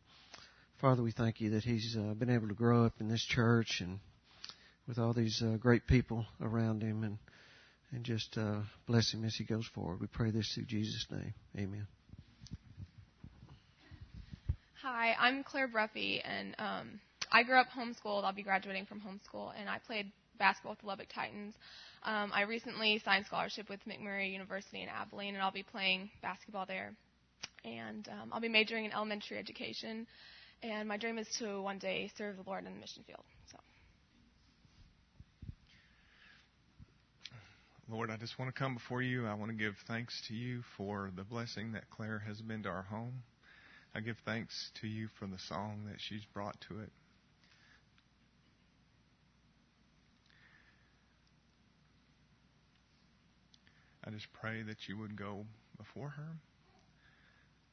Father, 0.79 1.03
we 1.03 1.11
thank 1.11 1.41
you 1.41 1.51
that 1.51 1.63
he's 1.63 1.97
uh, 1.97 2.13
been 2.13 2.29
able 2.29 2.47
to 2.47 2.53
grow 2.53 2.85
up 2.85 2.93
in 2.99 3.09
this 3.09 3.23
church 3.23 3.81
and 3.81 3.99
with 4.87 4.99
all 4.99 5.13
these 5.13 5.41
uh, 5.41 5.57
great 5.57 5.87
people 5.87 6.25
around 6.41 6.81
him 6.83 7.03
and 7.03 7.17
and 7.91 8.03
just 8.03 8.37
uh, 8.37 8.61
bless 8.87 9.13
him 9.13 9.23
as 9.23 9.35
he 9.35 9.43
goes 9.43 9.67
forward. 9.67 10.01
We 10.01 10.07
pray 10.07 10.31
this 10.31 10.51
through 10.53 10.65
Jesus' 10.65 11.05
name. 11.11 11.33
Amen. 11.55 11.87
Hi, 14.83 15.15
I'm 15.17 15.43
Claire 15.43 15.69
Bruffy, 15.69 16.21
and 16.25 16.55
um, 16.59 16.99
I 17.31 17.43
grew 17.43 17.57
up 17.57 17.67
homeschooled. 17.69 18.25
I'll 18.25 18.33
be 18.33 18.43
graduating 18.43 18.85
from 18.85 18.99
homeschool, 18.99 19.53
and 19.57 19.69
I 19.69 19.79
played 19.87 20.11
basketball 20.37 20.73
with 20.73 20.81
the 20.81 20.87
Lubbock 20.87 21.07
Titans. 21.07 21.55
Um, 22.03 22.31
I 22.33 22.41
recently 22.41 22.99
signed 22.99 23.25
scholarship 23.25 23.69
with 23.69 23.79
McMurry 23.87 24.31
University 24.31 24.81
in 24.81 24.89
Abilene, 24.89 25.35
and 25.35 25.41
I'll 25.41 25.51
be 25.51 25.63
playing 25.63 26.09
basketball 26.21 26.65
there 26.65 26.93
and 27.65 28.07
um, 28.09 28.29
I'll 28.31 28.41
be 28.41 28.49
majoring 28.49 28.85
in 28.85 28.91
elementary 28.91 29.37
education. 29.37 30.05
And 30.61 30.87
my 30.87 30.97
dream 30.97 31.17
is 31.17 31.27
to 31.39 31.61
one 31.61 31.77
day 31.77 32.11
serve 32.17 32.37
the 32.37 32.43
Lord 32.45 32.65
in 32.65 32.73
the 32.73 32.79
mission 32.79 33.03
field. 33.05 33.23
So. 33.51 33.57
Lord, 37.89 38.09
I 38.09 38.17
just 38.17 38.39
want 38.39 38.53
to 38.53 38.57
come 38.57 38.73
before 38.73 39.01
you. 39.01 39.25
I 39.27 39.33
want 39.33 39.51
to 39.51 39.57
give 39.57 39.75
thanks 39.87 40.21
to 40.27 40.33
you 40.33 40.61
for 40.77 41.11
the 41.15 41.23
blessing 41.23 41.73
that 41.73 41.89
Claire 41.89 42.23
has 42.25 42.41
been 42.41 42.63
to 42.63 42.69
our 42.69 42.83
home. 42.83 43.23
I 43.95 43.99
give 43.99 44.17
thanks 44.25 44.71
to 44.81 44.87
you 44.87 45.07
for 45.19 45.27
the 45.27 45.37
song 45.37 45.83
that 45.87 45.99
she's 45.99 46.25
brought 46.33 46.59
to 46.69 46.79
it. 46.79 46.91
I 54.05 54.09
just 54.09 54.27
pray 54.33 54.63
that 54.63 54.89
you 54.89 54.97
would 54.97 55.15
go 55.15 55.45
before 55.77 56.09
her. 56.09 56.29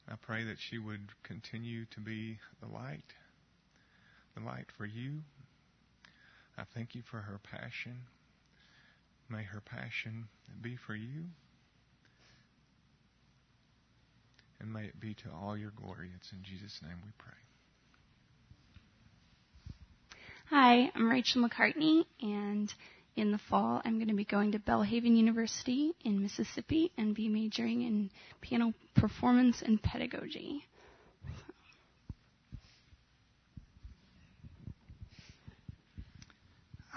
I 0.07 0.13
pray 0.21 0.43
that 0.43 0.57
she 0.59 0.77
would 0.77 1.09
continue 1.23 1.85
to 1.85 1.99
be 1.99 2.37
the 2.61 2.67
light, 2.67 3.13
the 4.35 4.41
light 4.41 4.67
for 4.77 4.85
you. 4.85 5.23
I 6.57 6.63
thank 6.73 6.95
you 6.95 7.01
for 7.09 7.17
her 7.17 7.39
passion. 7.43 7.97
May 9.27 9.43
her 9.43 9.61
passion 9.61 10.27
be 10.61 10.75
for 10.75 10.95
you. 10.95 11.25
And 14.61 14.71
may 14.71 14.83
it 14.83 14.99
be 14.99 15.15
to 15.15 15.23
all 15.41 15.57
your 15.57 15.71
glory. 15.71 16.11
It's 16.15 16.31
in 16.31 16.43
Jesus' 16.43 16.79
name 16.83 16.97
we 17.03 17.11
pray. 17.17 17.33
Hi, 20.51 20.91
I'm 20.93 21.09
Rachel 21.09 21.41
McCartney, 21.41 22.05
and 22.21 22.71
in 23.15 23.31
the 23.31 23.39
fall, 23.49 23.81
I'm 23.83 23.95
going 23.95 24.09
to 24.09 24.13
be 24.13 24.23
going 24.23 24.51
to 24.51 24.59
Belhaven 24.59 25.17
University 25.17 25.93
in 26.05 26.21
Mississippi 26.21 26.91
and 26.95 27.15
be 27.15 27.27
majoring 27.27 27.81
in 27.81 28.11
piano 28.41 28.75
performance 28.95 29.63
and 29.65 29.81
pedagogy. 29.81 30.63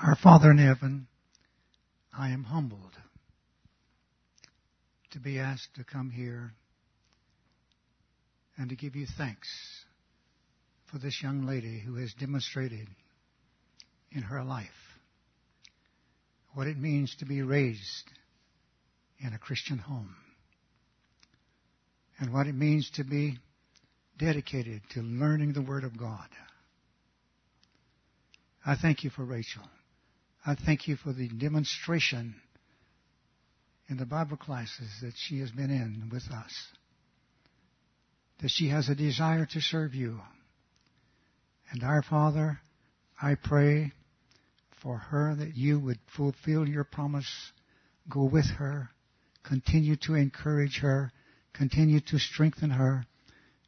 Our 0.02 0.16
Father 0.16 0.50
in 0.50 0.58
heaven, 0.58 1.06
I 2.12 2.28
am 2.28 2.44
humbled 2.44 2.98
to 5.12 5.18
be 5.18 5.38
asked 5.38 5.74
to 5.76 5.84
come 5.84 6.10
here 6.10 6.52
and 8.56 8.68
to 8.70 8.76
give 8.76 8.96
you 8.96 9.06
thanks 9.18 9.48
for 10.90 10.98
this 10.98 11.22
young 11.22 11.46
lady 11.46 11.80
who 11.80 11.96
has 11.96 12.12
demonstrated 12.14 12.86
in 14.12 14.22
her 14.22 14.42
life 14.44 14.68
what 16.54 16.66
it 16.66 16.78
means 16.78 17.14
to 17.16 17.24
be 17.24 17.42
raised 17.42 18.10
in 19.18 19.32
a 19.32 19.38
Christian 19.38 19.78
home. 19.78 20.14
and 22.20 22.32
what 22.32 22.46
it 22.46 22.54
means 22.54 22.88
to 22.90 23.02
be 23.02 23.38
dedicated 24.18 24.80
to 24.90 25.00
learning 25.00 25.52
the 25.52 25.60
Word 25.60 25.82
of 25.82 25.98
God. 25.98 26.28
I 28.64 28.76
thank 28.76 29.02
you 29.02 29.10
for 29.10 29.24
Rachel. 29.24 29.62
I 30.46 30.54
thank 30.54 30.86
you 30.86 30.94
for 30.96 31.12
the 31.12 31.28
demonstration 31.28 32.36
in 33.88 33.96
the 33.96 34.06
Bible 34.06 34.36
classes 34.36 34.88
that 35.02 35.14
she 35.16 35.40
has 35.40 35.50
been 35.50 35.70
in 35.70 36.08
with 36.12 36.22
us. 36.30 36.52
That 38.40 38.50
she 38.50 38.68
has 38.68 38.88
a 38.88 38.94
desire 38.94 39.46
to 39.46 39.60
serve 39.60 39.94
you. 39.94 40.20
And 41.70 41.82
our 41.82 42.02
Father, 42.02 42.60
I 43.20 43.36
pray 43.36 43.92
for 44.82 44.98
her 44.98 45.34
that 45.34 45.56
you 45.56 45.78
would 45.80 45.98
fulfill 46.16 46.68
your 46.68 46.84
promise, 46.84 47.52
go 48.08 48.24
with 48.24 48.46
her, 48.58 48.90
continue 49.42 49.96
to 49.96 50.14
encourage 50.14 50.78
her, 50.80 51.10
continue 51.52 52.00
to 52.00 52.18
strengthen 52.18 52.70
her, 52.70 53.06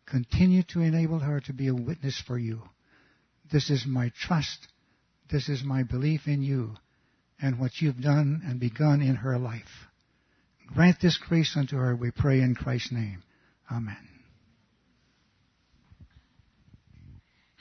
continue 0.04 0.62
to 0.62 0.80
enable 0.80 1.20
her 1.20 1.40
to 1.40 1.52
be 1.52 1.68
a 1.68 1.74
witness 1.74 2.22
for 2.26 2.38
you. 2.38 2.62
This 3.50 3.70
is 3.70 3.84
my 3.86 4.12
trust. 4.20 4.68
This 5.30 5.48
is 5.48 5.64
my 5.64 5.82
belief 5.82 6.26
in 6.26 6.42
you 6.42 6.76
and 7.40 7.58
what 7.58 7.80
you've 7.80 8.00
done 8.00 8.42
and 8.46 8.60
begun 8.60 9.02
in 9.02 9.16
her 9.16 9.38
life. 9.38 9.88
Grant 10.66 11.00
this 11.00 11.18
grace 11.18 11.56
unto 11.56 11.76
her, 11.76 11.94
we 11.94 12.10
pray 12.10 12.40
in 12.40 12.54
Christ's 12.54 12.92
name. 12.92 13.22
Amen. 13.70 14.15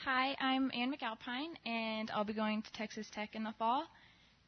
Hi, 0.06 0.36
I'm 0.38 0.70
Ann 0.72 0.94
McAlpine, 0.94 1.56
and 1.66 2.12
I'll 2.12 2.22
be 2.22 2.32
going 2.32 2.62
to 2.62 2.72
Texas 2.74 3.10
Tech 3.10 3.34
in 3.34 3.42
the 3.42 3.52
fall. 3.58 3.88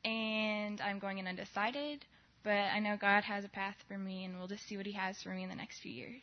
And 0.04 0.80
I'm 0.80 1.00
going 1.00 1.18
in 1.18 1.26
undecided, 1.26 2.04
but 2.44 2.52
I 2.52 2.78
know 2.78 2.96
God 2.96 3.24
has 3.24 3.44
a 3.44 3.48
path 3.48 3.74
for 3.88 3.98
me, 3.98 4.24
and 4.24 4.38
we'll 4.38 4.46
just 4.46 4.68
see 4.68 4.76
what 4.76 4.86
He 4.86 4.92
has 4.92 5.20
for 5.20 5.30
me 5.30 5.42
in 5.42 5.48
the 5.48 5.56
next 5.56 5.80
few 5.80 5.90
years. 5.90 6.22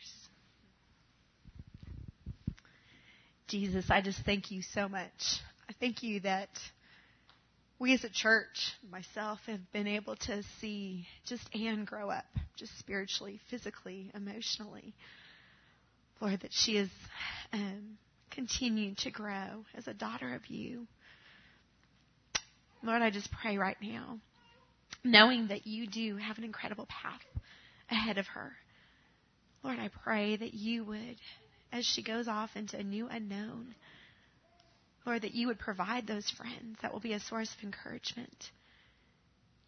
Jesus, 3.50 3.88
I 3.90 4.00
just 4.00 4.20
thank 4.22 4.52
you 4.52 4.62
so 4.62 4.88
much. 4.88 5.42
I 5.70 5.74
thank 5.82 6.02
you 6.02 6.22
that 6.22 6.48
we 7.78 7.94
as 7.94 8.06
a 8.06 8.10
church, 8.10 8.72
myself, 8.90 9.40
have 9.48 9.70
been 9.74 9.88
able 9.88 10.16
to 10.16 10.44
see 10.62 11.08
just 11.26 11.44
Anne 11.54 11.84
grow 11.84 12.10
up, 12.10 12.24
just 12.56 12.80
spiritually, 12.80 13.42
physically, 13.50 14.12
emotionally. 14.16 14.96
Lord, 16.22 16.40
that 16.40 16.54
she 16.54 16.78
is 16.78 16.90
um, 17.52 17.98
continued 18.36 18.98
to 19.00 19.12
grow 19.12 19.66
as 19.76 19.88
a 19.88 19.94
daughter 19.94 20.36
of 20.36 20.48
you. 20.48 20.88
Lord, 22.84 23.02
I 23.02 23.10
just 23.10 23.32
pray 23.32 23.58
right 23.58 23.78
now, 23.82 24.20
knowing 25.04 25.48
that 25.48 25.66
you 25.66 25.88
do 25.88 26.18
have 26.18 26.38
an 26.38 26.44
incredible 26.44 26.88
path 26.88 27.22
ahead 27.90 28.18
of 28.18 28.28
her. 28.28 28.52
Lord, 29.64 29.80
I 29.80 29.90
pray 30.04 30.36
that 30.36 30.54
you 30.54 30.84
would, 30.84 31.16
as 31.72 31.86
she 31.86 32.04
goes 32.04 32.28
off 32.28 32.52
into 32.56 32.78
a 32.78 32.84
new 32.84 33.08
unknown, 33.08 33.74
Lord, 35.06 35.22
that 35.22 35.34
you 35.34 35.48
would 35.48 35.60
provide 35.60 36.06
those 36.06 36.30
friends 36.32 36.78
that 36.82 36.92
will 36.92 37.00
be 37.00 37.14
a 37.14 37.20
source 37.20 37.52
of 37.58 37.64
encouragement. 37.64 38.52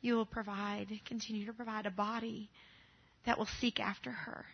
You 0.02 0.16
will 0.16 0.26
provide, 0.26 0.88
continue 1.06 1.46
to 1.46 1.54
provide 1.54 1.86
a 1.86 1.92
body 1.92 2.50
that 3.26 3.38
will 3.38 3.48
seek 3.60 3.80
after 3.80 4.12
her. 4.12 4.46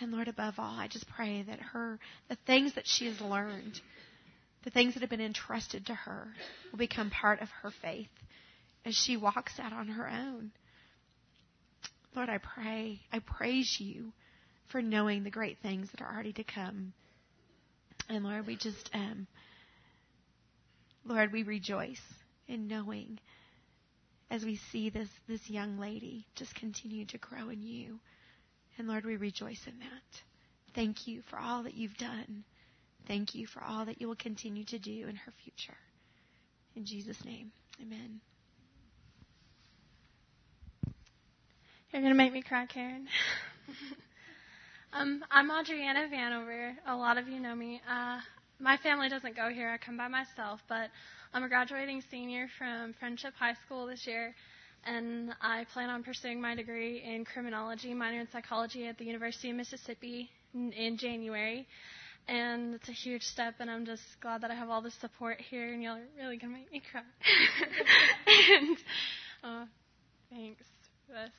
And 0.00 0.12
Lord, 0.12 0.28
above 0.28 0.54
all, 0.58 0.78
I 0.78 0.88
just 0.88 1.08
pray 1.08 1.42
that 1.42 1.60
her, 1.60 1.98
the 2.28 2.36
things 2.46 2.74
that 2.74 2.86
she 2.86 3.06
has 3.06 3.20
learned, 3.20 3.80
the 4.64 4.70
things 4.70 4.94
that 4.94 5.00
have 5.00 5.10
been 5.10 5.20
entrusted 5.20 5.86
to 5.86 5.94
her, 5.94 6.28
will 6.70 6.78
become 6.78 7.10
part 7.10 7.40
of 7.40 7.48
her 7.62 7.70
faith 7.82 8.08
as 8.84 8.94
she 8.96 9.16
walks 9.16 9.60
out 9.60 9.72
on 9.72 9.88
her 9.88 10.08
own. 10.08 10.50
Lord, 12.14 12.28
I 12.28 12.38
pray, 12.38 13.00
I 13.12 13.20
praise 13.20 13.78
you 13.80 14.12
for 14.68 14.82
knowing 14.82 15.22
the 15.22 15.30
great 15.30 15.58
things 15.62 15.88
that 15.90 16.02
are 16.02 16.12
already 16.12 16.32
to 16.34 16.44
come. 16.44 16.92
And 18.08 18.24
Lord, 18.24 18.46
we 18.46 18.56
just, 18.56 18.90
um, 18.92 19.26
Lord, 21.04 21.32
we 21.32 21.42
rejoice 21.42 22.00
in 22.48 22.66
knowing 22.66 23.18
as 24.30 24.44
we 24.44 24.56
see 24.70 24.90
this, 24.90 25.08
this 25.28 25.48
young 25.48 25.78
lady 25.78 26.26
just 26.34 26.54
continue 26.54 27.04
to 27.06 27.18
grow 27.18 27.50
in 27.50 27.62
you. 27.62 28.00
And 28.78 28.88
Lord, 28.88 29.04
we 29.04 29.16
rejoice 29.16 29.60
in 29.66 29.78
that. 29.80 30.22
Thank 30.74 31.06
you 31.06 31.22
for 31.28 31.38
all 31.38 31.62
that 31.64 31.74
you've 31.74 31.96
done. 31.96 32.44
Thank 33.06 33.34
you 33.34 33.46
for 33.46 33.62
all 33.62 33.84
that 33.84 34.00
you 34.00 34.08
will 34.08 34.16
continue 34.16 34.64
to 34.64 34.78
do 34.78 35.06
in 35.08 35.16
her 35.16 35.32
future. 35.42 35.76
In 36.74 36.84
Jesus' 36.84 37.22
name, 37.24 37.52
amen. 37.80 38.20
You're 41.92 42.00
going 42.00 42.14
to 42.14 42.16
make 42.16 42.32
me 42.32 42.40
cry, 42.40 42.64
Karen. 42.64 43.06
um, 44.94 45.22
I'm 45.30 45.50
Adriana 45.50 46.08
Vanover. 46.10 46.72
A 46.86 46.96
lot 46.96 47.18
of 47.18 47.28
you 47.28 47.38
know 47.38 47.54
me. 47.54 47.82
Uh, 47.86 48.20
my 48.58 48.78
family 48.78 49.10
doesn't 49.10 49.36
go 49.36 49.50
here. 49.50 49.70
I 49.70 49.84
come 49.84 49.98
by 49.98 50.08
myself, 50.08 50.60
but 50.68 50.88
I'm 51.34 51.42
a 51.42 51.48
graduating 51.48 52.02
senior 52.10 52.46
from 52.56 52.94
Friendship 52.98 53.34
High 53.38 53.56
School 53.66 53.86
this 53.86 54.06
year, 54.06 54.34
and 54.84 55.34
I 55.40 55.66
plan 55.72 55.90
on 55.90 56.02
pursuing 56.02 56.40
my 56.40 56.54
degree 56.54 57.02
in 57.02 57.24
criminology, 57.24 57.94
minor 57.94 58.20
in 58.20 58.28
psychology 58.32 58.86
at 58.86 58.98
the 58.98 59.04
University 59.04 59.50
of 59.50 59.56
Mississippi 59.56 60.30
in, 60.54 60.72
in 60.72 60.96
January. 60.96 61.66
And 62.28 62.74
it's 62.74 62.88
a 62.88 62.92
huge 62.92 63.22
step, 63.22 63.54
and 63.58 63.70
I'm 63.70 63.84
just 63.84 64.02
glad 64.20 64.42
that 64.42 64.50
I 64.50 64.54
have 64.54 64.70
all 64.70 64.80
the 64.80 64.92
support 64.92 65.40
here, 65.40 65.72
and 65.72 65.82
y'all 65.82 65.96
are 65.96 66.06
really 66.18 66.36
gonna 66.36 66.52
make 66.52 66.70
me 66.70 66.80
cry. 66.90 67.02
and 68.56 68.76
uh, 69.42 69.64
thanks 70.30 70.62
for 71.06 71.14
this. 71.14 71.30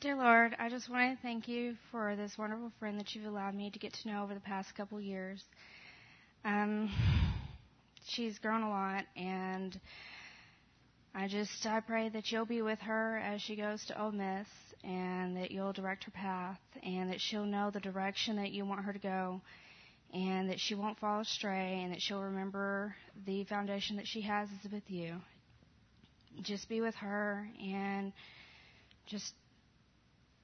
Dear 0.00 0.14
Lord, 0.14 0.54
I 0.60 0.68
just 0.68 0.88
want 0.88 1.16
to 1.16 1.22
thank 1.22 1.48
you 1.48 1.74
for 1.90 2.14
this 2.16 2.38
wonderful 2.38 2.70
friend 2.78 3.00
that 3.00 3.14
you've 3.14 3.24
allowed 3.24 3.54
me 3.54 3.70
to 3.70 3.78
get 3.78 3.94
to 3.94 4.08
know 4.08 4.22
over 4.22 4.34
the 4.34 4.40
past 4.40 4.74
couple 4.76 5.00
years. 5.00 5.42
Um, 6.44 6.90
she's 8.08 8.38
grown 8.38 8.62
a 8.62 8.70
lot, 8.70 9.04
and 9.16 9.78
I 11.14 11.28
just 11.28 11.66
I 11.66 11.80
pray 11.80 12.08
that 12.10 12.30
you'll 12.30 12.46
be 12.46 12.62
with 12.62 12.78
her 12.80 13.18
as 13.18 13.40
she 13.40 13.56
goes 13.56 13.84
to 13.86 14.00
Ole 14.00 14.12
Miss, 14.12 14.46
and 14.84 15.36
that 15.36 15.50
you'll 15.50 15.72
direct 15.72 16.04
her 16.04 16.10
path, 16.10 16.60
and 16.82 17.10
that 17.10 17.20
she'll 17.20 17.44
know 17.44 17.70
the 17.70 17.80
direction 17.80 18.36
that 18.36 18.52
you 18.52 18.64
want 18.64 18.84
her 18.84 18.92
to 18.92 18.98
go, 18.98 19.40
and 20.12 20.50
that 20.50 20.60
she 20.60 20.74
won't 20.74 20.98
fall 20.98 21.20
astray, 21.20 21.82
and 21.82 21.92
that 21.92 22.00
she'll 22.00 22.22
remember 22.22 22.94
the 23.26 23.44
foundation 23.44 23.96
that 23.96 24.06
she 24.06 24.20
has 24.22 24.48
is 24.48 24.72
with 24.72 24.88
you. 24.88 25.16
Just 26.42 26.68
be 26.68 26.80
with 26.80 26.94
her, 26.96 27.48
and 27.60 28.12
just 29.06 29.34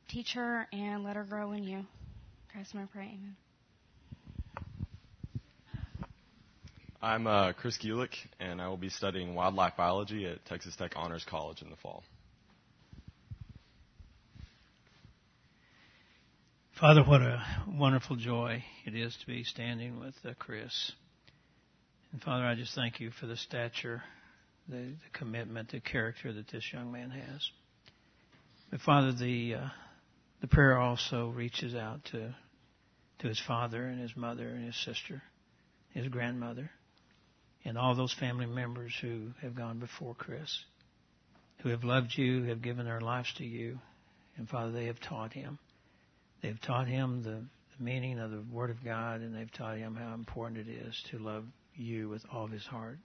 teach 0.09 0.33
her 0.33 0.67
and 0.73 1.05
let 1.05 1.17
her 1.17 1.25
grow 1.25 1.53
in 1.53 1.65
you. 1.65 1.85
Christ, 2.53 2.75
my 2.75 2.85
pray, 2.93 3.13
amen. 3.15 3.37
I'm 7.05 7.27
uh, 7.27 7.53
Chris 7.53 7.77
Gulick, 7.77 8.15
and 8.41 8.63
I 8.63 8.69
will 8.69 8.79
be 8.79 8.89
studying 8.89 9.35
wildlife 9.35 9.77
biology 9.77 10.25
at 10.25 10.43
Texas 10.47 10.75
Tech 10.75 10.93
Honors 10.97 11.23
College 11.29 11.61
in 11.61 11.69
the 11.69 11.77
fall. 11.77 12.03
Father, 16.81 17.03
what 17.05 17.21
a 17.21 17.45
wonderful 17.69 18.17
joy 18.17 18.65
it 18.87 18.95
is 18.95 19.15
to 19.21 19.27
be 19.27 19.45
standing 19.45 20.01
with 20.01 20.15
uh, 20.25 20.33
Chris. 20.39 20.93
And 22.13 22.23
Father, 22.23 22.47
I 22.47 22.55
just 22.55 22.75
thank 22.75 23.01
you 23.01 23.11
for 23.11 23.27
the 23.27 23.37
stature, 23.37 24.03
the, 24.67 24.77
the 24.77 25.11
commitment, 25.13 25.73
the 25.73 25.81
character 25.81 26.33
that 26.33 26.49
this 26.49 26.65
young 26.73 26.91
man 26.91 27.11
has. 27.11 27.51
But 28.71 28.81
Father, 28.81 29.13
the 29.13 29.57
uh, 29.57 29.69
the 30.41 30.47
prayer 30.47 30.79
also 30.79 31.29
reaches 31.29 31.75
out 31.75 32.03
to 32.13 32.35
to 33.19 33.29
his 33.29 33.41
father 33.47 33.85
and 33.85 34.01
his 34.01 34.17
mother 34.17 34.49
and 34.49 34.65
his 34.65 34.77
sister, 34.83 35.23
his 35.93 36.09
grandmother, 36.09 36.71
and 37.65 37.79
all 37.79 37.95
those 37.95 38.13
family 38.13 38.47
members 38.47 38.93
who 39.01 39.29
have 39.41 39.55
gone 39.55 39.79
before 39.79 40.15
Chris, 40.15 40.65
who 41.63 41.71
have 41.71 41.85
loved 41.85 42.13
you, 42.17 42.45
have 42.45 42.63
given 42.63 42.85
their 42.85 43.01
lives 43.01 43.33
to 43.39 43.45
you, 43.45 43.79
and 44.37 44.49
Father, 44.49 44.73
they 44.73 44.87
have 44.87 45.01
taught 45.01 45.33
him. 45.33 45.59
They've 46.43 46.61
taught 46.61 46.89
him 46.89 47.23
the, 47.23 47.43
the 47.77 47.85
meaning 47.85 48.19
of 48.19 48.31
the 48.31 48.45
Word 48.53 48.71
of 48.71 48.85
God, 48.85 49.21
and 49.21 49.35
they've 49.35 49.53
taught 49.53 49.79
him 49.79 49.95
how 49.95 50.15
important 50.15 50.69
it 50.69 50.71
is 50.71 51.03
to 51.11 51.19
love 51.19 51.45
you 51.75 52.09
with 52.09 52.23
all 52.33 52.45
of 52.45 52.51
his 52.51 52.67
heart, 52.67 52.99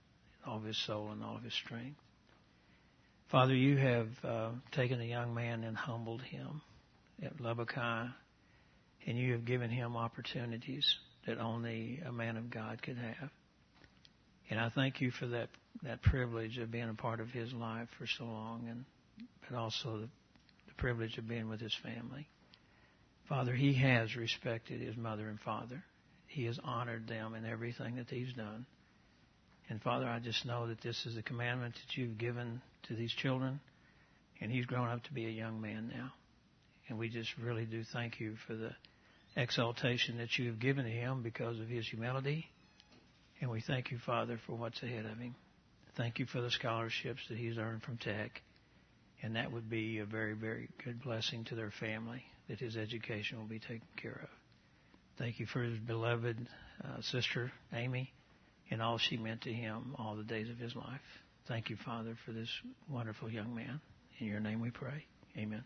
all 0.45 0.57
of 0.57 0.63
his 0.63 0.77
soul, 0.85 1.11
and 1.11 1.23
all 1.23 1.35
of 1.35 1.43
his 1.43 1.53
strength. 1.53 1.99
Father, 3.31 3.53
you 3.53 3.77
have 3.77 4.07
uh, 4.23 4.49
taken 4.71 4.99
a 4.99 5.05
young 5.05 5.33
man 5.35 5.63
and 5.63 5.77
humbled 5.77 6.21
him 6.21 6.61
at 7.23 7.39
Lubbock 7.39 7.75
and 7.77 9.17
you 9.17 9.33
have 9.33 9.45
given 9.45 9.69
him 9.69 9.95
opportunities 9.95 10.85
that 11.27 11.37
only 11.37 12.01
a 12.05 12.11
man 12.11 12.37
of 12.37 12.49
God 12.49 12.81
could 12.81 12.97
have. 12.97 13.29
And 14.49 14.59
I 14.59 14.69
thank 14.69 15.01
you 15.01 15.11
for 15.11 15.27
that 15.27 15.49
that 15.83 16.01
privilege 16.01 16.57
of 16.57 16.71
being 16.71 16.89
a 16.89 16.93
part 16.93 17.19
of 17.19 17.29
his 17.29 17.53
life 17.53 17.87
for 17.97 18.07
so 18.17 18.25
long, 18.25 18.67
and 18.69 18.85
but 19.47 19.57
also 19.57 19.99
the, 19.99 20.09
the 20.67 20.73
privilege 20.77 21.17
of 21.17 21.27
being 21.27 21.47
with 21.47 21.61
his 21.61 21.75
family. 21.83 22.27
Father, 23.27 23.53
he 23.53 23.73
has 23.75 24.15
respected 24.15 24.81
his 24.81 24.97
mother 24.97 25.29
and 25.29 25.39
father. 25.39 25.83
He 26.27 26.45
has 26.45 26.59
honored 26.63 27.07
them 27.07 27.35
in 27.35 27.45
everything 27.45 27.95
that 27.95 28.09
he's 28.09 28.33
done. 28.33 28.65
And 29.69 29.81
Father, 29.81 30.07
I 30.07 30.19
just 30.19 30.45
know 30.45 30.67
that 30.67 30.81
this 30.81 31.05
is 31.05 31.15
a 31.15 31.21
commandment 31.21 31.75
that 31.75 31.99
you've 31.99 32.17
given 32.17 32.61
to 32.87 32.95
these 32.95 33.13
children, 33.13 33.59
and 34.41 34.51
he's 34.51 34.65
grown 34.65 34.89
up 34.89 35.03
to 35.03 35.13
be 35.13 35.27
a 35.27 35.29
young 35.29 35.61
man 35.61 35.91
now. 35.95 36.11
And 36.87 36.97
we 36.97 37.07
just 37.07 37.29
really 37.37 37.65
do 37.65 37.83
thank 37.93 38.19
you 38.19 38.35
for 38.47 38.55
the 38.55 38.71
exaltation 39.35 40.17
that 40.17 40.37
you 40.39 40.47
have 40.47 40.59
given 40.59 40.85
to 40.85 40.91
him 40.91 41.21
because 41.21 41.59
of 41.59 41.67
his 41.67 41.87
humility. 41.87 42.47
And 43.41 43.49
we 43.49 43.61
thank 43.61 43.91
you, 43.91 43.97
Father, 44.05 44.39
for 44.45 44.53
what's 44.53 44.81
ahead 44.83 45.05
of 45.05 45.17
him. 45.17 45.35
Thank 45.95 46.19
you 46.19 46.25
for 46.25 46.41
the 46.41 46.51
scholarships 46.51 47.21
that 47.29 47.37
he's 47.37 47.57
earned 47.57 47.83
from 47.83 47.97
Tech. 47.97 48.41
And 49.21 49.35
that 49.35 49.51
would 49.51 49.69
be 49.69 49.99
a 49.99 50.05
very, 50.05 50.33
very 50.33 50.69
good 50.83 51.01
blessing 51.01 51.43
to 51.45 51.55
their 51.55 51.71
family 51.71 52.23
that 52.47 52.59
his 52.59 52.75
education 52.77 53.37
will 53.37 53.45
be 53.45 53.59
taken 53.59 53.87
care 53.97 54.19
of. 54.23 54.29
Thank 55.17 55.39
you 55.39 55.45
for 55.45 55.61
his 55.61 55.77
beloved 55.79 56.37
uh, 56.83 57.01
sister, 57.01 57.51
Amy, 57.73 58.13
and 58.71 58.81
all 58.81 58.97
she 58.97 59.17
meant 59.17 59.41
to 59.41 59.53
him 59.53 59.95
all 59.97 60.15
the 60.15 60.23
days 60.23 60.49
of 60.49 60.57
his 60.57 60.75
life. 60.75 61.01
Thank 61.47 61.69
you, 61.69 61.77
Father, 61.83 62.15
for 62.25 62.31
this 62.31 62.49
wonderful 62.89 63.29
young 63.29 63.53
man. 63.53 63.81
In 64.19 64.27
your 64.27 64.39
name 64.39 64.61
we 64.61 64.69
pray. 64.69 65.05
Amen. 65.37 65.63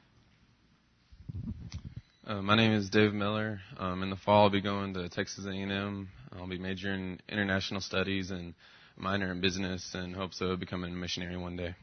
Uh, 2.26 2.42
my 2.42 2.56
name 2.56 2.72
is 2.72 2.90
Dave 2.90 3.14
Miller. 3.14 3.60
Um, 3.78 4.02
in 4.02 4.10
the 4.10 4.16
fall, 4.16 4.44
I'll 4.44 4.50
be 4.50 4.62
going 4.62 4.94
to 4.94 5.10
Texas 5.10 5.46
A&M. 5.46 6.10
I'll 6.38 6.48
be 6.48 6.58
majoring 6.58 7.02
in 7.02 7.20
international 7.30 7.82
studies 7.82 8.32
and 8.32 8.54
minor 8.98 9.32
in 9.32 9.42
business, 9.42 9.92
and 9.94 10.16
hope 10.16 10.34
so 10.34 10.56
becoming 10.56 10.94
a 10.94 10.96
missionary 10.96 11.38
one 11.38 11.56
day. 11.56 11.76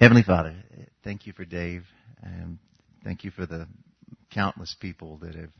Heavenly 0.00 0.22
Father, 0.22 0.54
thank 1.02 1.26
you 1.26 1.32
for 1.32 1.44
Dave, 1.44 1.84
and 2.22 2.58
thank 3.02 3.24
you 3.24 3.30
for 3.30 3.46
the 3.46 3.66
countless 4.30 4.74
people 4.78 5.16
that 5.18 5.34
have 5.34 5.50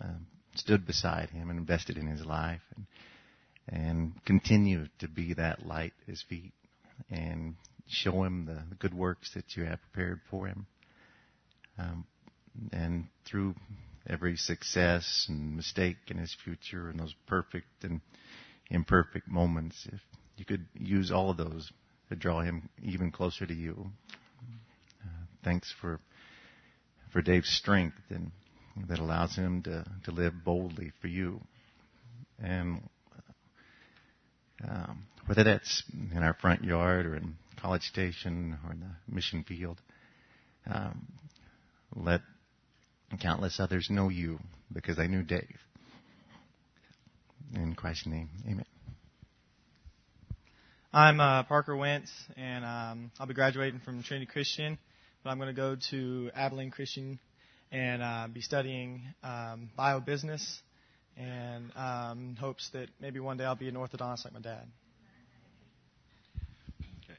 um, 0.00 0.26
stood 0.54 0.86
beside 0.86 1.28
him 1.30 1.50
and 1.50 1.58
invested 1.58 1.98
in 1.98 2.06
his 2.06 2.24
life, 2.24 2.62
and, 2.76 2.86
and 3.68 4.24
continue 4.24 4.86
to 4.98 5.08
be 5.08 5.34
that 5.34 5.66
light 5.66 5.92
at 6.02 6.10
his 6.10 6.22
feet, 6.22 6.52
and 7.10 7.54
show 7.88 8.22
him 8.22 8.46
the, 8.46 8.62
the 8.70 8.76
good 8.76 8.94
works 8.94 9.30
that 9.34 9.56
you 9.56 9.64
have 9.64 9.78
prepared 9.92 10.20
for 10.30 10.46
him. 10.46 10.66
Um, 11.78 12.06
and 12.72 13.06
through 13.26 13.54
every 14.08 14.36
success 14.36 15.26
and 15.28 15.56
mistake 15.56 15.96
in 16.08 16.18
his 16.18 16.36
future 16.44 16.88
and 16.88 16.98
those 16.98 17.14
perfect 17.26 17.84
and 17.84 18.00
imperfect 18.70 19.28
moments, 19.28 19.86
if 19.92 20.00
you 20.36 20.44
could 20.44 20.66
use 20.74 21.10
all 21.10 21.30
of 21.30 21.36
those 21.36 21.70
to 22.08 22.16
draw 22.16 22.40
him 22.40 22.68
even 22.82 23.10
closer 23.10 23.46
to 23.46 23.54
you. 23.54 23.86
Uh, 25.02 25.24
thanks 25.44 25.72
for 25.80 26.00
for 27.12 27.20
Dave's 27.20 27.50
strength 27.50 27.96
and 28.10 28.32
that 28.88 28.98
allows 28.98 29.36
him 29.36 29.62
to, 29.62 29.84
to 30.04 30.10
live 30.10 30.32
boldly 30.44 30.92
for 31.00 31.08
you. 31.08 31.40
And 32.42 32.80
um, 34.66 35.04
whether 35.26 35.44
that's 35.44 35.82
in 36.14 36.22
our 36.22 36.34
front 36.34 36.64
yard 36.64 37.06
or 37.06 37.16
in 37.16 37.36
College 37.60 37.82
Station 37.82 38.58
or 38.64 38.72
in 38.72 38.80
the 38.80 39.14
mission 39.14 39.44
field, 39.44 39.80
um, 40.66 41.06
let 41.94 42.22
countless 43.18 43.60
others 43.60 43.88
know 43.90 44.08
you 44.08 44.38
because 44.72 44.98
I 44.98 45.06
knew 45.06 45.22
Dave. 45.22 45.58
In 47.54 47.74
Christ's 47.74 48.06
name, 48.06 48.30
amen. 48.46 48.64
I'm 50.94 51.20
uh, 51.20 51.42
Parker 51.44 51.74
Wentz, 51.74 52.10
and 52.36 52.64
um, 52.64 53.10
I'll 53.18 53.26
be 53.26 53.32
graduating 53.32 53.80
from 53.80 54.02
Trinity 54.02 54.26
Christian, 54.30 54.78
but 55.24 55.30
I'm 55.30 55.38
going 55.38 55.48
to 55.48 55.54
go 55.54 55.76
to 55.90 56.30
Abilene 56.34 56.70
Christian 56.70 57.18
and 57.70 58.02
uh, 58.02 58.28
be 58.30 58.42
studying 58.42 59.02
um, 59.22 59.70
bio 59.74 60.00
business, 60.00 60.60
and 61.16 61.72
um, 61.76 62.36
hopes 62.38 62.68
that 62.74 62.88
maybe 63.00 63.20
one 63.20 63.38
day 63.38 63.44
I'll 63.44 63.54
be 63.54 63.68
an 63.68 63.74
orthodontist 63.74 64.24
like 64.24 64.34
my 64.34 64.40
dad. 64.40 64.66
Okay. 67.04 67.18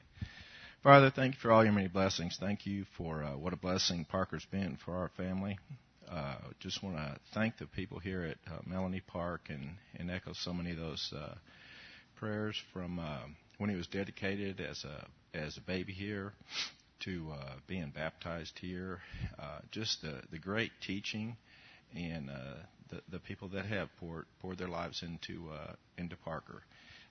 Father, 0.84 1.10
thank 1.10 1.32
you 1.32 1.40
for 1.40 1.50
all 1.50 1.64
your 1.64 1.72
many 1.72 1.88
blessings. 1.88 2.36
Thank 2.38 2.66
you 2.66 2.84
for 2.98 3.24
uh, 3.24 3.38
what 3.38 3.54
a 3.54 3.56
blessing 3.56 4.04
Parker's 4.04 4.44
been 4.52 4.76
for 4.84 4.94
our 4.94 5.08
family. 5.16 5.58
Uh, 6.06 6.34
just 6.60 6.82
want 6.82 6.96
to 6.96 7.16
thank 7.32 7.56
the 7.56 7.64
people 7.64 7.98
here 7.98 8.22
at 8.22 8.52
uh, 8.52 8.58
Melanie 8.66 9.00
Park 9.00 9.46
and, 9.48 9.76
and 9.96 10.10
echo 10.10 10.34
so 10.34 10.52
many 10.52 10.72
of 10.72 10.76
those 10.76 11.10
uh, 11.16 11.36
prayers 12.16 12.62
from 12.74 12.98
uh, 12.98 13.20
when 13.56 13.70
he 13.70 13.76
was 13.76 13.86
dedicated 13.86 14.60
as 14.60 14.84
a 14.84 15.06
as 15.34 15.56
a 15.56 15.62
baby 15.62 15.94
here 15.94 16.34
to 17.00 17.32
uh, 17.32 17.52
being 17.66 17.90
baptized 17.90 18.58
here. 18.58 19.00
Uh, 19.38 19.60
just 19.70 20.02
the 20.02 20.20
the 20.32 20.38
great 20.38 20.72
teaching 20.86 21.34
and 21.96 22.28
uh, 22.28 22.56
the 22.90 23.00
the 23.10 23.18
people 23.20 23.48
that 23.48 23.64
have 23.64 23.88
poured 23.98 24.26
poured 24.42 24.58
their 24.58 24.68
lives 24.68 25.02
into 25.02 25.48
uh, 25.50 25.72
into 25.96 26.14
Parker. 26.14 26.62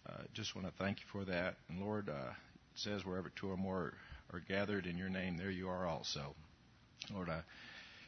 Uh, 0.07 0.21
just 0.36 0.55
want 0.55 0.67
to 0.67 0.74
thank 0.78 0.99
you 0.99 1.05
for 1.11 1.26
that. 1.26 1.55
And 1.69 1.82
Lord, 1.82 2.07
uh, 2.07 2.34
says 2.76 3.05
wherever 3.05 3.32
two 3.39 3.49
or 3.49 3.57
more 3.57 3.93
are 4.32 4.41
gathered 4.47 4.86
in 4.86 4.97
your 4.97 5.09
name, 5.09 5.38
there 5.38 5.51
you 5.51 5.69
are 5.69 5.86
also. 5.86 6.36
Lord, 7.13 7.30
I 7.30 7.41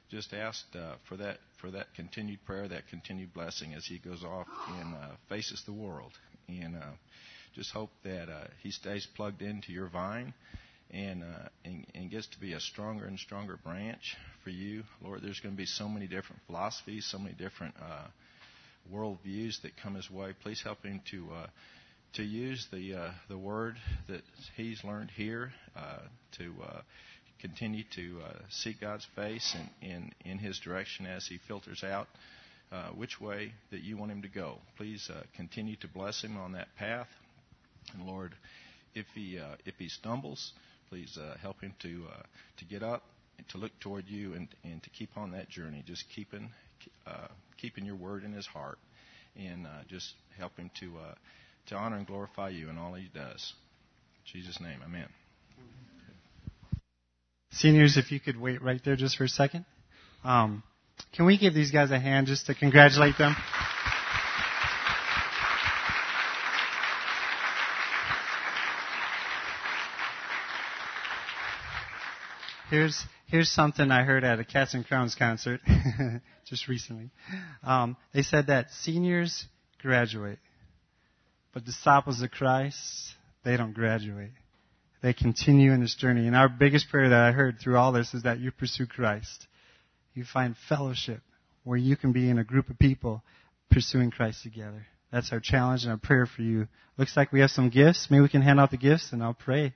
just 0.10 0.34
asked 0.34 0.76
uh, 0.76 0.96
for 1.08 1.18
that 1.18 1.38
for 1.60 1.72
that 1.72 1.88
continued 1.96 2.44
prayer, 2.46 2.68
that 2.68 2.88
continued 2.90 3.34
blessing 3.34 3.74
as 3.74 3.86
he 3.86 3.98
goes 3.98 4.24
off 4.24 4.48
and 4.80 4.94
uh, 4.94 5.16
faces 5.30 5.64
the 5.66 5.74
world. 5.74 6.12
And 6.48 6.76
uh, 6.76 6.92
just 7.56 7.72
hope 7.72 7.90
that 8.04 8.30
uh, 8.30 8.48
he 8.62 8.72
stays 8.72 9.08
plugged 9.16 9.42
into 9.42 9.72
your 9.72 9.88
vine 9.88 10.34
and, 10.92 11.24
uh, 11.24 11.48
and, 11.64 11.86
and 11.96 12.12
gets 12.12 12.28
to 12.28 12.40
be 12.40 12.54
a 12.54 12.60
stronger 12.60 13.06
and 13.06 13.18
stronger 13.18 13.58
branch 13.58 14.16
for 14.44 14.52
you. 14.52 14.84
Lord, 15.04 15.22
there's 15.24 15.40
going 15.40 15.56
to 15.56 15.58
be 15.58 15.66
so 15.66 15.90
many 15.90 16.08
different 16.08 16.42
philosophies, 16.46 17.08
so 17.10 17.18
many 17.18 17.34
different 17.34 17.74
uh, 17.82 18.08
worldviews 18.94 19.62
that 19.64 19.72
come 19.82 19.96
his 19.96 20.10
way. 20.12 20.34
Please 20.44 20.62
help 20.64 20.84
him 20.84 21.02
to 21.12 21.28
to 22.16 22.24
use 22.24 22.66
the 22.72 22.96
uh, 22.96 23.12
the 23.28 23.38
word 23.38 23.76
that 24.08 24.22
he's 24.56 24.84
learned 24.86 25.12
here 25.12 25.52
uh, 25.76 26.00
to 26.38 26.54
uh, 26.66 26.82
continue 27.42 27.84
to 27.94 28.20
uh, 28.26 28.34
seek 28.50 28.80
God's 28.80 29.06
face 29.16 29.56
and 29.58 29.70
in 29.82 30.32
in 30.32 30.38
His 30.38 30.58
direction 30.60 31.06
as 31.06 31.28
he 31.28 31.40
filters 31.48 31.84
out 31.84 32.08
uh, 32.72 32.90
which 32.90 33.20
way 33.20 33.52
that 33.72 33.82
you 33.82 33.98
want 33.98 34.12
him 34.12 34.22
to 34.22 34.30
go. 34.30 34.60
Please 34.78 35.10
uh, 35.14 35.24
continue 35.36 35.76
to 35.78 35.88
bless 35.90 36.24
him 36.24 36.38
on 36.38 36.54
that 36.54 36.68
path. 36.78 37.08
And 37.94 38.08
Lord, 38.08 38.34
if 38.94 39.06
he 39.14 39.40
if 39.66 39.76
he 39.78 39.90
stumbles, 39.90 40.54
please 40.90 41.18
help 41.42 41.60
him 41.60 41.74
to 41.82 42.06
to 42.58 42.66
get 42.66 42.82
up 42.82 43.04
and 43.38 43.48
to 43.50 43.58
look 43.58 43.78
toward 43.82 44.08
you 44.08 44.34
and 44.36 44.48
and 44.64 44.82
to 44.84 44.90
keep 44.90 45.18
on 45.18 45.32
that 45.32 45.50
journey. 45.50 45.84
Just 45.86 46.06
keeping 46.16 46.50
keeping 47.58 47.84
your 47.84 47.96
word 47.96 48.24
in 48.24 48.32
his 48.32 48.46
heart, 48.46 48.78
and 49.36 49.68
just 49.90 50.14
help 50.38 50.56
him 50.58 50.72
to 50.80 50.92
to 51.68 51.76
honor 51.76 51.98
and 51.98 52.08
glorify 52.08 52.50
you 52.50 52.70
in 52.70 52.78
all 52.78 52.94
he 52.94 53.10
does. 53.14 53.54
In 54.26 54.40
Jesus' 54.42 54.60
name, 54.60 54.80
Amen. 54.84 55.08
Seniors, 57.52 57.96
if 57.96 58.12
you 58.12 58.20
could 58.20 58.40
wait 58.40 58.62
right 58.62 58.82
there 58.84 58.98
just 58.98 59.18
for 59.18 59.24
a 59.24 59.30
second. 59.30 59.66
Um, 60.24 60.62
can 61.14 61.26
we 61.26 61.38
give 61.38 61.54
these 61.54 61.72
guys 61.72 61.92
a 61.92 62.00
hand 62.00 62.28
just 62.28 62.48
to 62.48 62.56
congratulate 62.56 63.18
them? 63.18 63.36
Here's 72.70 73.06
here's 73.28 73.50
something 73.50 73.92
I 73.92 74.04
heard 74.04 74.24
at 74.24 74.40
a 74.40 74.44
Casting 74.44 74.84
Crowns 74.84 75.16
concert 75.16 75.62
just 76.50 76.68
recently. 76.68 77.12
Um, 77.64 77.96
they 78.14 78.22
said 78.22 78.48
that 78.48 78.72
seniors 78.72 79.46
graduate, 79.82 80.40
but 81.56 81.64
disciples 81.64 82.22
of 82.22 82.30
Christ 82.30 83.16
they 83.46 83.56
don't 83.58 83.74
graduate. 83.74 84.32
They 85.02 85.14
continue 85.14 85.72
in 85.72 85.82
this 85.82 85.96
journey. 85.96 86.26
And 86.26 86.36
our 86.36 86.50
biggest 86.50 86.90
prayer 86.90 87.10
that 87.10 87.20
I 87.20 87.32
heard 87.32 87.60
through 87.60 87.78
all 87.78 87.92
this 87.92 88.14
is 88.16 88.24
that 88.24 88.40
you 88.40 88.52
pursue 88.52 88.88
Christ. 88.88 89.48
You 90.16 90.26
find 90.26 90.56
fellowship 90.68 91.22
where 91.64 91.78
you 91.78 91.96
can 91.96 92.12
be 92.12 92.30
in 92.30 92.40
a 92.40 92.44
group 92.44 92.70
of 92.72 92.80
people 92.80 93.24
pursuing 93.70 94.10
Christ 94.10 94.42
together. 94.42 94.88
That's 95.12 95.32
our 95.32 95.40
challenge 95.40 95.84
and 95.84 95.92
our 95.92 95.98
prayer 95.98 96.26
for 96.26 96.42
you. 96.42 96.68
Looks 96.98 97.16
like 97.16 97.32
we 97.32 97.42
have 97.42 97.52
some 97.52 97.70
gifts. 97.70 98.08
Maybe 98.10 98.22
we 98.22 98.30
can 98.30 98.42
hand 98.42 98.60
out 98.60 98.72
the 98.72 98.78
gifts 98.78 99.14
and 99.14 99.24
I'll 99.24 99.36
pray. 99.36 99.76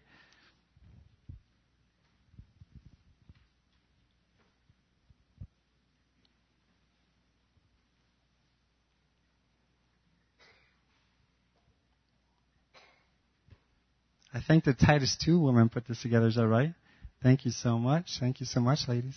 I 14.33 14.38
think 14.49 14.63
the 14.63 14.73
Titus 14.73 15.15
2 15.23 15.39
woman 15.39 15.69
put 15.69 15.87
this 15.87 16.01
together. 16.01 16.25
Is 16.25 16.35
that 16.35 16.47
right? 16.47 16.73
Thank 17.21 17.45
you 17.45 17.51
so 17.51 17.77
much. 17.77 18.17
Thank 18.19 18.39
you 18.39 18.47
so 18.47 18.59
much, 18.59 18.79
ladies. 18.87 19.15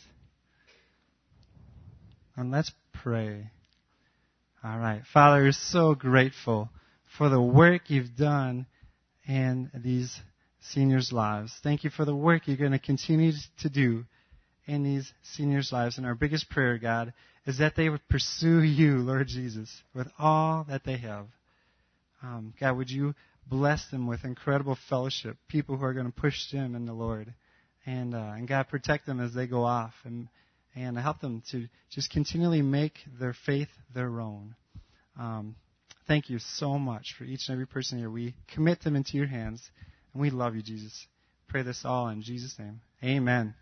And 2.37 2.51
let's 2.51 2.71
pray. 2.93 3.51
All 4.63 4.79
right. 4.79 5.01
Father, 5.11 5.43
we're 5.43 5.53
so 5.53 5.95
grateful 5.95 6.69
for 7.17 7.31
the 7.31 7.41
work 7.41 7.89
you've 7.89 8.15
done 8.15 8.67
in 9.27 9.71
these 9.75 10.21
seniors' 10.61 11.13
lives. 11.13 11.51
Thank 11.63 11.83
you 11.83 11.89
for 11.89 12.05
the 12.05 12.15
work 12.15 12.43
you're 12.47 12.59
going 12.59 12.73
to 12.73 12.79
continue 12.79 13.33
to 13.61 13.71
do 13.71 14.05
in 14.67 14.83
these 14.83 15.11
seniors' 15.23 15.73
lives. 15.73 15.97
And 15.97 16.07
our 16.07 16.15
biggest 16.15 16.51
prayer, 16.51 16.77
God, 16.77 17.15
is 17.47 17.57
that 17.57 17.75
they 17.75 17.89
would 17.89 18.07
pursue 18.11 18.61
you, 18.63 18.99
Lord 18.99 19.29
Jesus, 19.29 19.83
with 19.95 20.09
all 20.19 20.67
that 20.69 20.85
they 20.85 20.99
have. 20.99 21.25
Um, 22.23 22.53
God, 22.61 22.77
would 22.77 22.91
you 22.91 23.15
bless 23.47 23.87
them 23.91 24.07
with 24.07 24.25
incredible 24.25 24.79
fellowship, 24.89 25.37
people 25.49 25.77
who 25.77 25.85
are 25.85 25.95
going 25.95 26.07
to 26.07 26.13
push 26.13 26.51
them 26.51 26.75
in 26.75 26.87
the 26.87 26.93
Lord 26.93 27.35
and 27.87 28.15
uh, 28.15 28.33
and 28.37 28.47
God 28.47 28.69
protect 28.69 29.07
them 29.07 29.21
as 29.21 29.35
they 29.35 29.47
go 29.47 29.65
off, 29.65 29.95
and 30.05 30.29
and 30.75 30.97
help 30.99 31.21
them 31.21 31.43
to 31.51 31.69
just 31.91 32.11
continually 32.11 32.63
make 32.63 32.99
their 33.21 33.35
faith 33.47 33.69
their 33.95 34.21
own. 34.21 34.55
Um, 35.19 35.57
thank 36.07 36.31
you 36.31 36.39
so 36.39 36.79
much 36.79 37.15
for 37.19 37.25
each 37.25 37.49
and 37.49 37.55
every 37.55 37.67
person 37.67 37.99
here. 37.99 38.11
We 38.11 38.35
commit 38.55 38.83
them 38.83 38.97
into 38.97 39.17
your 39.17 39.27
hands, 39.27 39.63
and 40.13 40.23
we 40.23 40.31
love 40.31 40.55
you, 40.55 40.63
Jesus. 40.63 41.07
Pray 41.49 41.63
this 41.63 41.83
all 41.85 42.09
in 42.09 42.23
Jesus' 42.23 42.59
name. 42.59 42.81
Amen. 43.05 43.55